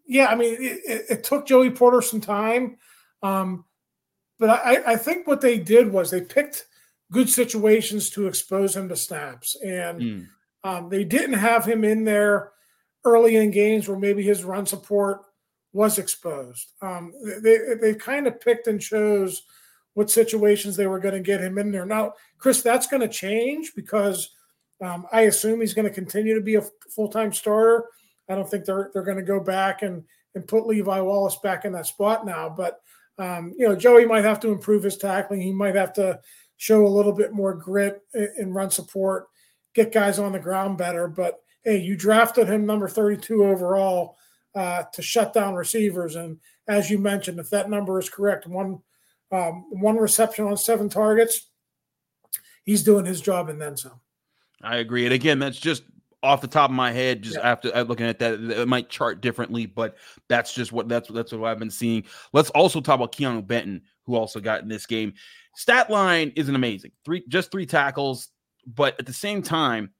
yeah, 0.06 0.26
I 0.26 0.34
mean, 0.34 0.56
it, 0.58 1.06
it, 1.10 1.24
took 1.24 1.46
Joey 1.46 1.70
Porter 1.70 2.02
some 2.02 2.20
time, 2.20 2.76
um, 3.22 3.64
but 4.38 4.50
I, 4.50 4.92
I, 4.92 4.96
think 4.96 5.26
what 5.26 5.40
they 5.40 5.58
did 5.58 5.90
was 5.90 6.10
they 6.10 6.20
picked 6.20 6.66
good 7.10 7.30
situations 7.30 8.10
to 8.10 8.26
expose 8.26 8.76
him 8.76 8.88
to 8.88 8.96
snaps, 8.96 9.56
and 9.64 10.00
mm. 10.00 10.26
um, 10.62 10.88
they 10.88 11.04
didn't 11.04 11.38
have 11.38 11.64
him 11.64 11.84
in 11.84 12.04
there 12.04 12.52
early 13.04 13.36
in 13.36 13.50
games 13.50 13.88
where 13.88 13.98
maybe 13.98 14.22
his 14.22 14.44
run 14.44 14.66
support 14.66 15.22
was 15.72 15.98
exposed. 15.98 16.72
Um, 16.82 17.12
they 17.42 17.58
they 17.80 17.94
kind 17.94 18.26
of 18.26 18.40
picked 18.40 18.66
and 18.66 18.80
chose 18.80 19.42
what 19.94 20.10
situations 20.10 20.76
they 20.76 20.86
were 20.86 21.00
going 21.00 21.14
to 21.14 21.20
get 21.20 21.40
him 21.40 21.58
in 21.58 21.70
there. 21.70 21.86
Now, 21.86 22.14
Chris, 22.38 22.62
that's 22.62 22.86
going 22.86 23.00
to 23.00 23.08
change 23.08 23.72
because 23.74 24.30
um, 24.80 25.06
I 25.12 25.22
assume 25.22 25.60
he's 25.60 25.74
going 25.74 25.88
to 25.88 25.94
continue 25.94 26.34
to 26.34 26.40
be 26.40 26.56
a 26.56 26.64
full 26.90 27.08
time 27.08 27.32
starter. 27.32 27.86
I 28.28 28.34
don't 28.34 28.48
think 28.48 28.64
they're 28.64 28.90
they're 28.92 29.02
going 29.02 29.16
to 29.16 29.22
go 29.22 29.40
back 29.40 29.82
and 29.82 30.04
and 30.34 30.48
put 30.48 30.66
Levi 30.66 31.00
Wallace 31.00 31.36
back 31.42 31.64
in 31.64 31.72
that 31.72 31.86
spot 31.86 32.26
now. 32.26 32.48
But 32.48 32.80
um, 33.18 33.54
you 33.56 33.68
know, 33.68 33.76
Joey 33.76 34.06
might 34.06 34.24
have 34.24 34.40
to 34.40 34.48
improve 34.48 34.82
his 34.82 34.96
tackling. 34.96 35.40
He 35.40 35.52
might 35.52 35.76
have 35.76 35.92
to 35.94 36.20
show 36.56 36.86
a 36.86 36.88
little 36.88 37.12
bit 37.12 37.32
more 37.32 37.54
grit 37.54 38.00
and 38.14 38.54
run 38.54 38.70
support, 38.70 39.26
get 39.74 39.92
guys 39.92 40.18
on 40.18 40.32
the 40.32 40.38
ground 40.38 40.78
better. 40.78 41.06
But 41.06 41.40
hey, 41.62 41.78
you 41.78 41.96
drafted 41.96 42.48
him 42.48 42.66
number 42.66 42.88
32 42.88 43.44
overall 43.44 44.16
uh, 44.54 44.84
to 44.92 45.02
shut 45.02 45.32
down 45.32 45.54
receivers, 45.54 46.16
and 46.16 46.38
as 46.68 46.90
you 46.90 46.98
mentioned, 46.98 47.38
if 47.38 47.50
that 47.50 47.70
number 47.70 47.98
is 47.98 48.08
correct, 48.08 48.46
one 48.46 48.80
um, 49.32 49.66
one 49.70 49.96
reception 49.96 50.46
on 50.46 50.56
seven 50.56 50.88
targets, 50.88 51.48
he's 52.64 52.82
doing 52.82 53.04
his 53.04 53.20
job 53.20 53.48
and 53.48 53.60
then 53.60 53.76
some. 53.76 54.00
I 54.62 54.76
agree. 54.76 55.04
And 55.04 55.12
again, 55.12 55.38
that's 55.38 55.58
just 55.58 55.82
off 56.24 56.40
the 56.40 56.48
top 56.48 56.70
of 56.70 56.76
my 56.76 56.90
head, 56.90 57.22
just 57.22 57.36
yeah. 57.36 57.52
after 57.52 57.74
uh, 57.74 57.82
looking 57.82 58.06
at 58.06 58.18
that, 58.18 58.40
it 58.40 58.68
might 58.68 58.88
chart 58.88 59.20
differently, 59.20 59.66
but 59.66 59.96
that's 60.28 60.54
just 60.54 60.72
what 60.72 60.88
that's 60.88 61.08
that's 61.08 61.32
what 61.32 61.50
I've 61.50 61.58
been 61.58 61.70
seeing. 61.70 62.04
Let's 62.32 62.50
also 62.50 62.80
talk 62.80 62.96
about 62.96 63.12
Keanu 63.12 63.46
Benton, 63.46 63.82
who 64.06 64.16
also 64.16 64.40
got 64.40 64.62
in 64.62 64.68
this 64.68 64.86
game. 64.86 65.14
Stat 65.54 65.90
line 65.90 66.32
isn't 66.36 66.54
amazing. 66.54 66.92
Three 67.04 67.22
just 67.28 67.52
three 67.52 67.66
tackles, 67.66 68.30
but 68.66 68.98
at 68.98 69.06
the 69.06 69.12
same 69.12 69.42
time, 69.42 69.90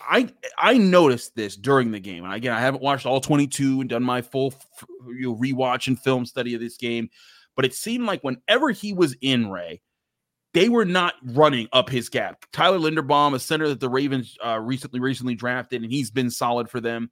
I 0.00 0.32
I 0.58 0.78
noticed 0.78 1.36
this 1.36 1.56
during 1.56 1.90
the 1.90 2.00
game. 2.00 2.24
And 2.24 2.34
again, 2.34 2.52
I 2.52 2.60
haven't 2.60 2.82
watched 2.82 3.06
all 3.06 3.20
22 3.20 3.82
and 3.82 3.90
done 3.90 4.02
my 4.02 4.22
full 4.22 4.54
you 5.06 5.30
know, 5.30 5.36
rewatch 5.36 5.86
and 5.86 5.98
film 6.00 6.26
study 6.26 6.54
of 6.54 6.60
this 6.60 6.76
game, 6.76 7.10
but 7.56 7.64
it 7.64 7.74
seemed 7.74 8.06
like 8.06 8.22
whenever 8.22 8.70
he 8.70 8.92
was 8.92 9.16
in 9.20 9.50
Ray, 9.50 9.82
they 10.52 10.68
were 10.68 10.84
not 10.84 11.14
running 11.22 11.68
up 11.72 11.88
his 11.88 12.08
gap. 12.08 12.44
Tyler 12.52 12.78
Linderbaum, 12.78 13.34
a 13.34 13.38
center 13.38 13.68
that 13.68 13.80
the 13.80 13.88
Ravens 13.88 14.36
uh, 14.44 14.58
recently 14.58 15.00
recently 15.00 15.34
drafted, 15.34 15.82
and 15.82 15.90
he's 15.90 16.10
been 16.10 16.30
solid 16.30 16.68
for 16.68 16.80
them. 16.80 17.10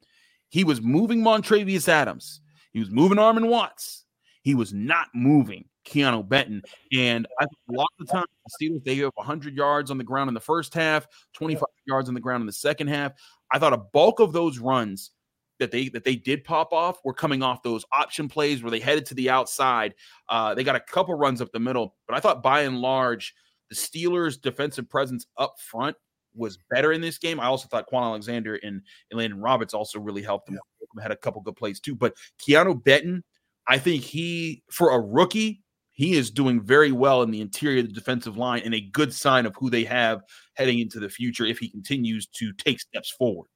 He 0.49 0.65
was 0.65 0.81
moving 0.81 1.21
Montravius 1.21 1.89
Adams. 1.89 2.41
He 2.73 2.81
was 2.81 2.91
moving 2.91 3.19
Armon 3.19 3.49
Watts. 3.49 4.05
He 4.43 4.55
was 4.55 4.73
not 4.73 5.09
moving 5.15 5.67
Keanu 5.87 6.27
Benton. 6.27 6.63
And 6.93 7.27
I 7.39 7.45
think 7.45 7.59
a 7.71 7.73
lot 7.73 7.89
of 7.99 8.07
the 8.07 8.13
time, 8.13 8.25
the 8.47 8.67
Steelers, 8.67 8.85
they 8.85 8.97
have 8.97 9.13
100 9.15 9.57
yards 9.57 9.91
on 9.91 9.99
the 9.99 10.05
ground 10.05 10.29
in 10.29 10.35
the 10.35 10.41
first 10.41 10.75
half, 10.75 11.07
25 11.35 11.65
yards 11.87 12.09
on 12.09 12.15
the 12.15 12.21
ground 12.21 12.43
in 12.43 12.47
the 12.47 12.53
second 12.53 12.89
half. 12.89 13.13
I 13.53 13.59
thought 13.59 13.73
a 13.73 13.79
bulk 13.79 14.21
of 14.21 14.33
those 14.33 14.59
runs 14.59 15.11
that 15.59 15.71
they 15.71 15.89
that 15.89 16.05
they 16.05 16.17
did 16.17 16.45
pop 16.45 16.73
off 16.73 16.99
were 17.05 17.15
coming 17.15 17.43
off 17.43 17.63
those 17.63 17.85
option 17.93 18.29
plays 18.29 18.63
where 18.63 18.71
they 18.71 18.81
headed 18.81 19.07
to 19.07 19.15
the 19.15 19.31
outside. 19.31 19.95
Uh, 20.29 20.55
they 20.55 20.65
got 20.65 20.77
a 20.77 20.81
couple 20.81 21.15
runs 21.15 21.41
up 21.41 21.51
the 21.53 21.61
middle, 21.61 21.97
but 22.07 22.17
I 22.17 22.21
thought 22.21 22.43
by 22.43 22.63
and 22.63 22.81
large 22.81 23.35
the 23.69 23.77
Steelers' 23.77 24.41
defensive 24.41 24.89
presence 24.89 25.27
up 25.37 25.55
front 25.61 25.97
was 26.35 26.59
better 26.71 26.93
in 26.93 27.01
this 27.01 27.19
game. 27.19 27.41
I 27.41 27.47
also 27.47 27.69
thought 27.69 27.91
Kwon 27.91 28.03
Alexander 28.03 28.57
and, 28.57 28.81
and 29.11 29.19
Landon 29.19 29.41
Roberts 29.41 29.75
also 29.75 29.99
really 29.99 30.23
helped 30.23 30.47
them. 30.47 30.55
Yeah. 30.55 31.03
Had 31.03 31.13
a 31.13 31.17
couple 31.17 31.43
good 31.43 31.57
plays 31.57 31.81
too, 31.81 31.95
but 31.95 32.15
Keanu 32.41 32.83
Benton, 32.83 33.23
I 33.69 33.79
think 33.79 34.03
he 34.03 34.63
for 34.71 34.91
a 34.91 34.99
rookie. 34.99 35.63
He 35.93 36.15
is 36.17 36.31
doing 36.31 36.63
very 36.63 36.93
well 36.93 37.23
in 37.23 37.31
the 37.31 37.41
interior 37.41 37.81
of 37.81 37.89
the 37.89 37.93
defensive 37.93 38.37
line 38.37 38.63
and 38.65 38.73
a 38.73 38.81
good 38.81 39.13
sign 39.13 39.47
of 39.47 39.55
who 39.57 39.69
they 39.69 39.85
have 39.85 40.23
heading 40.55 40.79
into 40.79 41.01
the 41.01 41.09
future 41.09 41.45
if 41.45 41.59
he 41.59 41.69
continues 41.69 42.27
to 42.27 42.53
take 42.55 42.81
steps 42.81 43.11
forward 43.11 43.49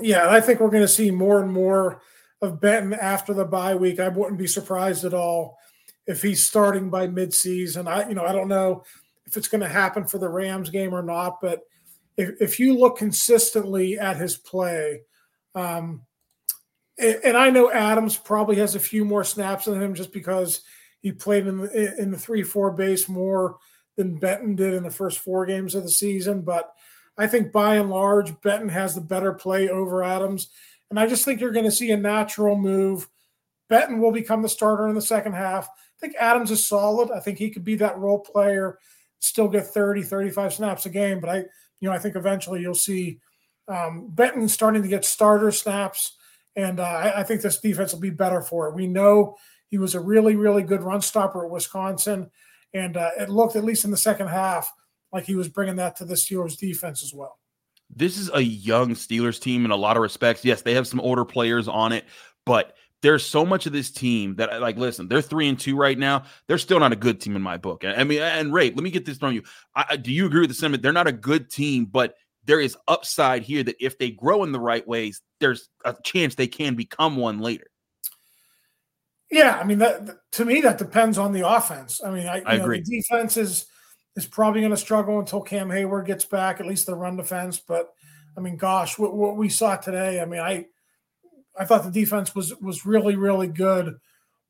yeah, 0.00 0.22
and 0.22 0.30
I 0.30 0.40
think 0.40 0.60
we're 0.60 0.70
going 0.70 0.82
to 0.82 0.88
see 0.88 1.10
more 1.10 1.40
and 1.40 1.52
more 1.52 2.02
of 2.42 2.60
Benton 2.60 2.92
after 2.94 3.32
the 3.32 3.44
bye 3.44 3.74
week. 3.74 3.98
I 3.98 4.08
wouldn't 4.08 4.38
be 4.38 4.46
surprised 4.46 5.04
at 5.04 5.14
all 5.14 5.58
if 6.06 6.22
he's 6.22 6.42
starting 6.42 6.90
by 6.90 7.06
midseason. 7.06 7.88
I, 7.88 8.08
you 8.08 8.14
know, 8.14 8.24
I 8.24 8.32
don't 8.32 8.48
know 8.48 8.84
if 9.26 9.36
it's 9.36 9.48
going 9.48 9.62
to 9.62 9.68
happen 9.68 10.06
for 10.06 10.18
the 10.18 10.28
Rams 10.28 10.70
game 10.70 10.94
or 10.94 11.02
not, 11.02 11.40
but 11.40 11.62
if, 12.16 12.40
if 12.40 12.60
you 12.60 12.78
look 12.78 12.98
consistently 12.98 13.98
at 13.98 14.16
his 14.16 14.36
play, 14.36 15.02
um, 15.54 16.02
and, 16.98 17.20
and 17.24 17.36
I 17.36 17.50
know 17.50 17.70
Adams 17.70 18.16
probably 18.16 18.56
has 18.56 18.74
a 18.74 18.80
few 18.80 19.04
more 19.04 19.24
snaps 19.24 19.64
than 19.64 19.82
him 19.82 19.94
just 19.94 20.12
because 20.12 20.62
he 21.00 21.12
played 21.12 21.46
in 21.46 21.58
the, 21.58 21.94
in 21.98 22.10
the 22.10 22.18
three 22.18 22.42
four 22.42 22.70
base 22.70 23.08
more 23.08 23.56
than 23.96 24.18
Benton 24.18 24.54
did 24.56 24.74
in 24.74 24.82
the 24.82 24.90
first 24.90 25.18
four 25.18 25.46
games 25.46 25.74
of 25.74 25.82
the 25.82 25.90
season, 25.90 26.42
but 26.42 26.70
I 27.18 27.26
think 27.26 27.52
by 27.52 27.76
and 27.76 27.90
large, 27.90 28.38
Benton 28.42 28.68
has 28.68 28.94
the 28.94 29.00
better 29.00 29.32
play 29.32 29.68
over 29.68 30.02
Adams. 30.02 30.48
And 30.90 31.00
I 31.00 31.06
just 31.06 31.24
think 31.24 31.40
you're 31.40 31.52
going 31.52 31.64
to 31.64 31.70
see 31.70 31.90
a 31.90 31.96
natural 31.96 32.56
move. 32.56 33.08
Benton 33.68 34.00
will 34.00 34.12
become 34.12 34.42
the 34.42 34.48
starter 34.48 34.88
in 34.88 34.94
the 34.94 35.02
second 35.02 35.32
half. 35.32 35.66
I 35.66 35.98
think 36.00 36.14
Adams 36.20 36.50
is 36.50 36.66
solid. 36.66 37.10
I 37.10 37.20
think 37.20 37.38
he 37.38 37.50
could 37.50 37.64
be 37.64 37.76
that 37.76 37.98
role 37.98 38.20
player, 38.20 38.78
still 39.20 39.48
get 39.48 39.66
30, 39.66 40.02
35 40.02 40.54
snaps 40.54 40.86
a 40.86 40.90
game. 40.90 41.20
But 41.20 41.30
I, 41.30 41.36
you 41.80 41.88
know, 41.88 41.92
I 41.92 41.98
think 41.98 42.16
eventually 42.16 42.60
you'll 42.60 42.74
see 42.74 43.18
um, 43.66 44.08
Benton 44.10 44.48
starting 44.48 44.82
to 44.82 44.88
get 44.88 45.04
starter 45.04 45.50
snaps. 45.50 46.16
And 46.54 46.80
uh, 46.80 46.84
I, 46.84 47.20
I 47.20 47.22
think 47.22 47.40
this 47.40 47.58
defense 47.58 47.92
will 47.92 48.00
be 48.00 48.10
better 48.10 48.42
for 48.42 48.68
it. 48.68 48.74
We 48.74 48.86
know 48.86 49.36
he 49.68 49.78
was 49.78 49.94
a 49.94 50.00
really, 50.00 50.36
really 50.36 50.62
good 50.62 50.82
run 50.82 51.00
stopper 51.00 51.44
at 51.44 51.50
Wisconsin. 51.50 52.30
And 52.72 52.96
uh, 52.96 53.10
it 53.18 53.30
looked, 53.30 53.56
at 53.56 53.64
least 53.64 53.84
in 53.84 53.90
the 53.90 53.96
second 53.96 54.28
half, 54.28 54.72
like 55.12 55.24
he 55.24 55.34
was 55.34 55.48
bringing 55.48 55.76
that 55.76 55.96
to 55.96 56.04
the 56.04 56.14
Steelers 56.14 56.58
defense 56.58 57.02
as 57.02 57.12
well. 57.14 57.38
This 57.94 58.18
is 58.18 58.30
a 58.34 58.42
young 58.42 58.90
Steelers 58.90 59.40
team 59.40 59.64
in 59.64 59.70
a 59.70 59.76
lot 59.76 59.96
of 59.96 60.02
respects. 60.02 60.44
Yes, 60.44 60.62
they 60.62 60.74
have 60.74 60.88
some 60.88 61.00
older 61.00 61.24
players 61.24 61.68
on 61.68 61.92
it, 61.92 62.04
but 62.44 62.74
there's 63.02 63.24
so 63.24 63.44
much 63.44 63.66
of 63.66 63.72
this 63.72 63.90
team 63.90 64.34
that 64.36 64.60
like 64.60 64.76
listen 64.76 65.08
they're 65.08 65.22
three 65.22 65.48
and 65.48 65.58
two 65.58 65.76
right 65.76 65.98
now. 65.98 66.24
They're 66.48 66.58
still 66.58 66.80
not 66.80 66.92
a 66.92 66.96
good 66.96 67.20
team 67.20 67.36
in 67.36 67.42
my 67.42 67.56
book. 67.56 67.84
I 67.84 68.02
mean 68.04 68.20
and 68.20 68.52
ray 68.52 68.70
let 68.70 68.82
me 68.82 68.90
get 68.90 69.04
this 69.04 69.18
from 69.18 69.32
you. 69.32 69.42
I, 69.74 69.96
do 69.96 70.12
you 70.12 70.26
agree 70.26 70.40
with 70.40 70.50
the 70.50 70.54
sentiment? 70.54 70.82
They're 70.82 70.92
not 70.92 71.06
a 71.06 71.12
good 71.12 71.50
team 71.50 71.84
but 71.84 72.14
there 72.44 72.60
is 72.60 72.76
upside 72.88 73.42
here 73.42 73.62
that 73.62 73.76
if 73.80 73.98
they 73.98 74.10
grow 74.10 74.44
in 74.44 74.52
the 74.52 74.60
right 74.60 74.86
ways 74.86 75.20
there's 75.40 75.68
a 75.84 75.94
chance 76.04 76.34
they 76.34 76.46
can 76.46 76.74
become 76.74 77.16
one 77.16 77.38
later. 77.38 77.66
Yeah 79.30 79.58
i 79.60 79.64
mean 79.64 79.78
that 79.78 80.08
to 80.32 80.44
me 80.44 80.60
that 80.62 80.78
depends 80.78 81.18
on 81.18 81.32
the 81.32 81.48
offense. 81.48 82.00
I 82.04 82.10
mean 82.10 82.26
i, 82.26 82.42
I 82.46 82.54
agree 82.56 82.78
know, 82.78 82.84
the 82.86 83.02
defense 83.02 83.36
is 83.36 83.66
is 84.16 84.26
probably 84.26 84.60
going 84.60 84.70
to 84.70 84.76
struggle 84.76 85.20
until 85.20 85.42
Cam 85.42 85.68
Heyward 85.68 86.06
gets 86.06 86.24
back, 86.24 86.58
at 86.58 86.66
least 86.66 86.86
the 86.86 86.94
run 86.94 87.16
defense. 87.16 87.60
But 87.60 87.92
I 88.36 88.40
mean, 88.40 88.56
gosh, 88.56 88.98
what, 88.98 89.14
what 89.14 89.36
we 89.36 89.48
saw 89.48 89.76
today, 89.76 90.20
I 90.20 90.24
mean, 90.24 90.40
I 90.40 90.66
I 91.58 91.64
thought 91.64 91.84
the 91.84 91.90
defense 91.90 92.34
was 92.34 92.54
was 92.60 92.86
really 92.86 93.16
really 93.16 93.48
good, 93.48 93.96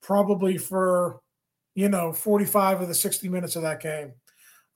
probably 0.00 0.57
for 0.57 1.20
you 1.74 1.88
know 1.88 2.12
45 2.12 2.83
of 2.83 2.88
the 2.88 2.94
60 2.94 3.29
minutes 3.29 3.57
of 3.57 3.62
that 3.62 3.81
game. 3.81 4.12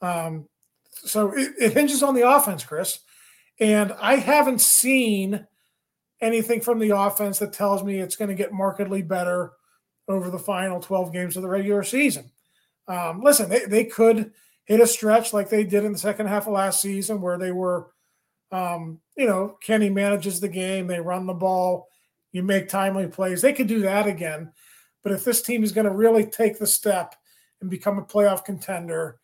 Um, 0.03 0.49
so 0.93 1.33
it, 1.37 1.53
it 1.59 1.73
hinges 1.73 2.03
on 2.03 2.15
the 2.15 2.29
offense, 2.29 2.65
Chris, 2.65 3.01
and 3.59 3.93
I 4.01 4.17
haven't 4.17 4.61
seen 4.61 5.47
anything 6.21 6.61
from 6.61 6.79
the 6.79 6.97
offense 6.97 7.39
that 7.39 7.53
tells 7.53 7.83
me 7.83 7.99
it's 7.99 8.17
going 8.17 8.29
to 8.29 8.35
get 8.35 8.53
markedly 8.53 9.03
better 9.03 9.53
over 10.09 10.31
the 10.31 10.39
final 10.39 10.81
12 10.81 11.13
games 11.13 11.37
of 11.37 11.43
the 11.43 11.49
regular 11.49 11.83
season. 11.83 12.31
Um, 12.89 13.23
listen, 13.23 13.49
they, 13.49 13.65
they 13.65 13.85
could 13.85 14.33
hit 14.71 14.81
a 14.81 14.87
stretch 14.87 15.33
like 15.33 15.51
they 15.51 15.65
did 15.65 15.85
in 15.85 15.93
the 15.93 15.99
second 15.99 16.29
half 16.29 16.47
of 16.47 16.53
last 16.53 16.81
season 16.81 17.21
where 17.21 17.37
they 17.37 17.51
were, 17.51 17.91
um, 18.53 19.01
you 19.17 19.27
know, 19.27 19.57
Kenny 19.61 19.91
manages 19.91 20.39
the 20.39 20.49
game, 20.49 20.87
they 20.87 21.01
run 21.01 21.27
the 21.27 21.35
ball, 21.35 21.89
you 22.31 22.45
make 22.45 22.69
timely 22.69 23.09
plays. 23.09 23.43
They 23.43 23.53
could 23.53 23.67
do 23.67 23.81
that 23.81 24.07
again. 24.07 24.53
But 25.03 25.11
if 25.11 25.25
this 25.25 25.43
team 25.43 25.65
is 25.65 25.73
going 25.73 25.87
to 25.87 25.91
really 25.93 26.25
take 26.25 26.57
the 26.57 26.69
step 26.69 27.17
and 27.61 27.69
become 27.69 27.99
a 27.99 28.05
playoff 28.05 28.45
contender, 28.45 29.19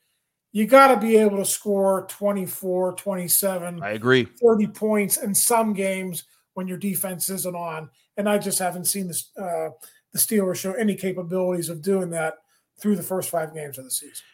you 0.50 0.66
got 0.66 0.92
to 0.92 1.00
be 1.00 1.16
able 1.16 1.36
to 1.36 1.44
score 1.44 2.08
24, 2.10 2.94
27, 2.94 3.82
I 3.84 3.90
agree. 3.90 4.24
30 4.42 4.66
points 4.66 5.18
in 5.18 5.32
some 5.32 5.74
games 5.74 6.24
when 6.54 6.66
your 6.66 6.78
defense 6.78 7.30
isn't 7.30 7.54
on. 7.54 7.88
And 8.16 8.28
I 8.28 8.38
just 8.38 8.58
haven't 8.58 8.86
seen 8.86 9.06
this, 9.06 9.30
uh, 9.38 9.68
the 10.12 10.18
Steelers 10.18 10.56
show 10.56 10.72
any 10.72 10.96
capabilities 10.96 11.68
of 11.68 11.82
doing 11.82 12.10
that 12.10 12.34
through 12.80 12.96
the 12.96 13.02
first 13.04 13.30
five 13.30 13.54
games 13.54 13.78
of 13.78 13.84
the 13.84 13.92
season 13.92 14.24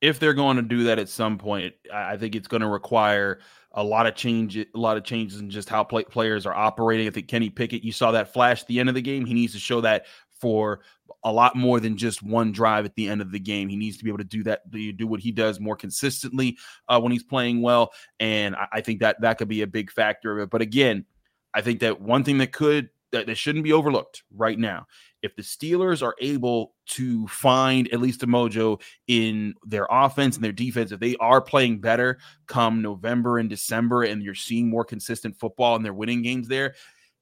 if 0.00 0.18
they're 0.18 0.34
going 0.34 0.56
to 0.56 0.62
do 0.62 0.84
that 0.84 0.98
at 0.98 1.08
some 1.08 1.38
point, 1.38 1.74
I 1.92 2.16
think 2.16 2.34
it's 2.34 2.48
going 2.48 2.62
to 2.62 2.68
require 2.68 3.40
a 3.72 3.84
lot 3.84 4.06
of 4.06 4.14
change, 4.14 4.56
a 4.56 4.66
lot 4.74 4.96
of 4.96 5.04
changes 5.04 5.40
in 5.40 5.50
just 5.50 5.68
how 5.68 5.84
play, 5.84 6.04
players 6.04 6.46
are 6.46 6.54
operating. 6.54 7.06
I 7.06 7.10
think 7.10 7.28
Kenny 7.28 7.50
Pickett, 7.50 7.84
you 7.84 7.92
saw 7.92 8.10
that 8.12 8.32
flash 8.32 8.62
at 8.62 8.68
the 8.68 8.80
end 8.80 8.88
of 8.88 8.94
the 8.94 9.02
game. 9.02 9.24
He 9.24 9.34
needs 9.34 9.52
to 9.52 9.58
show 9.58 9.80
that 9.82 10.06
for 10.40 10.80
a 11.22 11.32
lot 11.32 11.54
more 11.54 11.80
than 11.80 11.96
just 11.96 12.22
one 12.22 12.50
drive 12.50 12.86
at 12.86 12.94
the 12.94 13.08
end 13.08 13.20
of 13.20 13.30
the 13.30 13.38
game. 13.38 13.68
He 13.68 13.76
needs 13.76 13.98
to 13.98 14.04
be 14.04 14.10
able 14.10 14.18
to 14.18 14.24
do 14.24 14.42
that, 14.44 14.68
do 14.70 15.06
what 15.06 15.20
he 15.20 15.30
does 15.30 15.60
more 15.60 15.76
consistently 15.76 16.56
uh, 16.88 16.98
when 16.98 17.12
he's 17.12 17.22
playing 17.22 17.60
well, 17.60 17.92
and 18.18 18.56
I, 18.56 18.66
I 18.74 18.80
think 18.80 19.00
that 19.00 19.20
that 19.20 19.38
could 19.38 19.48
be 19.48 19.62
a 19.62 19.66
big 19.66 19.90
factor 19.90 20.32
of 20.32 20.44
it. 20.44 20.50
But 20.50 20.62
again, 20.62 21.04
I 21.52 21.60
think 21.60 21.80
that 21.80 22.00
one 22.00 22.24
thing 22.24 22.38
that 22.38 22.52
could 22.52 22.88
that, 23.12 23.26
that 23.26 23.36
shouldn't 23.36 23.64
be 23.64 23.72
overlooked 23.72 24.22
right 24.34 24.58
now 24.58 24.86
if 25.22 25.36
the 25.36 25.42
Steelers 25.42 26.02
are 26.02 26.14
able 26.20 26.74
to 26.86 27.26
find 27.28 27.92
at 27.92 28.00
least 28.00 28.22
a 28.22 28.26
mojo 28.26 28.80
in 29.06 29.54
their 29.64 29.86
offense 29.90 30.36
and 30.36 30.44
their 30.44 30.52
defense, 30.52 30.92
if 30.92 31.00
they 31.00 31.16
are 31.16 31.40
playing 31.40 31.80
better 31.80 32.18
come 32.46 32.82
November 32.82 33.38
and 33.38 33.50
December, 33.50 34.02
and 34.02 34.22
you're 34.22 34.34
seeing 34.34 34.68
more 34.68 34.84
consistent 34.84 35.38
football 35.38 35.76
and 35.76 35.84
they're 35.84 35.92
winning 35.94 36.22
games 36.22 36.48
there, 36.48 36.74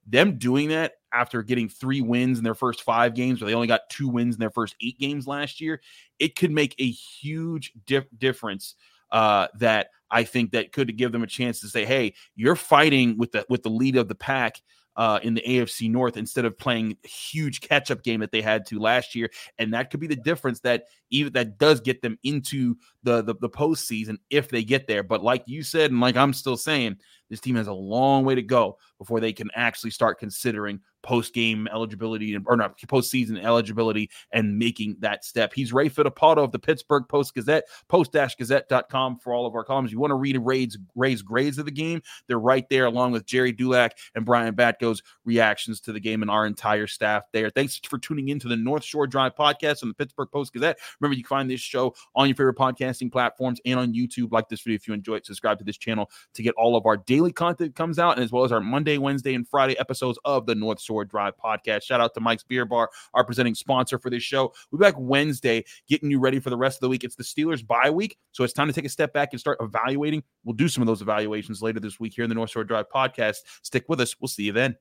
them 0.06 0.38
doing 0.38 0.68
that 0.68 0.94
after 1.12 1.42
getting 1.42 1.68
three 1.68 2.00
wins 2.00 2.38
in 2.38 2.44
their 2.44 2.54
first 2.54 2.82
five 2.82 3.14
games, 3.14 3.42
or 3.42 3.46
they 3.46 3.54
only 3.54 3.66
got 3.66 3.88
two 3.90 4.08
wins 4.08 4.34
in 4.34 4.40
their 4.40 4.50
first 4.50 4.74
eight 4.80 4.98
games 4.98 5.26
last 5.26 5.60
year, 5.60 5.80
it 6.18 6.36
could 6.36 6.50
make 6.50 6.74
a 6.78 6.90
huge 6.90 7.72
dif- 7.86 8.06
difference. 8.18 8.74
Uh, 9.10 9.46
that 9.58 9.88
I 10.10 10.24
think 10.24 10.50
that 10.50 10.70
could 10.72 10.94
give 10.98 11.12
them 11.12 11.22
a 11.22 11.26
chance 11.26 11.60
to 11.60 11.68
say, 11.68 11.86
"Hey, 11.86 12.12
you're 12.36 12.56
fighting 12.56 13.16
with 13.16 13.32
the 13.32 13.46
with 13.48 13.62
the 13.62 13.70
lead 13.70 13.96
of 13.96 14.06
the 14.06 14.14
pack." 14.14 14.60
Uh, 14.98 15.20
in 15.22 15.32
the 15.32 15.42
AFC 15.46 15.90
North 15.90 16.16
instead 16.16 16.44
of 16.44 16.58
playing 16.58 16.96
huge 17.04 17.60
catch 17.60 17.90
up 17.90 18.02
game 18.02 18.20
that 18.20 18.32
they 18.32 18.42
had 18.42 18.66
to 18.66 18.80
last 18.80 19.14
year, 19.14 19.30
and 19.58 19.72
that 19.72 19.90
could 19.90 20.00
be 20.00 20.08
the 20.08 20.16
difference 20.16 20.60
that 20.60 20.84
even 21.10 21.32
that 21.32 21.56
does 21.56 21.80
get 21.80 22.02
them 22.02 22.18
into 22.24 22.74
the 23.04 23.22
the, 23.22 23.34
the 23.40 23.48
postseason 23.48 24.18
if 24.28 24.50
they 24.50 24.64
get 24.64 24.86
there. 24.86 25.02
But 25.02 25.22
like 25.22 25.44
you 25.46 25.62
said, 25.62 25.92
and 25.92 26.00
like 26.00 26.16
I'm 26.16 26.32
still 26.34 26.56
saying, 26.56 26.96
this 27.30 27.40
team 27.40 27.56
has 27.56 27.68
a 27.68 27.72
long 27.72 28.24
way 28.24 28.34
to 28.34 28.42
go 28.42 28.76
before 28.98 29.20
they 29.20 29.32
can 29.32 29.48
actually 29.54 29.90
start 29.90 30.18
considering 30.18 30.80
post 31.02 31.32
game 31.32 31.68
eligibility 31.72 32.36
or 32.46 32.56
not 32.56 32.76
postseason 32.80 33.42
eligibility 33.42 34.10
and 34.32 34.58
making 34.58 34.96
that 34.98 35.24
step. 35.24 35.52
He's 35.54 35.72
Ray 35.72 35.88
Fittipaldo 35.88 36.38
of 36.38 36.50
the 36.50 36.58
Pittsburgh 36.58 37.04
Post 37.08 37.34
Gazette, 37.34 37.64
post-gazette.com 37.88 39.18
for 39.18 39.32
all 39.32 39.46
of 39.46 39.54
our 39.54 39.62
columns. 39.62 39.92
You 39.92 40.00
want 40.00 40.10
to 40.10 40.16
read 40.16 40.36
Ray's, 40.38 40.76
Ray's 40.96 41.22
grades 41.22 41.58
of 41.58 41.66
the 41.66 41.70
game, 41.70 42.02
they're 42.26 42.38
right 42.38 42.68
there 42.68 42.86
along 42.86 43.12
with 43.12 43.26
Gerry 43.26 43.52
Dulac 43.52 43.92
and 44.14 44.24
Brian 44.24 44.54
Batko's 44.54 45.02
reactions 45.24 45.80
to 45.82 45.92
the 45.92 46.00
game 46.00 46.22
and 46.22 46.30
our 46.30 46.46
entire 46.46 46.86
staff 46.86 47.22
there. 47.32 47.50
Thanks 47.50 47.78
for 47.88 47.98
tuning 47.98 48.28
in 48.28 48.40
to 48.40 48.48
the 48.48 48.56
North 48.56 48.84
Shore 48.84 49.06
Drive 49.06 49.36
podcast 49.36 49.82
on 49.82 49.88
the 49.88 49.94
Pittsburgh 49.94 50.28
Post 50.32 50.52
Gazette. 50.52 50.78
Remember, 51.00 51.16
you 51.16 51.22
can 51.22 51.28
find 51.28 51.50
this 51.50 51.60
show 51.60 51.94
on 52.16 52.26
your 52.26 52.34
favorite 52.34 52.56
podcasting 52.56 53.12
platforms 53.12 53.60
and 53.64 53.78
on 53.78 53.94
YouTube. 53.94 54.32
Like 54.32 54.48
this 54.48 54.62
video 54.62 54.76
if 54.76 54.88
you 54.88 54.94
enjoy 54.94 55.14
it. 55.14 55.26
Subscribe 55.26 55.58
to 55.58 55.64
this 55.64 55.78
channel 55.78 56.10
to 56.34 56.42
get 56.42 56.54
all 56.56 56.76
of 56.76 56.86
our 56.86 56.96
daily 56.96 57.32
content 57.32 57.74
comes 57.76 57.98
out, 57.98 58.16
and 58.16 58.24
as 58.24 58.32
well 58.32 58.44
as 58.44 58.52
our 58.52 58.60
Monday, 58.88 58.96
Wednesday, 58.96 59.34
and 59.34 59.46
Friday 59.46 59.78
episodes 59.78 60.18
of 60.24 60.46
the 60.46 60.54
North 60.54 60.80
Shore 60.80 61.04
Drive 61.04 61.34
podcast. 61.36 61.82
Shout 61.82 62.00
out 62.00 62.14
to 62.14 62.20
Mike's 62.20 62.42
Beer 62.42 62.64
Bar, 62.64 62.88
our 63.12 63.22
presenting 63.22 63.54
sponsor 63.54 63.98
for 63.98 64.08
this 64.08 64.22
show. 64.22 64.54
We'll 64.70 64.78
be 64.78 64.82
back 64.82 64.94
Wednesday, 64.96 65.66
getting 65.90 66.10
you 66.10 66.18
ready 66.18 66.40
for 66.40 66.48
the 66.48 66.56
rest 66.56 66.78
of 66.78 66.80
the 66.80 66.88
week. 66.88 67.04
It's 67.04 67.14
the 67.14 67.22
Steelers 67.22 67.66
bye 67.66 67.90
week, 67.90 68.16
so 68.32 68.44
it's 68.44 68.54
time 68.54 68.66
to 68.66 68.72
take 68.72 68.86
a 68.86 68.88
step 68.88 69.12
back 69.12 69.28
and 69.32 69.40
start 69.40 69.58
evaluating. 69.60 70.22
We'll 70.42 70.56
do 70.56 70.68
some 70.68 70.80
of 70.80 70.86
those 70.86 71.02
evaluations 71.02 71.60
later 71.60 71.80
this 71.80 72.00
week 72.00 72.14
here 72.14 72.24
in 72.24 72.30
the 72.30 72.34
North 72.34 72.48
Shore 72.48 72.64
Drive 72.64 72.86
podcast. 72.88 73.36
Stick 73.60 73.84
with 73.88 74.00
us. 74.00 74.16
We'll 74.18 74.28
see 74.28 74.44
you 74.44 74.52
then. 74.52 74.78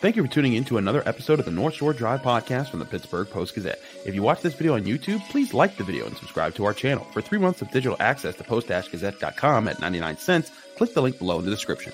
Thank 0.00 0.16
you 0.16 0.24
for 0.24 0.32
tuning 0.32 0.54
in 0.54 0.64
to 0.64 0.78
another 0.78 1.02
episode 1.04 1.40
of 1.40 1.44
the 1.44 1.50
North 1.50 1.74
Shore 1.74 1.92
Drive 1.92 2.22
podcast 2.22 2.70
from 2.70 2.78
the 2.78 2.86
Pittsburgh 2.86 3.28
Post 3.28 3.54
Gazette. 3.54 3.82
If 4.06 4.14
you 4.14 4.22
watch 4.22 4.40
this 4.40 4.54
video 4.54 4.74
on 4.76 4.84
YouTube, 4.84 5.20
please 5.28 5.52
like 5.52 5.76
the 5.76 5.84
video 5.84 6.06
and 6.06 6.16
subscribe 6.16 6.54
to 6.54 6.64
our 6.64 6.72
channel. 6.72 7.04
For 7.12 7.20
three 7.20 7.38
months 7.38 7.60
of 7.60 7.70
digital 7.70 7.98
access 8.00 8.34
to 8.36 8.44
post-gazette.com 8.44 9.68
at 9.68 9.78
99 9.78 10.16
cents, 10.16 10.52
click 10.80 10.94
the 10.94 11.02
link 11.02 11.18
below 11.18 11.38
in 11.38 11.44
the 11.44 11.50
description. 11.50 11.92